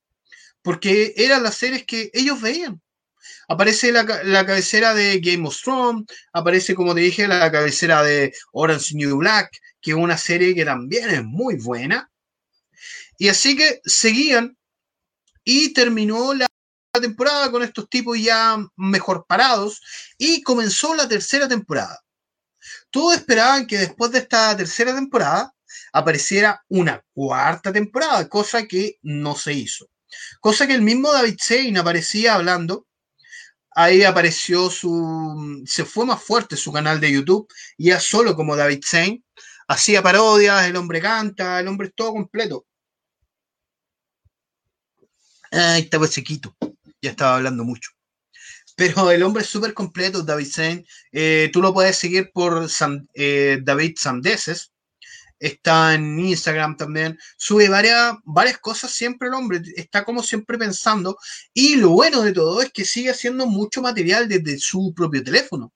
porque 0.61 1.13
eran 1.17 1.43
las 1.43 1.55
series 1.55 1.85
que 1.85 2.09
ellos 2.13 2.39
veían. 2.39 2.81
Aparece 3.49 3.91
la, 3.91 4.03
la, 4.23 4.45
cabecera 4.45 4.93
de 4.93 5.19
Game 5.19 5.45
of 5.45 5.61
Thrones, 5.61 6.05
aparece, 6.31 6.73
como 6.73 6.95
te 6.95 7.01
dije, 7.01 7.27
la 7.27 7.51
cabecera 7.51 8.01
de 8.01 8.33
Orange 8.53 8.95
New 8.95 9.17
Black, 9.17 9.51
que 9.81 9.91
es 9.91 9.97
una 9.97 10.17
serie 10.17 10.55
que 10.55 10.63
también 10.63 11.09
es 11.09 11.21
muy 11.25 11.57
buena. 11.57 12.09
Y 13.17 13.27
así 13.27 13.57
que 13.57 13.81
seguían 13.83 14.57
y 15.43 15.73
terminó 15.73 16.33
la 16.33 16.47
temporada 16.93 17.51
con 17.51 17.61
estos 17.61 17.89
tipos 17.89 18.17
ya 18.17 18.57
mejor 18.77 19.25
parados 19.27 19.81
y 20.17 20.41
comenzó 20.43 20.95
la 20.95 21.09
tercera 21.09 21.49
temporada. 21.49 21.99
Todos 22.89 23.15
esperaban 23.15 23.67
que 23.67 23.79
después 23.79 24.11
de 24.11 24.19
esta 24.19 24.55
tercera 24.55 24.95
temporada 24.95 25.53
apareciera 25.93 26.63
una 26.69 27.03
cuarta 27.13 27.71
temporada, 27.71 28.27
cosa 28.27 28.67
que 28.67 28.97
no 29.03 29.35
se 29.35 29.53
hizo. 29.53 29.89
Cosa 30.41 30.67
que 30.67 30.73
el 30.73 30.81
mismo 30.81 31.11
David 31.11 31.37
Sein 31.39 31.77
aparecía 31.77 32.35
hablando. 32.35 32.87
Ahí 33.71 34.03
apareció 34.03 34.69
su. 34.69 35.63
Se 35.65 35.85
fue 35.85 36.05
más 36.05 36.21
fuerte 36.23 36.57
su 36.57 36.71
canal 36.71 36.99
de 36.99 37.11
YouTube, 37.11 37.47
ya 37.77 37.99
solo 37.99 38.35
como 38.35 38.55
David 38.55 38.81
Sein. 38.85 39.23
Hacía 39.67 40.03
parodias, 40.03 40.65
el 40.67 40.75
hombre 40.75 41.01
canta, 41.01 41.59
el 41.59 41.67
hombre 41.67 41.87
es 41.87 41.93
todo 41.95 42.11
completo. 42.13 42.65
Ahí 45.51 45.83
estaba 45.83 46.07
chiquito, 46.09 46.55
ya 47.01 47.11
estaba 47.11 47.35
hablando 47.35 47.63
mucho. 47.63 47.91
pero 48.75 49.11
el 49.11 49.23
hombre 49.23 49.43
es 49.43 49.49
súper 49.49 49.73
completo, 49.73 50.23
David 50.23 50.47
Zane. 50.51 50.85
Eh, 51.11 51.49
tú 51.53 51.61
lo 51.61 51.73
puedes 51.73 51.97
seguir 51.97 52.31
por 52.33 52.67
eh, 53.13 53.59
David 53.63 53.95
Sandeses. 53.97 54.72
Está 55.39 55.93
en 55.95 56.19
Instagram 56.19 56.77
también. 56.77 57.17
Sube 57.37 57.67
varias, 57.69 58.15
varias 58.23 58.57
cosas 58.59 58.91
siempre 58.91 59.27
el 59.27 59.33
hombre. 59.33 59.61
Está 59.75 60.05
como 60.05 60.23
siempre 60.23 60.57
pensando. 60.57 61.17
Y 61.53 61.75
lo 61.75 61.89
bueno 61.89 62.21
de 62.21 62.33
todo 62.33 62.61
es 62.61 62.71
que 62.71 62.85
sigue 62.85 63.09
haciendo 63.09 63.45
mucho 63.45 63.81
material 63.81 64.27
desde 64.29 64.57
su 64.57 64.93
propio 64.95 65.23
teléfono. 65.23 65.73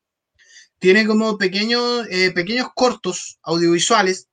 Tiene 0.80 1.06
como 1.06 1.38
pequeños, 1.38 2.08
eh, 2.10 2.32
pequeños 2.32 2.70
cortos 2.76 3.40
audiovisuales 3.42 4.28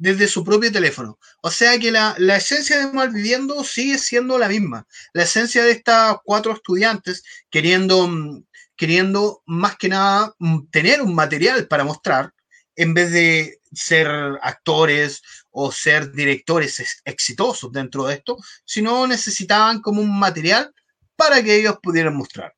desde 0.00 0.28
su 0.28 0.42
propio 0.42 0.72
teléfono. 0.72 1.18
O 1.42 1.50
sea 1.50 1.78
que 1.78 1.90
la, 1.90 2.14
la 2.18 2.36
esencia 2.36 2.78
de 2.78 2.92
Malviviendo 2.92 3.62
sigue 3.62 3.98
siendo 3.98 4.38
la 4.38 4.48
misma. 4.48 4.86
La 5.12 5.24
esencia 5.24 5.62
de 5.62 5.72
estas 5.72 6.16
cuatro 6.24 6.54
estudiantes 6.54 7.22
queriendo, 7.50 8.08
mm, 8.08 8.44
queriendo 8.76 9.42
más 9.44 9.76
que 9.76 9.90
nada 9.90 10.34
mm, 10.38 10.68
tener 10.70 11.02
un 11.02 11.14
material 11.14 11.68
para 11.68 11.84
mostrar 11.84 12.32
en 12.76 12.94
vez 12.94 13.12
de 13.12 13.60
ser 13.72 14.08
actores 14.42 15.22
o 15.50 15.70
ser 15.72 16.12
directores 16.12 16.80
ex- 16.80 17.02
exitosos 17.04 17.70
dentro 17.72 18.06
de 18.06 18.14
esto, 18.14 18.36
sino 18.64 19.06
necesitaban 19.06 19.80
como 19.80 20.00
un 20.00 20.18
material 20.18 20.72
para 21.16 21.42
que 21.42 21.56
ellos 21.56 21.78
pudieran 21.82 22.16
mostrar. 22.16 22.54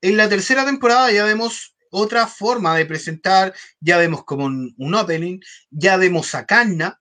En 0.00 0.16
la 0.16 0.28
tercera 0.28 0.64
temporada 0.64 1.10
ya 1.10 1.24
vemos 1.24 1.76
otra 1.90 2.26
forma 2.26 2.76
de 2.76 2.84
presentar, 2.84 3.54
ya 3.80 3.96
vemos 3.96 4.24
como 4.24 4.44
un, 4.44 4.94
opening, 4.94 5.40
ya 5.70 5.96
vemos 5.96 6.34
a 6.34 6.44
Kanna, 6.44 7.00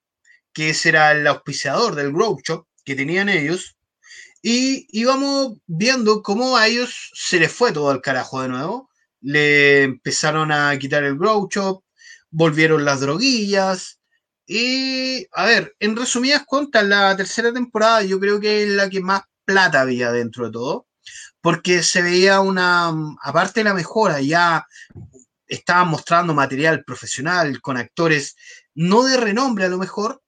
que 0.54 0.70
ese 0.70 0.90
era 0.90 1.12
el 1.12 1.28
auspiciador 1.28 1.96
del 1.96 2.14
Grow 2.14 2.40
que 2.86 2.96
tenían 2.96 3.28
ellos, 3.30 3.78
y 4.42 4.88
íbamos 4.98 5.58
viendo 5.66 6.22
cómo 6.22 6.56
a 6.56 6.68
ellos 6.68 7.12
se 7.14 7.40
les 7.40 7.52
fue 7.52 7.72
todo 7.72 7.90
al 7.90 8.02
carajo 8.02 8.42
de 8.42 8.50
nuevo, 8.50 8.90
le 9.26 9.84
empezaron 9.84 10.52
a 10.52 10.78
quitar 10.78 11.04
el 11.04 11.18
Grow 11.18 11.48
Shop, 11.50 11.84
volvieron 12.30 12.86
las 12.86 13.02
droguillas, 13.02 14.00
y 14.48 15.26
a 15.34 15.46
ver, 15.46 15.76
en 15.80 15.96
resumidas 15.96 16.46
cuentas, 16.46 16.86
la 16.86 17.18
tercera 17.18 17.52
temporada 17.52 18.04
yo 18.04 18.20
creo 18.20 18.40
que 18.40 18.64
es 18.64 18.70
la 18.70 18.90
que 18.90 19.02
más 19.02 19.24
plata 19.44 19.82
había 19.82 20.12
dentro 20.12 20.46
de 20.46 20.52
todo 20.52 20.88
porque 21.46 21.84
se 21.84 22.02
veía 22.02 22.40
una, 22.40 22.92
aparte 23.22 23.60
de 23.60 23.66
la 23.66 23.76
mejora, 23.76 24.20
ya 24.20 24.66
estaban 25.46 25.90
mostrando 25.90 26.34
material 26.34 26.84
profesional 26.84 27.62
con 27.62 27.78
actores 27.78 28.36
no 28.74 29.04
de 29.04 29.18
renombre 29.18 29.66
a 29.66 29.70
lo 29.70 29.78
mejor, 29.78 30.24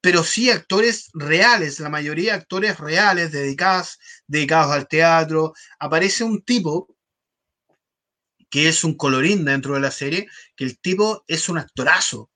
pero 0.00 0.24
sí 0.24 0.50
actores 0.50 1.10
reales, 1.14 1.78
la 1.78 1.88
mayoría 1.88 2.34
actores 2.34 2.80
reales 2.80 3.30
dedicados, 3.30 4.00
dedicados 4.26 4.72
al 4.72 4.88
teatro. 4.88 5.52
Aparece 5.78 6.24
un 6.24 6.42
tipo 6.42 6.96
que 8.50 8.68
es 8.68 8.84
un 8.84 8.94
colorín 8.94 9.44
dentro 9.44 9.74
de 9.74 9.80
la 9.80 9.90
serie, 9.90 10.28
que 10.56 10.64
el 10.64 10.78
tipo 10.78 11.24
es 11.28 11.48
un 11.48 11.58
actorazo 11.58 12.30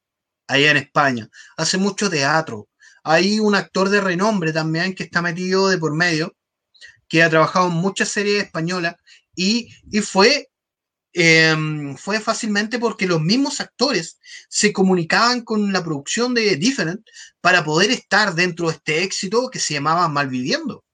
allá 0.46 0.70
en 0.70 0.76
España, 0.78 1.28
hace 1.56 1.76
mucho 1.76 2.08
teatro. 2.08 2.68
Hay 3.02 3.40
un 3.40 3.54
actor 3.54 3.90
de 3.90 4.00
renombre 4.00 4.52
también 4.52 4.94
que 4.94 5.02
está 5.02 5.20
metido 5.20 5.68
de 5.68 5.78
por 5.78 5.94
medio, 5.94 6.34
que 7.08 7.22
ha 7.22 7.30
trabajado 7.30 7.68
en 7.68 7.74
muchas 7.74 8.08
series 8.08 8.44
españolas 8.44 8.96
y, 9.34 9.68
y 9.90 10.00
fue, 10.00 10.50
eh, 11.12 11.54
fue 11.98 12.20
fácilmente 12.20 12.78
porque 12.78 13.06
los 13.06 13.20
mismos 13.20 13.60
actores 13.60 14.18
se 14.48 14.72
comunicaban 14.72 15.42
con 15.42 15.72
la 15.72 15.84
producción 15.84 16.32
de 16.32 16.56
Different 16.56 17.06
para 17.40 17.64
poder 17.64 17.90
estar 17.90 18.34
dentro 18.34 18.68
de 18.68 18.74
este 18.74 19.02
éxito 19.02 19.50
que 19.50 19.58
se 19.58 19.74
llamaba 19.74 20.08
Malviviendo. 20.08 20.84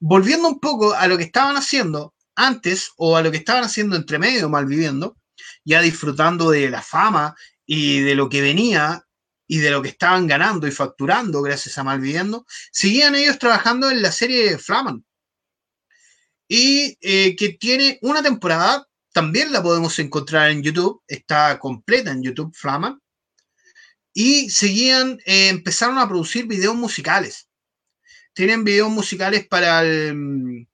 Volviendo 0.00 0.48
un 0.48 0.60
poco 0.60 0.94
a 0.94 1.08
lo 1.08 1.18
que 1.18 1.24
estaban 1.24 1.56
haciendo 1.56 2.14
antes 2.38 2.92
o 2.96 3.16
a 3.16 3.22
lo 3.22 3.30
que 3.30 3.38
estaban 3.38 3.64
haciendo 3.64 3.96
entre 3.96 4.18
medio 4.18 4.48
Malviviendo, 4.48 5.16
ya 5.64 5.82
disfrutando 5.82 6.50
de 6.50 6.70
la 6.70 6.80
fama 6.80 7.34
y 7.66 8.00
de 8.00 8.14
lo 8.14 8.28
que 8.28 8.40
venía 8.40 9.04
y 9.46 9.58
de 9.58 9.70
lo 9.70 9.82
que 9.82 9.88
estaban 9.88 10.26
ganando 10.26 10.66
y 10.66 10.70
facturando 10.70 11.42
gracias 11.42 11.76
a 11.78 11.84
Malviviendo, 11.84 12.46
seguían 12.70 13.16
ellos 13.16 13.38
trabajando 13.38 13.90
en 13.90 14.02
la 14.02 14.12
serie 14.12 14.56
Flaman. 14.56 15.04
Y 16.46 16.96
eh, 17.00 17.34
que 17.34 17.50
tiene 17.54 17.98
una 18.02 18.22
temporada, 18.22 18.86
también 19.12 19.52
la 19.52 19.62
podemos 19.62 19.98
encontrar 19.98 20.50
en 20.50 20.62
YouTube, 20.62 21.02
está 21.08 21.58
completa 21.58 22.12
en 22.12 22.22
YouTube 22.22 22.54
Flaman. 22.54 23.00
Y 24.14 24.48
seguían, 24.50 25.18
eh, 25.26 25.48
empezaron 25.48 25.98
a 25.98 26.06
producir 26.06 26.46
videos 26.46 26.76
musicales. 26.76 27.48
Tienen 28.32 28.64
videos 28.64 28.90
musicales 28.90 29.46
para 29.48 29.82
el, 29.82 30.67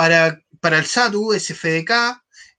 para, 0.00 0.42
para 0.60 0.78
el 0.78 0.86
SATU, 0.86 1.38
SFDK, 1.38 1.92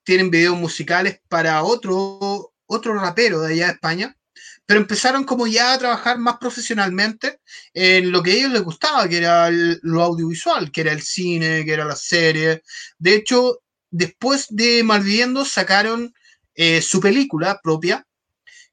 tienen 0.04 0.30
videos 0.30 0.56
musicales 0.56 1.18
para 1.28 1.64
otro, 1.64 2.54
otro 2.66 2.94
rapero 2.94 3.40
de 3.40 3.54
allá 3.54 3.66
de 3.66 3.72
España, 3.72 4.16
pero 4.64 4.78
empezaron 4.78 5.24
como 5.24 5.48
ya 5.48 5.72
a 5.72 5.78
trabajar 5.78 6.18
más 6.18 6.36
profesionalmente 6.36 7.40
en 7.74 8.12
lo 8.12 8.22
que 8.22 8.30
a 8.30 8.34
ellos 8.34 8.52
les 8.52 8.62
gustaba, 8.62 9.08
que 9.08 9.16
era 9.16 9.50
lo 9.50 10.04
audiovisual, 10.04 10.70
que 10.70 10.82
era 10.82 10.92
el 10.92 11.02
cine, 11.02 11.64
que 11.64 11.72
era 11.72 11.84
la 11.84 11.96
serie. 11.96 12.62
De 12.96 13.16
hecho, 13.16 13.58
después 13.90 14.46
de 14.50 14.84
Malviviendo 14.84 15.44
sacaron 15.44 16.14
eh, 16.54 16.80
su 16.80 17.00
película 17.00 17.58
propia, 17.60 18.06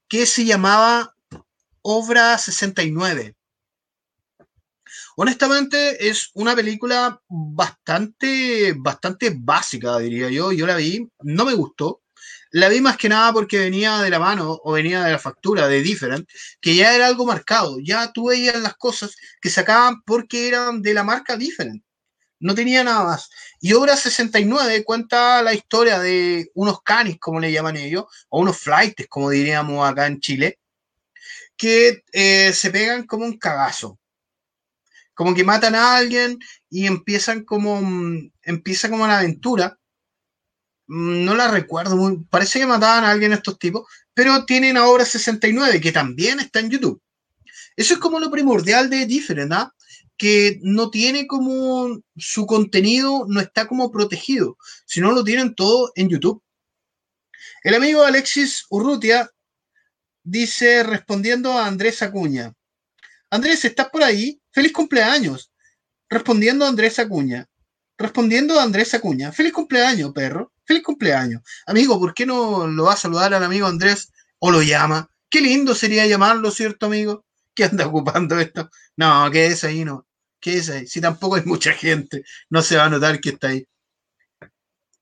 que 0.06 0.26
se 0.26 0.44
llamaba 0.44 1.16
Obra 1.82 2.38
69. 2.38 3.34
Honestamente, 5.22 6.08
es 6.08 6.30
una 6.32 6.56
película 6.56 7.20
bastante, 7.28 8.74
bastante 8.74 9.30
básica, 9.36 9.98
diría 9.98 10.30
yo. 10.30 10.50
Yo 10.50 10.66
la 10.66 10.76
vi, 10.76 11.06
no 11.18 11.44
me 11.44 11.52
gustó. 11.52 12.00
La 12.52 12.70
vi 12.70 12.80
más 12.80 12.96
que 12.96 13.10
nada 13.10 13.30
porque 13.30 13.58
venía 13.58 13.98
de 13.98 14.08
la 14.08 14.18
mano 14.18 14.58
o 14.64 14.72
venía 14.72 15.04
de 15.04 15.12
la 15.12 15.18
factura 15.18 15.68
de 15.68 15.82
Different, 15.82 16.26
que 16.58 16.74
ya 16.74 16.94
era 16.94 17.06
algo 17.06 17.26
marcado. 17.26 17.76
Ya 17.80 18.10
tú 18.12 18.28
veías 18.28 18.62
las 18.62 18.76
cosas 18.78 19.14
que 19.42 19.50
sacaban 19.50 20.00
porque 20.06 20.48
eran 20.48 20.80
de 20.80 20.94
la 20.94 21.04
marca 21.04 21.36
Different. 21.36 21.84
No 22.38 22.54
tenía 22.54 22.82
nada 22.82 23.04
más. 23.04 23.28
Y 23.60 23.74
Obra 23.74 23.98
69 23.98 24.84
cuenta 24.84 25.42
la 25.42 25.52
historia 25.52 25.98
de 25.98 26.50
unos 26.54 26.80
canis, 26.82 27.18
como 27.20 27.40
le 27.40 27.52
llaman 27.52 27.76
ellos, 27.76 28.06
o 28.30 28.40
unos 28.40 28.56
flights, 28.56 29.06
como 29.10 29.28
diríamos 29.28 29.86
acá 29.86 30.06
en 30.06 30.18
Chile, 30.20 30.60
que 31.58 32.04
eh, 32.10 32.54
se 32.54 32.70
pegan 32.70 33.06
como 33.06 33.26
un 33.26 33.36
cagazo. 33.36 33.99
Como 35.20 35.34
que 35.34 35.44
matan 35.44 35.74
a 35.74 35.96
alguien 35.98 36.38
y 36.70 36.86
empiezan 36.86 37.44
como, 37.44 37.82
mm, 37.82 38.32
empieza 38.40 38.88
como 38.88 39.04
una 39.04 39.18
aventura. 39.18 39.78
Mm, 40.86 41.24
No 41.26 41.34
la 41.34 41.50
recuerdo 41.50 41.94
muy, 41.94 42.24
parece 42.30 42.58
que 42.58 42.66
mataban 42.66 43.04
a 43.04 43.10
alguien 43.10 43.34
estos 43.34 43.58
tipos, 43.58 43.86
pero 44.14 44.46
tienen 44.46 44.78
a 44.78 44.86
Obra 44.86 45.04
69, 45.04 45.78
que 45.78 45.92
también 45.92 46.40
está 46.40 46.60
en 46.60 46.70
YouTube. 46.70 47.02
Eso 47.76 47.92
es 47.92 48.00
como 48.00 48.18
lo 48.18 48.30
primordial 48.30 48.88
de 48.88 49.04
Different, 49.04 49.52
¿ah? 49.52 49.74
que 50.16 50.58
no 50.62 50.88
tiene 50.88 51.26
como 51.26 52.00
su 52.16 52.46
contenido, 52.46 53.26
no 53.28 53.40
está 53.40 53.68
como 53.68 53.92
protegido, 53.92 54.56
sino 54.86 55.12
lo 55.12 55.22
tienen 55.22 55.54
todo 55.54 55.92
en 55.96 56.08
YouTube. 56.08 56.42
El 57.62 57.74
amigo 57.74 58.04
Alexis 58.04 58.64
Urrutia 58.70 59.30
dice, 60.22 60.82
respondiendo 60.82 61.52
a 61.52 61.66
Andrés 61.66 62.00
Acuña, 62.00 62.54
Andrés, 63.28 63.66
¿estás 63.66 63.90
por 63.90 64.02
ahí? 64.02 64.39
Feliz 64.52 64.72
cumpleaños. 64.72 65.52
Respondiendo 66.08 66.64
a 66.64 66.68
Andrés 66.68 66.98
Acuña. 66.98 67.48
Respondiendo 67.96 68.58
a 68.58 68.62
Andrés 68.62 68.94
Acuña. 68.94 69.32
Feliz 69.32 69.52
cumpleaños, 69.52 70.12
perro. 70.12 70.52
Feliz 70.64 70.82
cumpleaños. 70.82 71.42
Amigo, 71.66 71.98
¿por 71.98 72.14
qué 72.14 72.26
no 72.26 72.66
lo 72.66 72.84
va 72.84 72.94
a 72.94 72.96
saludar 72.96 73.34
al 73.34 73.44
amigo 73.44 73.66
Andrés 73.66 74.12
o 74.38 74.50
lo 74.50 74.62
llama? 74.62 75.08
Qué 75.28 75.40
lindo 75.40 75.74
sería 75.74 76.06
llamarlo, 76.06 76.50
¿cierto, 76.50 76.86
amigo? 76.86 77.24
¿Qué 77.54 77.64
anda 77.64 77.86
ocupando 77.86 78.38
esto? 78.38 78.70
No, 78.96 79.30
que 79.30 79.46
es 79.46 79.64
ahí, 79.64 79.84
no. 79.84 80.06
¿Qué 80.40 80.56
es 80.58 80.70
ahí? 80.70 80.86
Si 80.86 81.00
tampoco 81.00 81.36
hay 81.36 81.44
mucha 81.44 81.72
gente, 81.72 82.24
no 82.48 82.62
se 82.62 82.76
va 82.76 82.86
a 82.86 82.90
notar 82.90 83.20
que 83.20 83.30
está 83.30 83.48
ahí. 83.48 83.66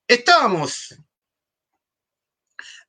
Estábamos 0.06 0.98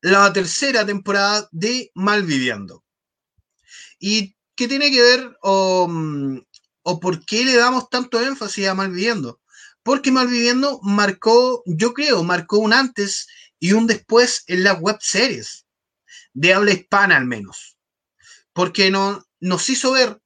la 0.01 0.31
tercera 0.33 0.85
temporada 0.85 1.47
de 1.51 1.91
Malviviendo. 1.93 2.83
¿Y 3.99 4.35
qué 4.55 4.67
tiene 4.67 4.91
que 4.91 5.01
ver 5.01 5.37
o, 5.41 5.87
mm, 5.87 6.39
o 6.89 6.99
por 6.99 7.23
qué 7.23 7.45
le 7.45 7.55
damos 7.55 7.89
tanto 7.89 8.19
énfasis 8.19 8.67
a 8.67 8.73
Malviviendo? 8.73 9.39
Porque 9.83 10.11
Malviviendo 10.11 10.79
marcó, 10.81 11.61
yo 11.65 11.93
creo, 11.93 12.23
marcó 12.23 12.57
un 12.57 12.73
antes 12.73 13.27
y 13.59 13.73
un 13.73 13.85
después 13.85 14.43
en 14.47 14.63
las 14.63 14.79
web 14.79 14.97
series, 14.99 15.65
de 16.33 16.53
habla 16.53 16.71
hispana 16.71 17.17
al 17.17 17.25
menos. 17.25 17.77
Porque 18.53 18.89
no, 18.89 19.23
nos 19.39 19.69
hizo 19.69 19.91
ver 19.91 20.19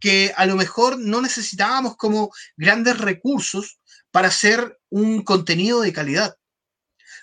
que 0.00 0.32
a 0.36 0.46
lo 0.46 0.56
mejor 0.56 0.98
no 0.98 1.20
necesitábamos 1.20 1.96
como 1.96 2.30
grandes 2.56 2.98
recursos 2.98 3.78
para 4.10 4.28
hacer 4.28 4.78
un 4.88 5.22
contenido 5.22 5.82
de 5.82 5.92
calidad. 5.92 6.36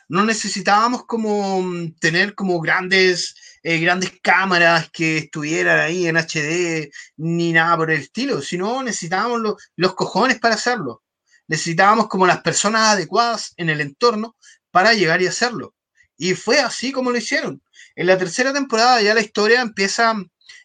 No 0.07 0.23
necesitábamos 0.25 1.05
como 1.05 1.63
mm, 1.63 1.95
tener 1.99 2.35
como 2.35 2.59
grandes, 2.59 3.35
eh, 3.65 3.79
grandes 3.79 4.11
cámaras 4.21 4.89
que 4.91 5.17
estuvieran 5.19 5.79
ahí 5.79 6.07
en 6.07 6.17
HD 6.17 6.91
ni 7.17 7.51
nada 7.53 7.77
por 7.77 7.91
el 7.91 8.01
estilo, 8.01 8.41
sino 8.41 8.83
necesitábamos 8.83 9.41
lo- 9.41 9.57
los 9.77 9.95
cojones 9.95 10.39
para 10.39 10.55
hacerlo. 10.55 11.01
necesitábamos 11.47 12.07
como 12.07 12.25
las 12.27 12.41
personas 12.41 12.89
adecuadas 12.89 13.53
en 13.57 13.69
el 13.69 13.79
entorno 13.81 14.35
para 14.71 14.93
llegar 14.93 15.21
y 15.21 15.27
hacerlo. 15.27 15.75
Y 16.17 16.33
fue 16.33 16.59
así 16.59 16.91
como 16.91 17.11
lo 17.11 17.17
hicieron. 17.17 17.61
En 17.95 18.07
la 18.07 18.17
tercera 18.17 18.51
temporada 18.53 19.01
ya 19.01 19.13
la 19.13 19.21
historia 19.21 19.61
empieza, 19.61 20.15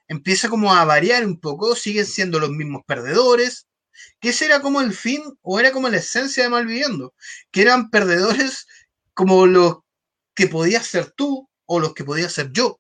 empieza 0.09 0.49
como 0.49 0.73
a 0.75 0.85
variar 0.85 1.25
un 1.27 1.39
poco, 1.41 1.77
siguen 1.77 2.07
siendo 2.07 2.39
los 2.41 2.51
mismos 2.51 2.83
perdedores, 2.87 3.67
que 4.21 4.31
ese 4.31 4.47
era 4.47 4.61
como 4.63 4.81
el 4.81 4.93
fin 4.95 5.23
o 5.43 5.61
era 5.61 5.73
como 5.73 5.89
la 5.89 5.99
esencia 5.99 6.45
de 6.45 6.49
Malviviendo, 6.51 7.15
que 7.51 7.63
eran 7.63 7.91
perdedores 7.91 8.67
como 9.15 9.47
los 9.47 9.79
que 10.35 10.47
podías 10.49 10.87
ser 10.87 11.11
tú 11.13 11.49
o 11.67 11.81
los 11.81 11.95
que 11.95 12.05
podía 12.05 12.29
ser 12.31 12.51
yo. 12.53 12.80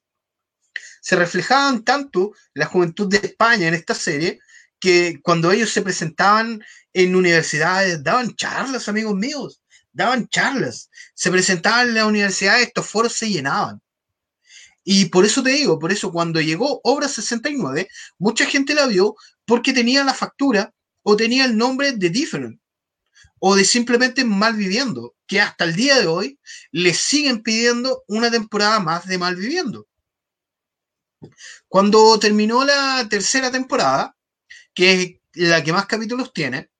Se 1.00 1.16
reflejaban 1.16 1.82
tanto 1.84 2.32
la 2.54 2.66
juventud 2.66 3.08
de 3.08 3.18
España 3.18 3.68
en 3.68 3.74
esta 3.74 3.94
serie 3.94 4.38
que 4.78 5.20
cuando 5.22 5.52
ellos 5.52 5.70
se 5.70 5.82
presentaban 5.82 6.62
en 6.92 7.14
universidades, 7.14 8.02
daban 8.02 8.34
charlas, 8.34 8.88
amigos 8.88 9.14
míos, 9.14 9.62
daban 9.92 10.28
charlas, 10.28 10.90
se 11.14 11.30
presentaban 11.30 11.88
en 11.88 11.94
la 11.94 12.06
universidad, 12.06 12.60
estos 12.60 12.86
foros 12.86 13.12
se 13.12 13.28
llenaban. 13.28 13.80
Y 14.82 15.06
por 15.06 15.24
eso 15.24 15.42
te 15.42 15.50
digo, 15.50 15.78
por 15.78 15.92
eso 15.92 16.10
cuando 16.10 16.40
llegó 16.40 16.80
Obra 16.84 17.06
69, 17.06 17.88
mucha 18.18 18.46
gente 18.46 18.74
la 18.74 18.86
vio 18.86 19.14
porque 19.44 19.72
tenía 19.72 20.02
la 20.04 20.14
factura 20.14 20.72
o 21.02 21.16
tenía 21.16 21.44
el 21.44 21.56
nombre 21.56 21.92
de 21.92 22.10
Different 22.10 22.60
o 23.38 23.56
de 23.56 23.64
simplemente 23.64 24.24
Malviviendo, 24.24 25.14
que 25.26 25.40
hasta 25.40 25.64
el 25.64 25.74
día 25.74 25.98
de 25.98 26.06
hoy 26.06 26.38
le 26.72 26.94
siguen 26.94 27.42
pidiendo 27.42 28.04
una 28.06 28.30
temporada 28.30 28.80
más 28.80 29.06
de 29.06 29.18
Malviviendo. 29.18 29.86
Cuando 31.68 32.18
terminó 32.18 32.64
la 32.64 33.06
tercera 33.08 33.50
temporada, 33.50 34.16
que 34.74 35.20
es 35.32 35.48
la 35.48 35.62
que 35.62 35.72
más 35.72 35.86
capítulos 35.86 36.32
tiene, 36.32 36.70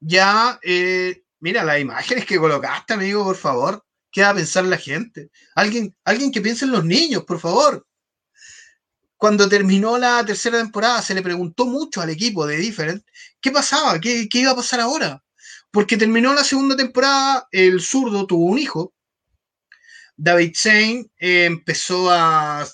ya, 0.00 0.58
eh, 0.62 1.22
mira, 1.40 1.64
las 1.64 1.80
imágenes 1.80 2.26
que 2.26 2.38
colocaste, 2.38 2.94
amigo, 2.94 3.24
por 3.24 3.36
favor, 3.36 3.84
¿qué 4.10 4.22
va 4.22 4.30
a 4.30 4.34
pensar 4.34 4.64
la 4.64 4.76
gente? 4.76 5.30
Alguien, 5.54 5.96
alguien 6.04 6.32
que 6.32 6.40
piense 6.40 6.64
en 6.64 6.72
los 6.72 6.84
niños, 6.84 7.24
por 7.24 7.38
favor. 7.40 7.86
Cuando 9.22 9.48
terminó 9.48 9.98
la 9.98 10.24
tercera 10.24 10.58
temporada, 10.58 11.00
se 11.00 11.14
le 11.14 11.22
preguntó 11.22 11.64
mucho 11.66 12.00
al 12.00 12.10
equipo 12.10 12.44
de 12.44 12.56
Different 12.56 13.04
qué 13.40 13.52
pasaba, 13.52 14.00
qué, 14.00 14.28
iba 14.32 14.50
a 14.50 14.56
pasar 14.56 14.80
ahora. 14.80 15.22
Porque 15.70 15.96
terminó 15.96 16.34
la 16.34 16.42
segunda 16.42 16.76
temporada, 16.76 17.46
el 17.52 17.80
zurdo 17.80 18.26
tuvo 18.26 18.46
un 18.46 18.58
hijo. 18.58 18.92
David 20.16 20.52
Zane 20.56 21.06
eh, 21.18 21.44
empezó 21.44 22.10
a. 22.10 22.66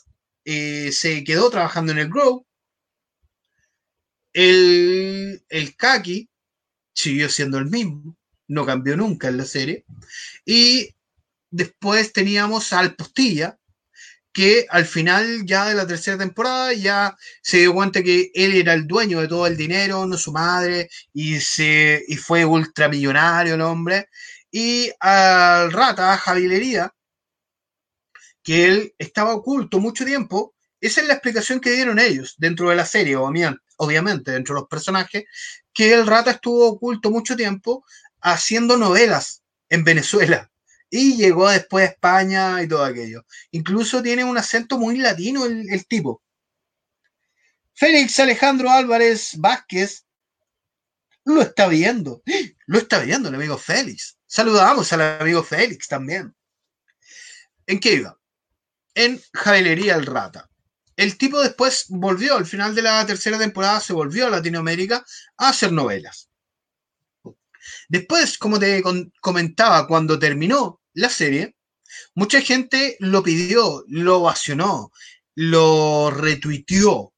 eh, 0.51 0.93
se 0.93 1.25
quedó 1.25 1.51
trabajando 1.51 1.93
en 1.93 1.99
el 1.99 2.09
Grow. 2.09 2.47
El, 4.33 5.45
el 5.51 5.77
Kaki 5.77 6.31
siguió 6.95 7.29
siendo 7.29 7.59
el 7.59 7.67
mismo, 7.67 8.17
no 8.47 8.65
cambió 8.65 8.97
nunca 8.97 9.29
en 9.29 9.37
la 9.37 9.45
serie. 9.45 9.85
Y 10.47 10.95
después 11.51 12.15
teníamos 12.15 12.73
al 12.73 12.97
Postilla, 12.97 13.59
que 14.33 14.65
al 14.71 14.87
final 14.87 15.45
ya 15.45 15.69
de 15.69 15.75
la 15.75 15.87
tercera 15.87 16.17
temporada 16.17 16.73
ya 16.73 17.15
se 17.43 17.59
dio 17.59 17.75
cuenta 17.75 18.03
que 18.03 18.31
él 18.33 18.55
era 18.55 18.73
el 18.73 18.87
dueño 18.87 19.21
de 19.21 19.29
todo 19.29 19.47
el 19.47 19.57
dinero, 19.57 20.07
no 20.07 20.17
su 20.17 20.33
madre, 20.33 20.89
y, 21.13 21.41
se, 21.41 22.03
y 22.09 22.17
fue 22.17 22.47
ultramillonario 22.47 23.55
el 23.55 23.61
hombre. 23.61 24.09
Y 24.51 24.91
al 25.01 25.71
rata, 25.73 26.15
a 26.15 26.17
Javilería, 26.17 26.91
que 28.49 28.65
él 28.65 28.95
estaba 28.97 29.35
oculto 29.35 29.79
mucho 29.79 30.07
tiempo, 30.07 30.55
esa 30.81 31.03
es 31.03 31.07
la 31.07 31.13
explicación 31.13 31.61
que 31.61 31.73
dieron 31.73 31.99
ellos 31.99 32.35
dentro 32.39 32.71
de 32.71 32.77
la 32.77 32.87
serie, 32.87 33.15
obviamente, 33.15 34.31
dentro 34.31 34.55
de 34.55 34.61
los 34.63 34.71
personajes, 34.71 35.25
que 35.71 35.93
el 35.93 36.07
rata 36.07 36.31
estuvo 36.31 36.67
oculto 36.67 37.11
mucho 37.11 37.37
tiempo 37.37 37.85
haciendo 38.23 38.79
novelas 38.79 39.43
en 39.69 39.85
Venezuela 39.85 40.51
y 40.89 41.19
llegó 41.19 41.51
después 41.51 41.87
a 41.87 41.93
España 41.93 42.63
y 42.63 42.69
todo 42.69 42.87
aquello. 42.87 43.27
Incluso 43.51 44.03
tiene 44.03 44.25
un 44.25 44.39
acento 44.39 44.79
muy 44.79 44.97
latino 44.97 45.45
el, 45.45 45.69
el 45.71 45.87
tipo. 45.87 46.23
Félix 47.75 48.19
Alejandro 48.19 48.71
Álvarez 48.71 49.33
Vázquez 49.37 50.07
lo 51.27 51.43
está 51.43 51.69
viendo, 51.69 52.23
lo 52.67 52.79
está 52.79 53.01
viendo 53.01 53.29
el 53.29 53.35
amigo 53.35 53.59
Félix. 53.59 54.17
Saludamos 54.27 54.91
al 54.95 55.21
amigo 55.21 55.45
Félix 55.45 55.87
también. 55.87 56.35
¿En 57.67 57.79
qué 57.79 57.93
iba? 57.93 58.19
En 58.99 59.23
Jailería 59.33 59.95
el 59.95 60.07
Rata. 60.07 60.51
El 60.97 61.17
tipo 61.19 61.41
después 61.41 61.85
volvió, 61.89 62.35
al 62.35 62.47
final 62.47 62.75
de 62.75 62.83
la 62.83 63.07
tercera 63.07 63.39
temporada, 63.39 63.79
se 63.79 63.93
volvió 63.93 64.27
a 64.27 64.31
Latinoamérica 64.31 65.05
a 65.37 65.51
hacer 65.51 65.71
novelas. 65.71 66.29
Después, 67.89 68.37
como 68.39 68.59
te 68.59 68.83
comentaba, 69.21 69.87
cuando 69.87 70.19
terminó 70.19 70.81
la 70.95 71.09
serie, 71.11 71.55
mucha 72.17 72.41
gente 72.41 72.97
lo 72.99 73.23
pidió, 73.23 73.85
lo 73.87 74.19
ovacionó, 74.19 74.91
lo 75.37 76.11
retuiteó, 76.11 77.15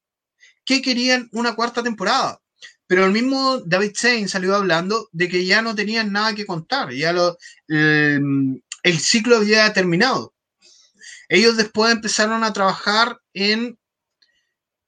que 0.63 0.83
querían 0.83 1.29
una 1.31 1.55
cuarta 1.55 1.81
temporada. 1.81 2.39
Pero 2.85 3.05
el 3.05 3.11
mismo 3.11 3.57
David 3.65 3.93
Zane 3.95 4.27
salió 4.27 4.53
hablando 4.55 5.09
de 5.13 5.27
que 5.27 5.47
ya 5.47 5.63
no 5.63 5.73
tenían 5.73 6.11
nada 6.11 6.35
que 6.35 6.45
contar, 6.45 6.91
ya 6.93 7.11
lo, 7.11 7.39
el, 7.67 8.63
el 8.83 8.99
ciclo 8.99 9.37
había 9.37 9.73
terminado. 9.73 10.35
Ellos 11.31 11.55
después 11.55 11.93
empezaron 11.93 12.43
a 12.43 12.51
trabajar 12.51 13.17
en, 13.33 13.79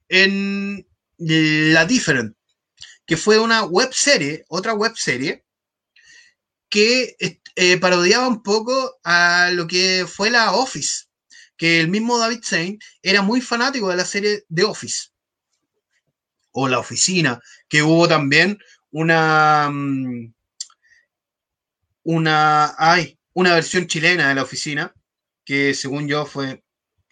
en 0.10 0.86
La 1.18 1.86
Different, 1.86 2.36
que 3.06 3.16
fue 3.16 3.40
una 3.40 3.64
web 3.64 3.94
serie, 3.94 4.44
otra 4.50 4.74
web 4.74 4.92
serie, 4.98 5.46
que 6.68 7.16
eh, 7.56 7.78
parodiaba 7.78 8.28
un 8.28 8.44
poco 8.44 9.00
a 9.06 9.52
lo 9.54 9.68
que 9.68 10.06
fue 10.06 10.30
la 10.30 10.52
Office, 10.52 11.06
que 11.56 11.80
el 11.80 11.88
mismo 11.88 12.18
David 12.18 12.42
Zane 12.44 12.78
era 13.02 13.22
muy 13.22 13.40
fanático 13.40 13.88
de 13.88 13.96
la 13.96 14.06
serie 14.06 14.44
The 14.54 14.66
Office, 14.66 15.12
o 16.52 16.68
La 16.68 16.80
Oficina, 16.80 17.40
que 17.70 17.84
hubo 17.84 18.06
también 18.06 18.60
una, 18.92 19.70
mm, 19.72 20.34
una, 22.04 22.76
ay, 22.78 23.18
una 23.32 23.54
versión 23.54 23.88
chilena 23.88 24.28
de 24.28 24.36
La 24.36 24.44
Oficina, 24.44 24.94
que 25.46 25.74
según 25.74 26.08
yo 26.08 26.26
fue 26.26 26.64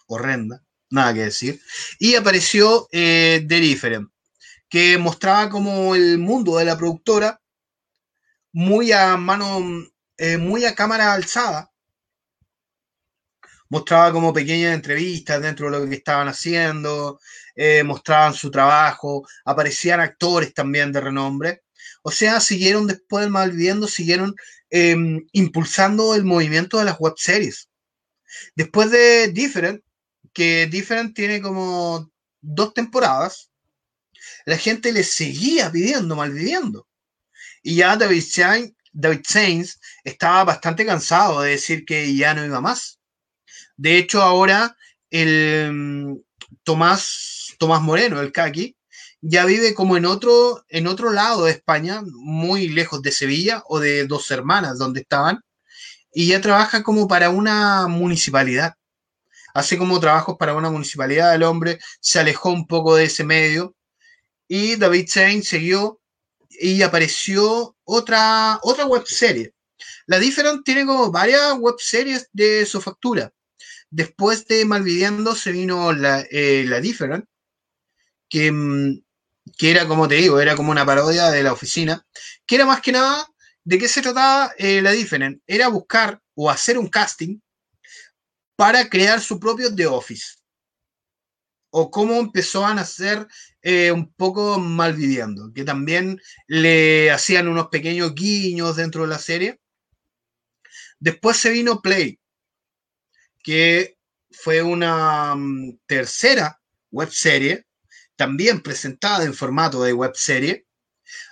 horrenda, 0.07 0.63
nada 0.89 1.13
que 1.13 1.21
decir, 1.21 1.61
y 1.99 2.15
apareció 2.15 2.87
eh, 2.91 3.45
The 3.47 3.99
que 4.69 4.97
mostraba 4.97 5.49
como 5.49 5.95
el 5.95 6.17
mundo 6.17 6.57
de 6.57 6.65
la 6.65 6.77
productora 6.77 7.41
muy 8.53 8.91
a 8.91 9.17
mano, 9.17 9.59
eh, 10.17 10.37
muy 10.37 10.65
a 10.65 10.75
cámara 10.75 11.13
alzada. 11.13 11.71
Mostraba 13.69 14.11
como 14.11 14.33
pequeñas 14.33 14.73
entrevistas 14.73 15.41
dentro 15.41 15.69
de 15.69 15.79
lo 15.79 15.89
que 15.89 15.95
estaban 15.95 16.27
haciendo, 16.27 17.19
eh, 17.55 17.83
mostraban 17.83 18.33
su 18.33 18.51
trabajo, 18.51 19.27
aparecían 19.45 19.99
actores 20.01 20.53
también 20.53 20.91
de 20.91 21.01
renombre. 21.01 21.63
O 22.03 22.11
sea, 22.11 22.39
siguieron 22.39 22.87
después 22.87 23.23
del 23.23 23.31
Malviviendo, 23.31 23.87
siguieron 23.87 24.35
eh, 24.69 24.95
impulsando 25.33 26.15
el 26.15 26.23
movimiento 26.25 26.77
de 26.79 26.85
las 26.85 26.99
web 26.99 27.13
series. 27.17 27.70
Después 28.55 28.91
de 28.91 29.29
Different, 29.29 29.83
que 30.33 30.67
Different 30.67 31.15
tiene 31.15 31.41
como 31.41 32.11
dos 32.41 32.73
temporadas, 32.73 33.51
la 34.45 34.57
gente 34.57 34.91
le 34.91 35.03
seguía 35.03 35.71
pidiendo 35.71 36.15
Malviviendo. 36.15 36.87
Y 37.63 37.75
ya 37.75 37.95
David 37.95 38.23
Sainz, 38.23 38.73
David 38.91 39.21
Sainz 39.27 39.79
estaba 40.03 40.43
bastante 40.43 40.85
cansado 40.85 41.41
de 41.41 41.51
decir 41.51 41.85
que 41.85 42.15
ya 42.15 42.33
no 42.33 42.45
iba 42.45 42.61
más. 42.61 42.99
De 43.77 43.97
hecho, 43.97 44.21
ahora 44.21 44.75
el 45.09 45.71
mm, 45.73 46.17
Tomás, 46.63 47.55
Tomás 47.59 47.81
Moreno, 47.81 48.21
el 48.21 48.31
Kaki, 48.31 48.75
ya 49.21 49.45
vive 49.45 49.75
como 49.75 49.97
en 49.97 50.05
otro, 50.05 50.65
en 50.69 50.87
otro 50.87 51.11
lado 51.11 51.45
de 51.45 51.51
España, 51.51 52.01
muy 52.05 52.69
lejos 52.69 53.01
de 53.01 53.11
Sevilla 53.11 53.63
o 53.67 53.79
de 53.79 54.05
Dos 54.07 54.31
Hermanas, 54.31 54.79
donde 54.79 55.01
estaban, 55.01 55.41
y 56.13 56.27
ya 56.27 56.41
trabaja 56.41 56.83
como 56.83 57.07
para 57.07 57.29
una 57.29 57.87
municipalidad. 57.87 58.75
Hace 59.53 59.77
como 59.77 59.99
trabajos 59.99 60.37
para 60.37 60.53
una 60.55 60.69
municipalidad, 60.69 61.35
el 61.35 61.43
hombre 61.43 61.79
se 61.99 62.19
alejó 62.19 62.51
un 62.51 62.67
poco 62.67 62.95
de 62.95 63.05
ese 63.05 63.23
medio 63.23 63.75
y 64.47 64.75
David 64.75 65.07
Sainz 65.09 65.47
siguió 65.47 65.99
y 66.49 66.81
apareció 66.81 67.75
otra, 67.83 68.59
otra 68.63 68.85
web 68.85 69.05
serie. 69.05 69.53
La 70.05 70.19
Different 70.19 70.63
tiene 70.63 70.85
como 70.85 71.11
varias 71.11 71.53
web 71.57 71.75
series 71.79 72.29
de 72.33 72.65
su 72.65 72.81
factura. 72.81 73.33
Después 73.89 74.45
de 74.47 74.63
Malviviendo 74.65 75.35
se 75.35 75.51
vino 75.51 75.91
la, 75.91 76.25
eh, 76.29 76.65
la 76.67 76.79
Different, 76.79 77.25
que, 78.29 78.51
mm, 78.51 79.03
que 79.57 79.71
era 79.71 79.87
como 79.87 80.07
te 80.07 80.15
digo, 80.15 80.39
era 80.39 80.55
como 80.55 80.71
una 80.71 80.85
parodia 80.85 81.29
de 81.29 81.43
la 81.43 81.53
oficina, 81.53 82.05
que 82.45 82.55
era 82.55 82.65
más 82.65 82.81
que 82.81 82.93
nada 82.93 83.30
de 83.63 83.77
qué 83.77 83.87
se 83.87 84.01
trataba 84.01 84.53
eh, 84.57 84.81
la 84.81 84.91
Different. 84.91 85.41
Era 85.47 85.67
buscar 85.67 86.19
o 86.35 86.49
hacer 86.49 86.77
un 86.77 86.87
casting 86.87 87.39
para 88.55 88.87
crear 88.89 89.19
su 89.21 89.39
propio 89.39 89.73
The 89.73 89.87
Office. 89.87 90.37
o 91.73 91.89
cómo 91.89 92.15
empezó 92.19 92.65
a 92.65 92.73
nacer 92.73 93.25
eh, 93.61 93.91
un 93.91 94.13
poco 94.13 94.59
Malviviendo, 94.59 95.53
que 95.53 95.63
también 95.63 96.19
le 96.47 97.09
hacían 97.11 97.47
unos 97.47 97.69
pequeños 97.69 98.13
guiños 98.13 98.75
dentro 98.75 99.03
de 99.03 99.07
la 99.07 99.19
serie. 99.19 99.59
Después 100.99 101.37
se 101.37 101.49
vino 101.49 101.81
Play, 101.81 102.19
que 103.41 103.97
fue 104.31 104.61
una 104.61 105.33
mm, 105.35 105.79
tercera 105.85 106.59
webserie, 106.91 107.65
también 108.15 108.61
presentada 108.61 109.23
en 109.23 109.33
formato 109.33 109.81
de 109.83 109.93
webserie. 109.93 110.65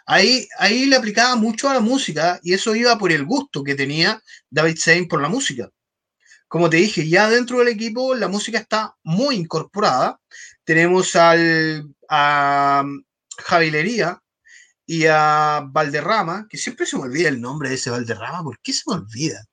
Ahí, 0.06 0.48
ahí 0.58 0.86
le 0.86 0.96
aplicaba 0.96 1.36
mucho 1.36 1.70
a 1.70 1.74
la 1.76 1.80
música 1.80 2.40
y 2.44 2.54
eso 2.54 2.76
iba 2.76 2.98
por 2.98 3.12
el 3.12 3.26
gusto 3.26 3.64
que 3.64 3.76
tenía 3.76 4.22
David 4.50 4.78
Sein 4.78 5.08
por 5.08 5.22
la 5.22 5.30
música. 5.30 5.70
Como 6.48 6.70
te 6.70 6.78
dije, 6.78 7.08
ya 7.08 7.30
dentro 7.30 7.60
del 7.60 7.68
equipo 7.68 8.16
la 8.16 8.28
música 8.28 8.58
está 8.60 8.96
muy 9.04 9.36
incorporada. 9.36 10.20
Tenemos 10.64 11.16
al, 11.16 11.94
a 12.10 12.84
Javilería 13.38 14.22
y 14.86 15.06
a 15.06 15.62
Valderrama, 15.72 16.48
que 16.50 16.58
siempre 16.58 16.88
se 16.88 16.98
me 16.98 17.04
olvida 17.04 17.30
el 17.30 17.40
nombre 17.40 17.70
de 17.70 17.76
ese 17.76 17.92
Valderrama. 17.92 18.44
¿Por 18.44 18.60
qué 18.62 18.74
se 18.74 18.82
me 18.88 18.96
olvida? 18.96 19.46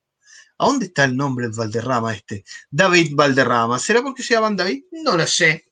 ¿A 0.57 0.65
dónde 0.65 0.87
está 0.87 1.03
el 1.03 1.15
nombre 1.15 1.47
de 1.49 1.55
Valderrama 1.55 2.15
este? 2.15 2.43
David 2.71 3.13
Valderrama. 3.15 3.77
¿Será 3.77 4.01
porque 4.01 4.23
se 4.23 4.33
llaman 4.33 4.55
David? 4.55 4.85
No 4.91 5.15
lo 5.15 5.27
sé. 5.27 5.67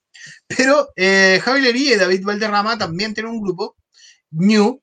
Pero 0.47 0.89
eh, 0.95 1.41
y 1.75 1.95
David 1.95 2.23
Valderrama 2.23 2.77
también 2.77 3.13
tienen 3.13 3.33
un 3.33 3.41
grupo, 3.41 3.75
New, 4.31 4.81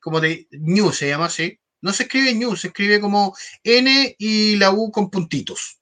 como 0.00 0.20
de 0.20 0.48
New 0.50 0.92
se 0.92 1.08
llama 1.08 1.26
así. 1.26 1.58
No 1.80 1.92
se 1.92 2.04
escribe 2.04 2.34
New, 2.34 2.56
se 2.56 2.68
escribe 2.68 3.00
como 3.00 3.36
N 3.64 4.14
y 4.18 4.56
la 4.56 4.72
U 4.72 4.90
con 4.90 5.10
puntitos. 5.10 5.78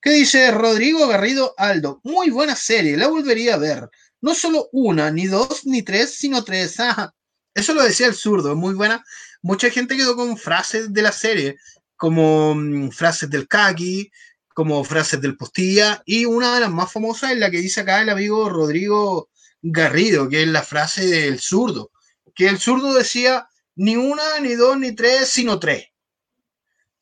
¿Qué 0.00 0.10
dice 0.10 0.50
Rodrigo 0.50 1.06
Garrido 1.08 1.54
Aldo? 1.58 2.00
Muy 2.04 2.30
buena 2.30 2.56
serie, 2.56 2.96
la 2.96 3.08
volvería 3.08 3.54
a 3.54 3.58
ver. 3.58 3.90
No 4.20 4.34
solo 4.34 4.68
una, 4.72 5.10
ni 5.10 5.26
dos, 5.26 5.66
ni 5.66 5.82
tres, 5.82 6.14
sino 6.14 6.42
tres. 6.44 6.78
Ajá. 6.80 7.14
Eso 7.54 7.74
lo 7.74 7.82
decía 7.82 8.06
el 8.06 8.14
zurdo, 8.14 8.52
es 8.52 8.56
muy 8.56 8.74
buena. 8.74 9.04
Mucha 9.42 9.70
gente 9.70 9.96
quedó 9.96 10.16
con 10.16 10.36
frases 10.36 10.92
de 10.92 11.02
la 11.02 11.12
serie, 11.12 11.56
como 11.96 12.54
mm, 12.54 12.90
frases 12.90 13.28
del 13.28 13.48
Kaki, 13.48 14.10
como 14.54 14.84
frases 14.84 15.20
del 15.20 15.36
Postilla, 15.36 16.02
y 16.04 16.24
una 16.24 16.54
de 16.54 16.60
las 16.60 16.70
más 16.70 16.92
famosas 16.92 17.32
es 17.32 17.38
la 17.38 17.50
que 17.50 17.58
dice 17.58 17.80
acá 17.80 18.00
el 18.02 18.10
amigo 18.10 18.48
Rodrigo 18.48 19.30
Garrido, 19.62 20.28
que 20.28 20.42
es 20.42 20.48
la 20.48 20.62
frase 20.62 21.06
del 21.06 21.40
zurdo, 21.40 21.90
que 22.34 22.48
el 22.48 22.58
zurdo 22.58 22.94
decía, 22.94 23.48
ni 23.76 23.96
una, 23.96 24.40
ni 24.40 24.54
dos, 24.54 24.78
ni 24.78 24.94
tres, 24.94 25.28
sino 25.28 25.58
tres. 25.58 25.86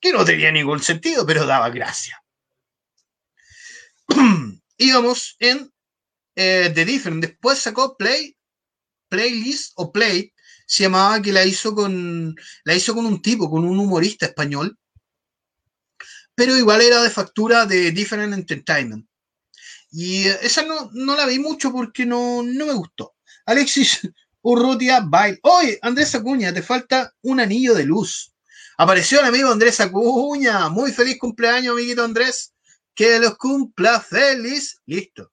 Que 0.00 0.12
no 0.12 0.24
tenía 0.24 0.52
ningún 0.52 0.82
sentido, 0.82 1.26
pero 1.26 1.46
daba 1.46 1.70
gracia. 1.70 2.22
Íbamos 4.76 5.36
en 5.40 5.72
eh, 6.36 6.70
The 6.74 6.84
Different. 6.84 7.24
Después 7.24 7.58
sacó 7.58 7.96
Play, 7.96 8.36
Playlist 9.08 9.72
o 9.76 9.92
Play. 9.92 10.32
Se 10.66 10.84
llamaba 10.84 11.20
que 11.20 11.32
la 11.32 11.44
hizo 11.44 11.74
con 11.74 12.36
la 12.64 12.74
hizo 12.74 12.94
con 12.94 13.06
un 13.06 13.20
tipo, 13.22 13.50
con 13.50 13.64
un 13.64 13.78
humorista 13.78 14.26
español. 14.26 14.78
Pero 16.34 16.56
igual 16.56 16.82
era 16.82 17.02
de 17.02 17.10
factura 17.10 17.66
de 17.66 17.90
Different 17.90 18.32
Entertainment. 18.32 19.07
Y 19.90 20.26
esa 20.26 20.62
no, 20.64 20.90
no 20.92 21.16
la 21.16 21.26
vi 21.26 21.38
mucho 21.38 21.72
porque 21.72 22.04
no, 22.04 22.42
no 22.42 22.66
me 22.66 22.74
gustó. 22.74 23.14
Alexis 23.46 24.00
Urrutia 24.42 25.00
Bail. 25.00 25.38
Oye, 25.42 25.78
Andrés 25.82 26.14
Acuña, 26.14 26.52
te 26.52 26.62
falta 26.62 27.12
un 27.22 27.40
anillo 27.40 27.74
de 27.74 27.84
luz. 27.84 28.32
Apareció 28.76 29.20
el 29.20 29.26
amigo 29.26 29.50
Andrés 29.50 29.80
Acuña. 29.80 30.68
Muy 30.68 30.92
feliz 30.92 31.18
cumpleaños, 31.18 31.72
amiguito 31.72 32.04
Andrés. 32.04 32.54
Que 32.94 33.18
los 33.18 33.36
cumpla 33.36 34.00
feliz. 34.00 34.80
Listo. 34.86 35.32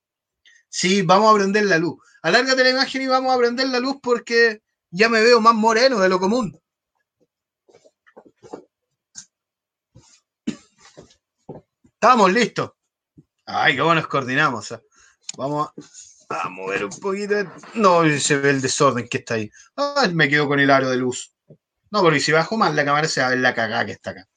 Sí, 0.70 1.02
vamos 1.02 1.32
a 1.32 1.38
prender 1.38 1.66
la 1.66 1.78
luz. 1.78 1.98
Alárgate 2.22 2.64
la 2.64 2.72
imagen 2.72 3.02
y 3.02 3.08
vamos 3.08 3.34
a 3.34 3.38
prender 3.38 3.70
la 3.70 3.80
luz 3.80 3.98
porque 4.02 4.62
ya 4.90 5.10
me 5.10 5.22
veo 5.22 5.40
más 5.42 5.54
moreno 5.54 6.00
de 6.00 6.10
lo 6.10 6.20
común. 6.20 6.60
Estamos 11.94 12.32
listos. 12.34 12.72
Ay, 13.46 13.78
bueno 13.78 13.96
nos 13.96 14.08
coordinamos. 14.08 14.72
¿eh? 14.72 14.80
Vamos 15.38 15.70
a 16.30 16.50
mover 16.50 16.86
un 16.86 17.00
poquito. 17.00 17.36
No, 17.76 18.04
se 18.20 18.38
ve 18.38 18.50
el 18.50 18.62
desorden 18.62 19.08
que 19.08 19.18
está 19.18 19.36
ahí. 19.36 19.52
Me 20.14 20.30
quedo 20.30 20.48
con 20.48 20.60
el 20.60 20.72
aro 20.72 20.90
de 20.90 20.98
luz. 20.98 21.34
No, 21.92 22.02
porque 22.02 22.20
si 22.20 22.32
bajo 22.32 22.58
más 22.58 22.74
la 22.74 22.86
cámara 22.86 23.08
se 23.08 23.22
va 23.22 23.28
a 23.28 23.30
ver 23.32 23.40
la 23.40 23.54
cagada 23.54 23.86
que 23.86 23.94
está 23.94 24.12
acá. 24.12 24.28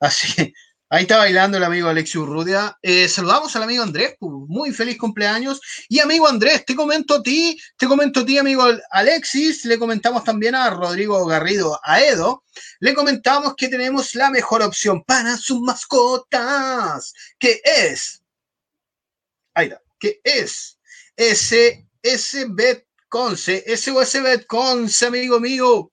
Así 0.00 0.52
ahí 0.94 1.02
está 1.02 1.18
bailando 1.18 1.56
el 1.56 1.64
amigo 1.64 1.88
Alexis 1.88 2.16
Urrutia. 2.16 2.78
Eh, 2.80 3.08
saludamos 3.08 3.54
al 3.56 3.64
amigo 3.64 3.82
Andrés, 3.82 4.14
muy 4.20 4.72
feliz 4.72 4.96
cumpleaños. 4.96 5.60
Y 5.88 5.98
amigo 5.98 6.28
Andrés, 6.28 6.64
te 6.64 6.76
comento 6.76 7.16
a 7.16 7.22
ti, 7.22 7.58
te 7.76 7.86
comento 7.88 8.20
a 8.20 8.24
ti, 8.24 8.38
amigo 8.38 8.64
Alexis, 8.90 9.64
le 9.64 9.78
comentamos 9.78 10.22
también 10.22 10.54
a 10.54 10.70
Rodrigo 10.70 11.26
Garrido, 11.26 11.80
a 11.82 12.00
Edo, 12.00 12.44
le 12.78 12.94
comentamos 12.94 13.54
que 13.56 13.68
tenemos 13.68 14.14
la 14.14 14.30
mejor 14.30 14.62
opción 14.62 15.02
para 15.02 15.36
sus 15.36 15.60
mascotas, 15.60 17.12
que 17.40 17.60
es, 17.64 18.22
ahí 19.54 19.66
está, 19.66 19.82
que 19.98 20.20
es 20.24 20.78
SS 21.16 22.46
Bet 22.50 22.86
Conce, 23.08 23.64
SOS 23.76 24.22
Bet 24.22 24.46
Conce, 24.46 25.06
amigo 25.06 25.40
mío. 25.40 25.90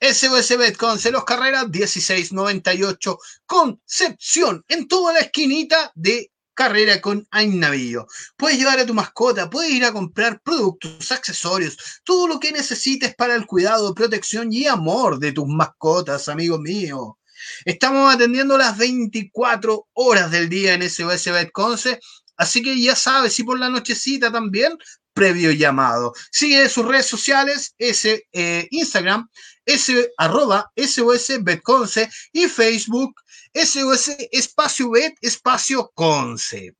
SOS 0.00 0.58
Bet 0.58 0.76
Conce, 0.76 1.10
Los 1.10 1.24
Carreras 1.24 1.68
1698, 1.68 3.18
Concepción, 3.46 4.64
en 4.68 4.86
toda 4.88 5.14
la 5.14 5.20
esquinita 5.20 5.92
de 5.94 6.30
carrera 6.52 7.00
con 7.00 7.26
Ainavío. 7.30 8.06
Puedes 8.36 8.58
llevar 8.58 8.78
a 8.78 8.86
tu 8.86 8.94
mascota, 8.94 9.50
puedes 9.50 9.72
ir 9.72 9.84
a 9.84 9.92
comprar 9.92 10.40
productos, 10.42 11.10
accesorios, 11.10 11.76
todo 12.04 12.28
lo 12.28 12.38
que 12.38 12.52
necesites 12.52 13.14
para 13.14 13.34
el 13.34 13.46
cuidado, 13.46 13.94
protección 13.94 14.52
y 14.52 14.66
amor 14.66 15.18
de 15.18 15.32
tus 15.32 15.46
mascotas, 15.46 16.28
amigo 16.28 16.58
mío. 16.58 17.18
Estamos 17.64 18.14
atendiendo 18.14 18.58
las 18.58 18.76
24 18.78 19.88
horas 19.94 20.30
del 20.30 20.48
día 20.48 20.74
en 20.74 20.88
SOS 20.88 21.26
Bet 21.26 21.50
Conce 21.52 22.00
Así 22.36 22.62
que 22.62 22.80
ya 22.80 22.96
sabes, 22.96 23.32
si 23.34 23.44
por 23.44 23.58
la 23.58 23.68
nochecita 23.68 24.32
también, 24.32 24.76
previo 25.12 25.52
llamado. 25.52 26.12
Sigue 26.32 26.68
sus 26.68 26.84
redes 26.84 27.06
sociales, 27.06 27.74
ese 27.78 28.26
eh, 28.32 28.66
Instagram, 28.70 29.28
ese 29.64 30.12
arroba 30.18 30.72
SOS 30.76 31.42
Betconce 31.42 32.10
y 32.32 32.48
Facebook 32.48 33.14
SOS 33.54 34.16
espacio 34.32 34.90
Bet 34.90 35.14
espacio 35.20 35.90
Conce. 35.94 36.74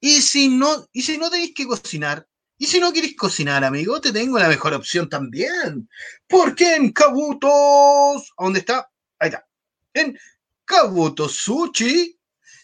Y 0.00 0.22
si 0.22 0.48
no, 0.48 0.86
y 0.92 1.02
si 1.02 1.18
no 1.18 1.28
tenéis 1.28 1.52
que 1.54 1.66
cocinar, 1.66 2.24
y 2.56 2.66
si 2.66 2.78
no 2.78 2.92
queréis 2.92 3.16
cocinar, 3.16 3.64
amigo, 3.64 4.00
te 4.00 4.12
tengo 4.12 4.38
la 4.38 4.48
mejor 4.48 4.74
opción 4.74 5.08
también. 5.08 5.88
Porque 6.28 6.76
en 6.76 6.92
Kabutos, 6.92 8.32
¿dónde 8.38 8.60
está? 8.60 8.88
Ahí 9.18 9.28
está. 9.28 9.46
En 9.94 10.18
Kabuto 10.64 11.28
Sushi 11.28 12.18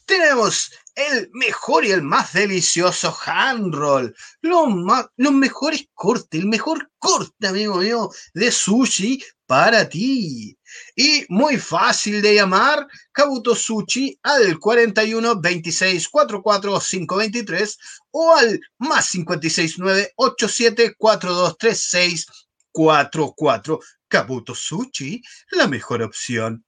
tenemos 0.06 0.70
el 0.94 1.30
mejor 1.32 1.84
y 1.84 1.90
el 1.90 2.02
más 2.02 2.32
delicioso 2.32 3.16
hand 3.26 3.74
roll, 3.74 4.14
los, 4.42 4.68
los 5.16 5.32
mejores 5.32 5.88
cortes, 5.94 6.40
el 6.40 6.46
mejor 6.46 6.90
corte, 6.98 7.48
amigo 7.48 7.76
mío, 7.76 8.10
de 8.32 8.52
sushi 8.52 9.22
para 9.46 9.88
ti. 9.88 10.56
Y 10.96 11.24
muy 11.28 11.56
fácil 11.56 12.20
de 12.22 12.34
llamar, 12.34 12.86
Kabuto 13.12 13.54
Sushi 13.54 14.18
al 14.22 14.58
41 14.58 15.40
26 15.40 16.08
44 16.08 16.80
523 16.80 17.78
o 18.10 18.34
al 18.34 18.60
más 18.78 19.06
56 19.06 19.78
9 19.78 20.12
87 20.16 20.94
42 20.96 21.58
36 21.58 22.26
44. 22.72 23.80
Kabuto 24.14 24.54
Sushi, 24.54 25.20
la 25.50 25.66
mejor 25.66 26.00
opción. 26.00 26.64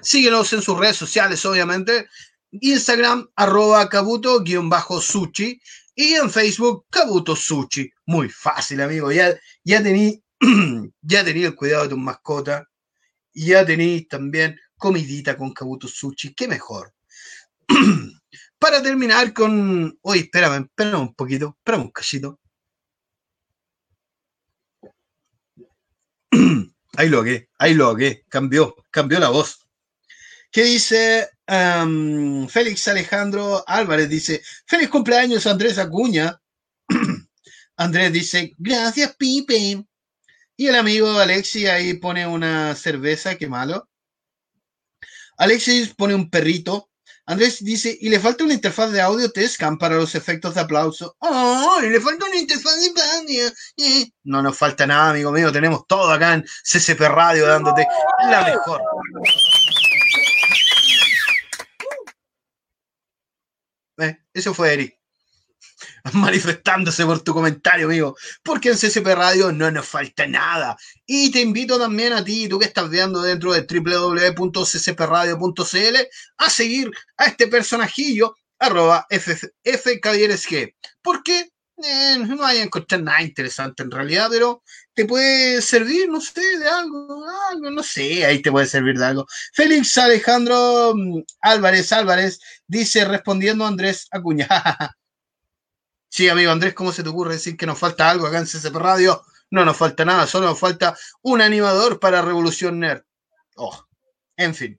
Síguenos 0.00 0.50
en 0.54 0.62
sus 0.62 0.78
redes 0.78 0.96
sociales, 0.96 1.44
obviamente. 1.44 2.08
Instagram, 2.50 3.28
arroba 3.36 3.90
Kabuto-Sushi 3.90 5.60
y 5.94 6.14
en 6.14 6.30
Facebook, 6.30 6.86
Kabuto 6.88 7.36
Sushi. 7.36 7.92
Muy 8.06 8.30
fácil, 8.30 8.80
amigo. 8.80 9.12
Ya, 9.12 9.38
ya 9.62 9.82
tení, 9.82 10.24
ya 11.02 11.20
el 11.20 11.54
cuidado 11.54 11.82
de 11.82 11.88
tu 11.90 11.98
mascota. 11.98 12.66
Y 13.34 13.48
ya 13.48 13.66
tenéis 13.66 14.08
también 14.08 14.58
comidita 14.78 15.36
con 15.36 15.52
Kabuto 15.52 15.88
Sushi. 15.88 16.32
Qué 16.32 16.48
mejor. 16.48 16.94
Para 18.58 18.82
terminar 18.82 19.34
con. 19.34 19.98
Oye, 20.00 20.20
espérame, 20.22 20.64
espérame 20.64 21.02
un 21.02 21.14
poquito. 21.14 21.54
Espérame 21.58 21.82
un 21.82 21.90
cachito. 21.90 22.40
Ahí 26.96 27.08
lo 27.08 27.24
que, 27.24 27.48
ahí 27.58 27.74
lo 27.74 27.96
que, 27.96 28.24
cambió, 28.28 28.76
cambió 28.90 29.18
la 29.18 29.30
voz. 29.30 29.66
¿Qué 30.50 30.64
dice 30.64 31.30
um, 31.48 32.46
Félix 32.46 32.86
Alejandro 32.88 33.64
Álvarez? 33.66 34.08
Dice, 34.08 34.42
feliz 34.66 34.90
cumpleaños 34.90 35.46
Andrés 35.46 35.78
Acuña. 35.78 36.38
Andrés 37.76 38.12
dice, 38.12 38.52
gracias 38.58 39.16
Pipe. 39.16 39.82
Y 40.56 40.66
el 40.66 40.74
amigo 40.74 41.10
Alexis 41.18 41.68
ahí 41.68 41.94
pone 41.94 42.26
una 42.26 42.76
cerveza, 42.76 43.36
qué 43.36 43.46
malo. 43.46 43.88
Alexis 45.38 45.94
pone 45.94 46.14
un 46.14 46.28
perrito. 46.28 46.90
Andrés 47.26 47.64
dice, 47.64 47.96
y 48.00 48.08
le 48.08 48.18
falta 48.18 48.44
una 48.44 48.54
interfaz 48.54 48.90
de 48.90 49.00
audio 49.00 49.30
Tescam 49.30 49.78
para 49.78 49.96
los 49.96 50.14
efectos 50.14 50.54
de 50.54 50.60
aplauso. 50.60 51.16
¡Oh! 51.20 51.78
Y 51.82 51.88
le 51.88 52.00
falta 52.00 52.26
una 52.26 52.36
interfaz 52.36 52.80
de 52.80 53.02
audio. 53.16 53.52
Eh. 53.76 54.10
No 54.24 54.42
nos 54.42 54.58
falta 54.58 54.86
nada, 54.86 55.10
amigo 55.10 55.30
mío. 55.30 55.52
Tenemos 55.52 55.86
todo 55.86 56.10
acá 56.10 56.34
en 56.34 56.44
CCP 56.64 57.00
Radio 57.00 57.46
dándote 57.46 57.86
la 58.28 58.44
mejor. 58.44 58.82
Eh, 63.98 64.18
eso 64.34 64.52
fue 64.52 64.72
Eric. 64.72 65.01
Manifestándose 66.12 67.06
por 67.06 67.20
tu 67.20 67.32
comentario, 67.32 67.86
amigo. 67.86 68.16
Porque 68.42 68.70
en 68.70 68.76
CCP 68.76 69.06
Radio 69.14 69.52
no 69.52 69.70
nos 69.70 69.86
falta 69.86 70.26
nada. 70.26 70.76
Y 71.06 71.30
te 71.30 71.40
invito 71.40 71.78
también 71.78 72.12
a 72.12 72.24
ti, 72.24 72.48
tú 72.48 72.58
que 72.58 72.64
estás 72.66 72.90
viendo 72.90 73.22
dentro 73.22 73.52
de 73.52 73.62
www.ccpradio.cl, 73.62 75.96
a 76.38 76.50
seguir 76.50 76.90
a 77.16 77.26
este 77.26 77.46
personajillo, 77.46 78.34
arroba 78.58 79.06
FKDRSG. 79.10 80.74
Porque 81.02 81.52
eh, 81.84 82.18
no 82.18 82.36
vaya 82.36 82.60
a 82.60 82.64
encontrar 82.64 83.02
nada 83.02 83.22
interesante 83.22 83.82
en 83.82 83.90
realidad, 83.90 84.28
pero 84.30 84.62
te 84.94 85.04
puede 85.04 85.60
servir, 85.62 86.08
no 86.08 86.20
sé, 86.20 86.58
de 86.58 86.68
algo, 86.68 87.24
algo, 87.50 87.70
no 87.70 87.82
sé, 87.82 88.24
ahí 88.24 88.40
te 88.42 88.52
puede 88.52 88.66
servir 88.66 88.98
de 88.98 89.06
algo. 89.06 89.26
Félix 89.52 89.96
Alejandro 89.98 90.94
mm, 90.94 91.22
Álvarez 91.40 91.92
Álvarez 91.92 92.40
dice 92.66 93.04
respondiendo 93.04 93.64
a 93.64 93.68
Andrés 93.68 94.06
Acuña. 94.10 94.48
sí, 96.12 96.28
amigo 96.28 96.52
Andrés, 96.52 96.74
¿cómo 96.74 96.92
se 96.92 97.02
te 97.02 97.08
ocurre 97.08 97.34
decir 97.34 97.56
que 97.56 97.66
nos 97.66 97.78
falta 97.78 98.10
algo 98.10 98.26
acá 98.26 98.38
en 98.38 98.44
CCP 98.44 98.76
Radio? 98.76 99.24
No 99.50 99.64
nos 99.64 99.76
falta 99.76 100.04
nada, 100.04 100.26
solo 100.26 100.46
nos 100.46 100.58
falta 100.58 100.94
un 101.22 101.40
animador 101.40 101.98
para 101.98 102.20
Revolución 102.20 102.78
Nerd. 102.78 103.02
Oh, 103.56 103.86
en 104.36 104.54
fin. 104.54 104.78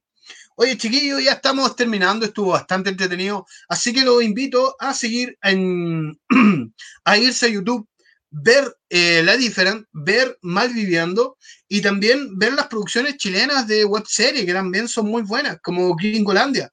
Oye, 0.56 0.78
chiquillos, 0.78 1.24
ya 1.24 1.34
estamos 1.34 1.76
terminando, 1.76 2.26
estuvo 2.26 2.52
bastante 2.52 2.92
entretenido, 2.92 3.48
así 3.68 3.92
que 3.92 4.04
los 4.04 4.22
invito 4.22 4.76
a 4.80 4.94
seguir 4.94 5.36
en, 5.42 6.20
a 7.04 7.18
irse 7.18 7.48
a 7.48 7.50
YouTube, 7.50 7.88
ver 8.30 8.76
eh, 8.90 9.24
la 9.24 9.36
diferencia, 9.36 9.88
ver 9.92 10.38
Malviviendo 10.44 11.38
y 11.68 11.82
también 11.82 12.38
ver 12.38 12.54
las 12.54 12.68
producciones 12.68 13.18
chilenas 13.18 13.68
de 13.68 13.84
web 13.86 14.04
serie, 14.06 14.46
que 14.46 14.54
también 14.54 14.88
son 14.88 15.08
muy 15.08 15.24
buenas, 15.24 15.58
como 15.62 15.96
Gringolandia. 15.96 16.72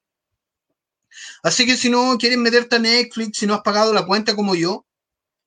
Así 1.42 1.66
que 1.66 1.76
si 1.76 1.90
no 1.90 2.16
quieres 2.18 2.38
meterte 2.38 2.76
a 2.76 2.78
Netflix, 2.78 3.38
si 3.38 3.46
no 3.46 3.54
has 3.54 3.62
pagado 3.62 3.92
la 3.92 4.06
cuenta 4.06 4.34
como 4.34 4.54
yo, 4.54 4.86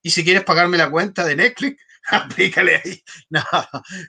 y 0.02 0.10
si 0.10 0.24
quieres 0.24 0.44
pagarme 0.44 0.78
la 0.78 0.92
cuenta 0.92 1.26
de 1.26 1.36
Netflix, 1.36 1.82
aplícale 2.10 2.82
ahí. 2.84 3.04
No, 3.30 3.44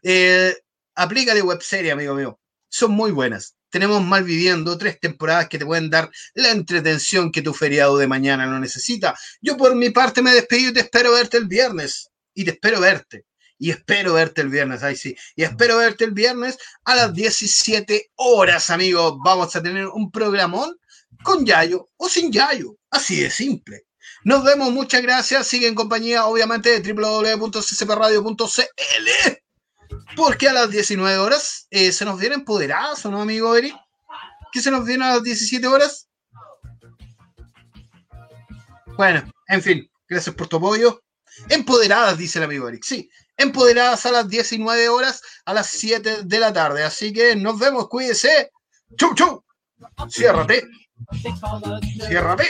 eh, 0.02 0.56
aplícale 0.94 1.42
web 1.42 1.62
serie, 1.62 1.92
amigo 1.92 2.14
mío. 2.14 2.40
Son 2.68 2.90
muy 2.90 3.12
buenas 3.12 3.56
tenemos 3.74 4.04
Malviviendo, 4.04 4.78
tres 4.78 5.00
temporadas 5.00 5.48
que 5.48 5.58
te 5.58 5.66
pueden 5.66 5.90
dar 5.90 6.08
la 6.34 6.52
entretención 6.52 7.32
que 7.32 7.42
tu 7.42 7.52
feriado 7.52 7.98
de 7.98 8.06
mañana 8.06 8.46
no 8.46 8.60
necesita. 8.60 9.18
Yo 9.42 9.56
por 9.56 9.74
mi 9.74 9.90
parte 9.90 10.22
me 10.22 10.32
despido 10.32 10.70
y 10.70 10.74
te 10.74 10.80
espero 10.82 11.10
verte 11.10 11.38
el 11.38 11.48
viernes. 11.48 12.08
Y 12.34 12.44
te 12.44 12.52
espero 12.52 12.78
verte. 12.78 13.24
Y 13.58 13.70
espero 13.70 14.12
verte 14.12 14.42
el 14.42 14.48
viernes, 14.48 14.84
ahí 14.84 14.94
sí. 14.94 15.16
Y 15.34 15.42
espero 15.42 15.78
verte 15.78 16.04
el 16.04 16.12
viernes 16.12 16.56
a 16.84 16.94
las 16.94 17.12
17 17.12 18.12
horas, 18.14 18.70
amigos. 18.70 19.16
Vamos 19.24 19.56
a 19.56 19.60
tener 19.60 19.88
un 19.88 20.12
programón 20.12 20.76
con 21.24 21.44
Yayo 21.44 21.88
o 21.96 22.08
sin 22.08 22.30
Yayo. 22.30 22.76
Así 22.90 23.20
de 23.20 23.30
simple. 23.30 23.86
Nos 24.22 24.44
vemos, 24.44 24.70
muchas 24.72 25.02
gracias. 25.02 25.48
Sigue 25.48 25.66
en 25.66 25.74
compañía, 25.74 26.26
obviamente, 26.26 26.80
de 26.80 26.92
www.ccpradio.cl 26.92 28.54
porque 30.16 30.48
a 30.48 30.52
las 30.52 30.70
19 30.70 31.18
horas 31.18 31.66
eh, 31.70 31.92
se 31.92 32.04
nos 32.04 32.18
viene 32.18 32.36
empoderadas, 32.36 33.04
¿o 33.06 33.10
no, 33.10 33.22
amigo 33.22 33.54
Eric? 33.56 33.74
¿Qué 34.52 34.60
se 34.60 34.70
nos 34.70 34.84
viene 34.84 35.04
a 35.04 35.14
las 35.14 35.22
17 35.22 35.66
horas? 35.66 36.08
Bueno, 38.96 39.24
en 39.48 39.62
fin, 39.62 39.90
gracias 40.08 40.34
por 40.34 40.48
tu 40.48 40.56
apoyo. 40.56 41.02
Empoderadas, 41.48 42.16
dice 42.16 42.38
el 42.38 42.44
amigo 42.44 42.68
Eric. 42.68 42.84
Sí, 42.84 43.10
empoderadas 43.36 44.06
a 44.06 44.12
las 44.12 44.28
19 44.28 44.88
horas, 44.88 45.20
a 45.44 45.52
las 45.52 45.66
7 45.68 46.22
de 46.24 46.38
la 46.38 46.52
tarde. 46.52 46.84
Así 46.84 47.12
que 47.12 47.34
nos 47.34 47.58
vemos, 47.58 47.88
cuídese. 47.88 48.50
Chau, 48.96 49.14
chau. 49.14 49.44
Ciérrate. 50.08 50.62
Ciérrame. 52.06 52.44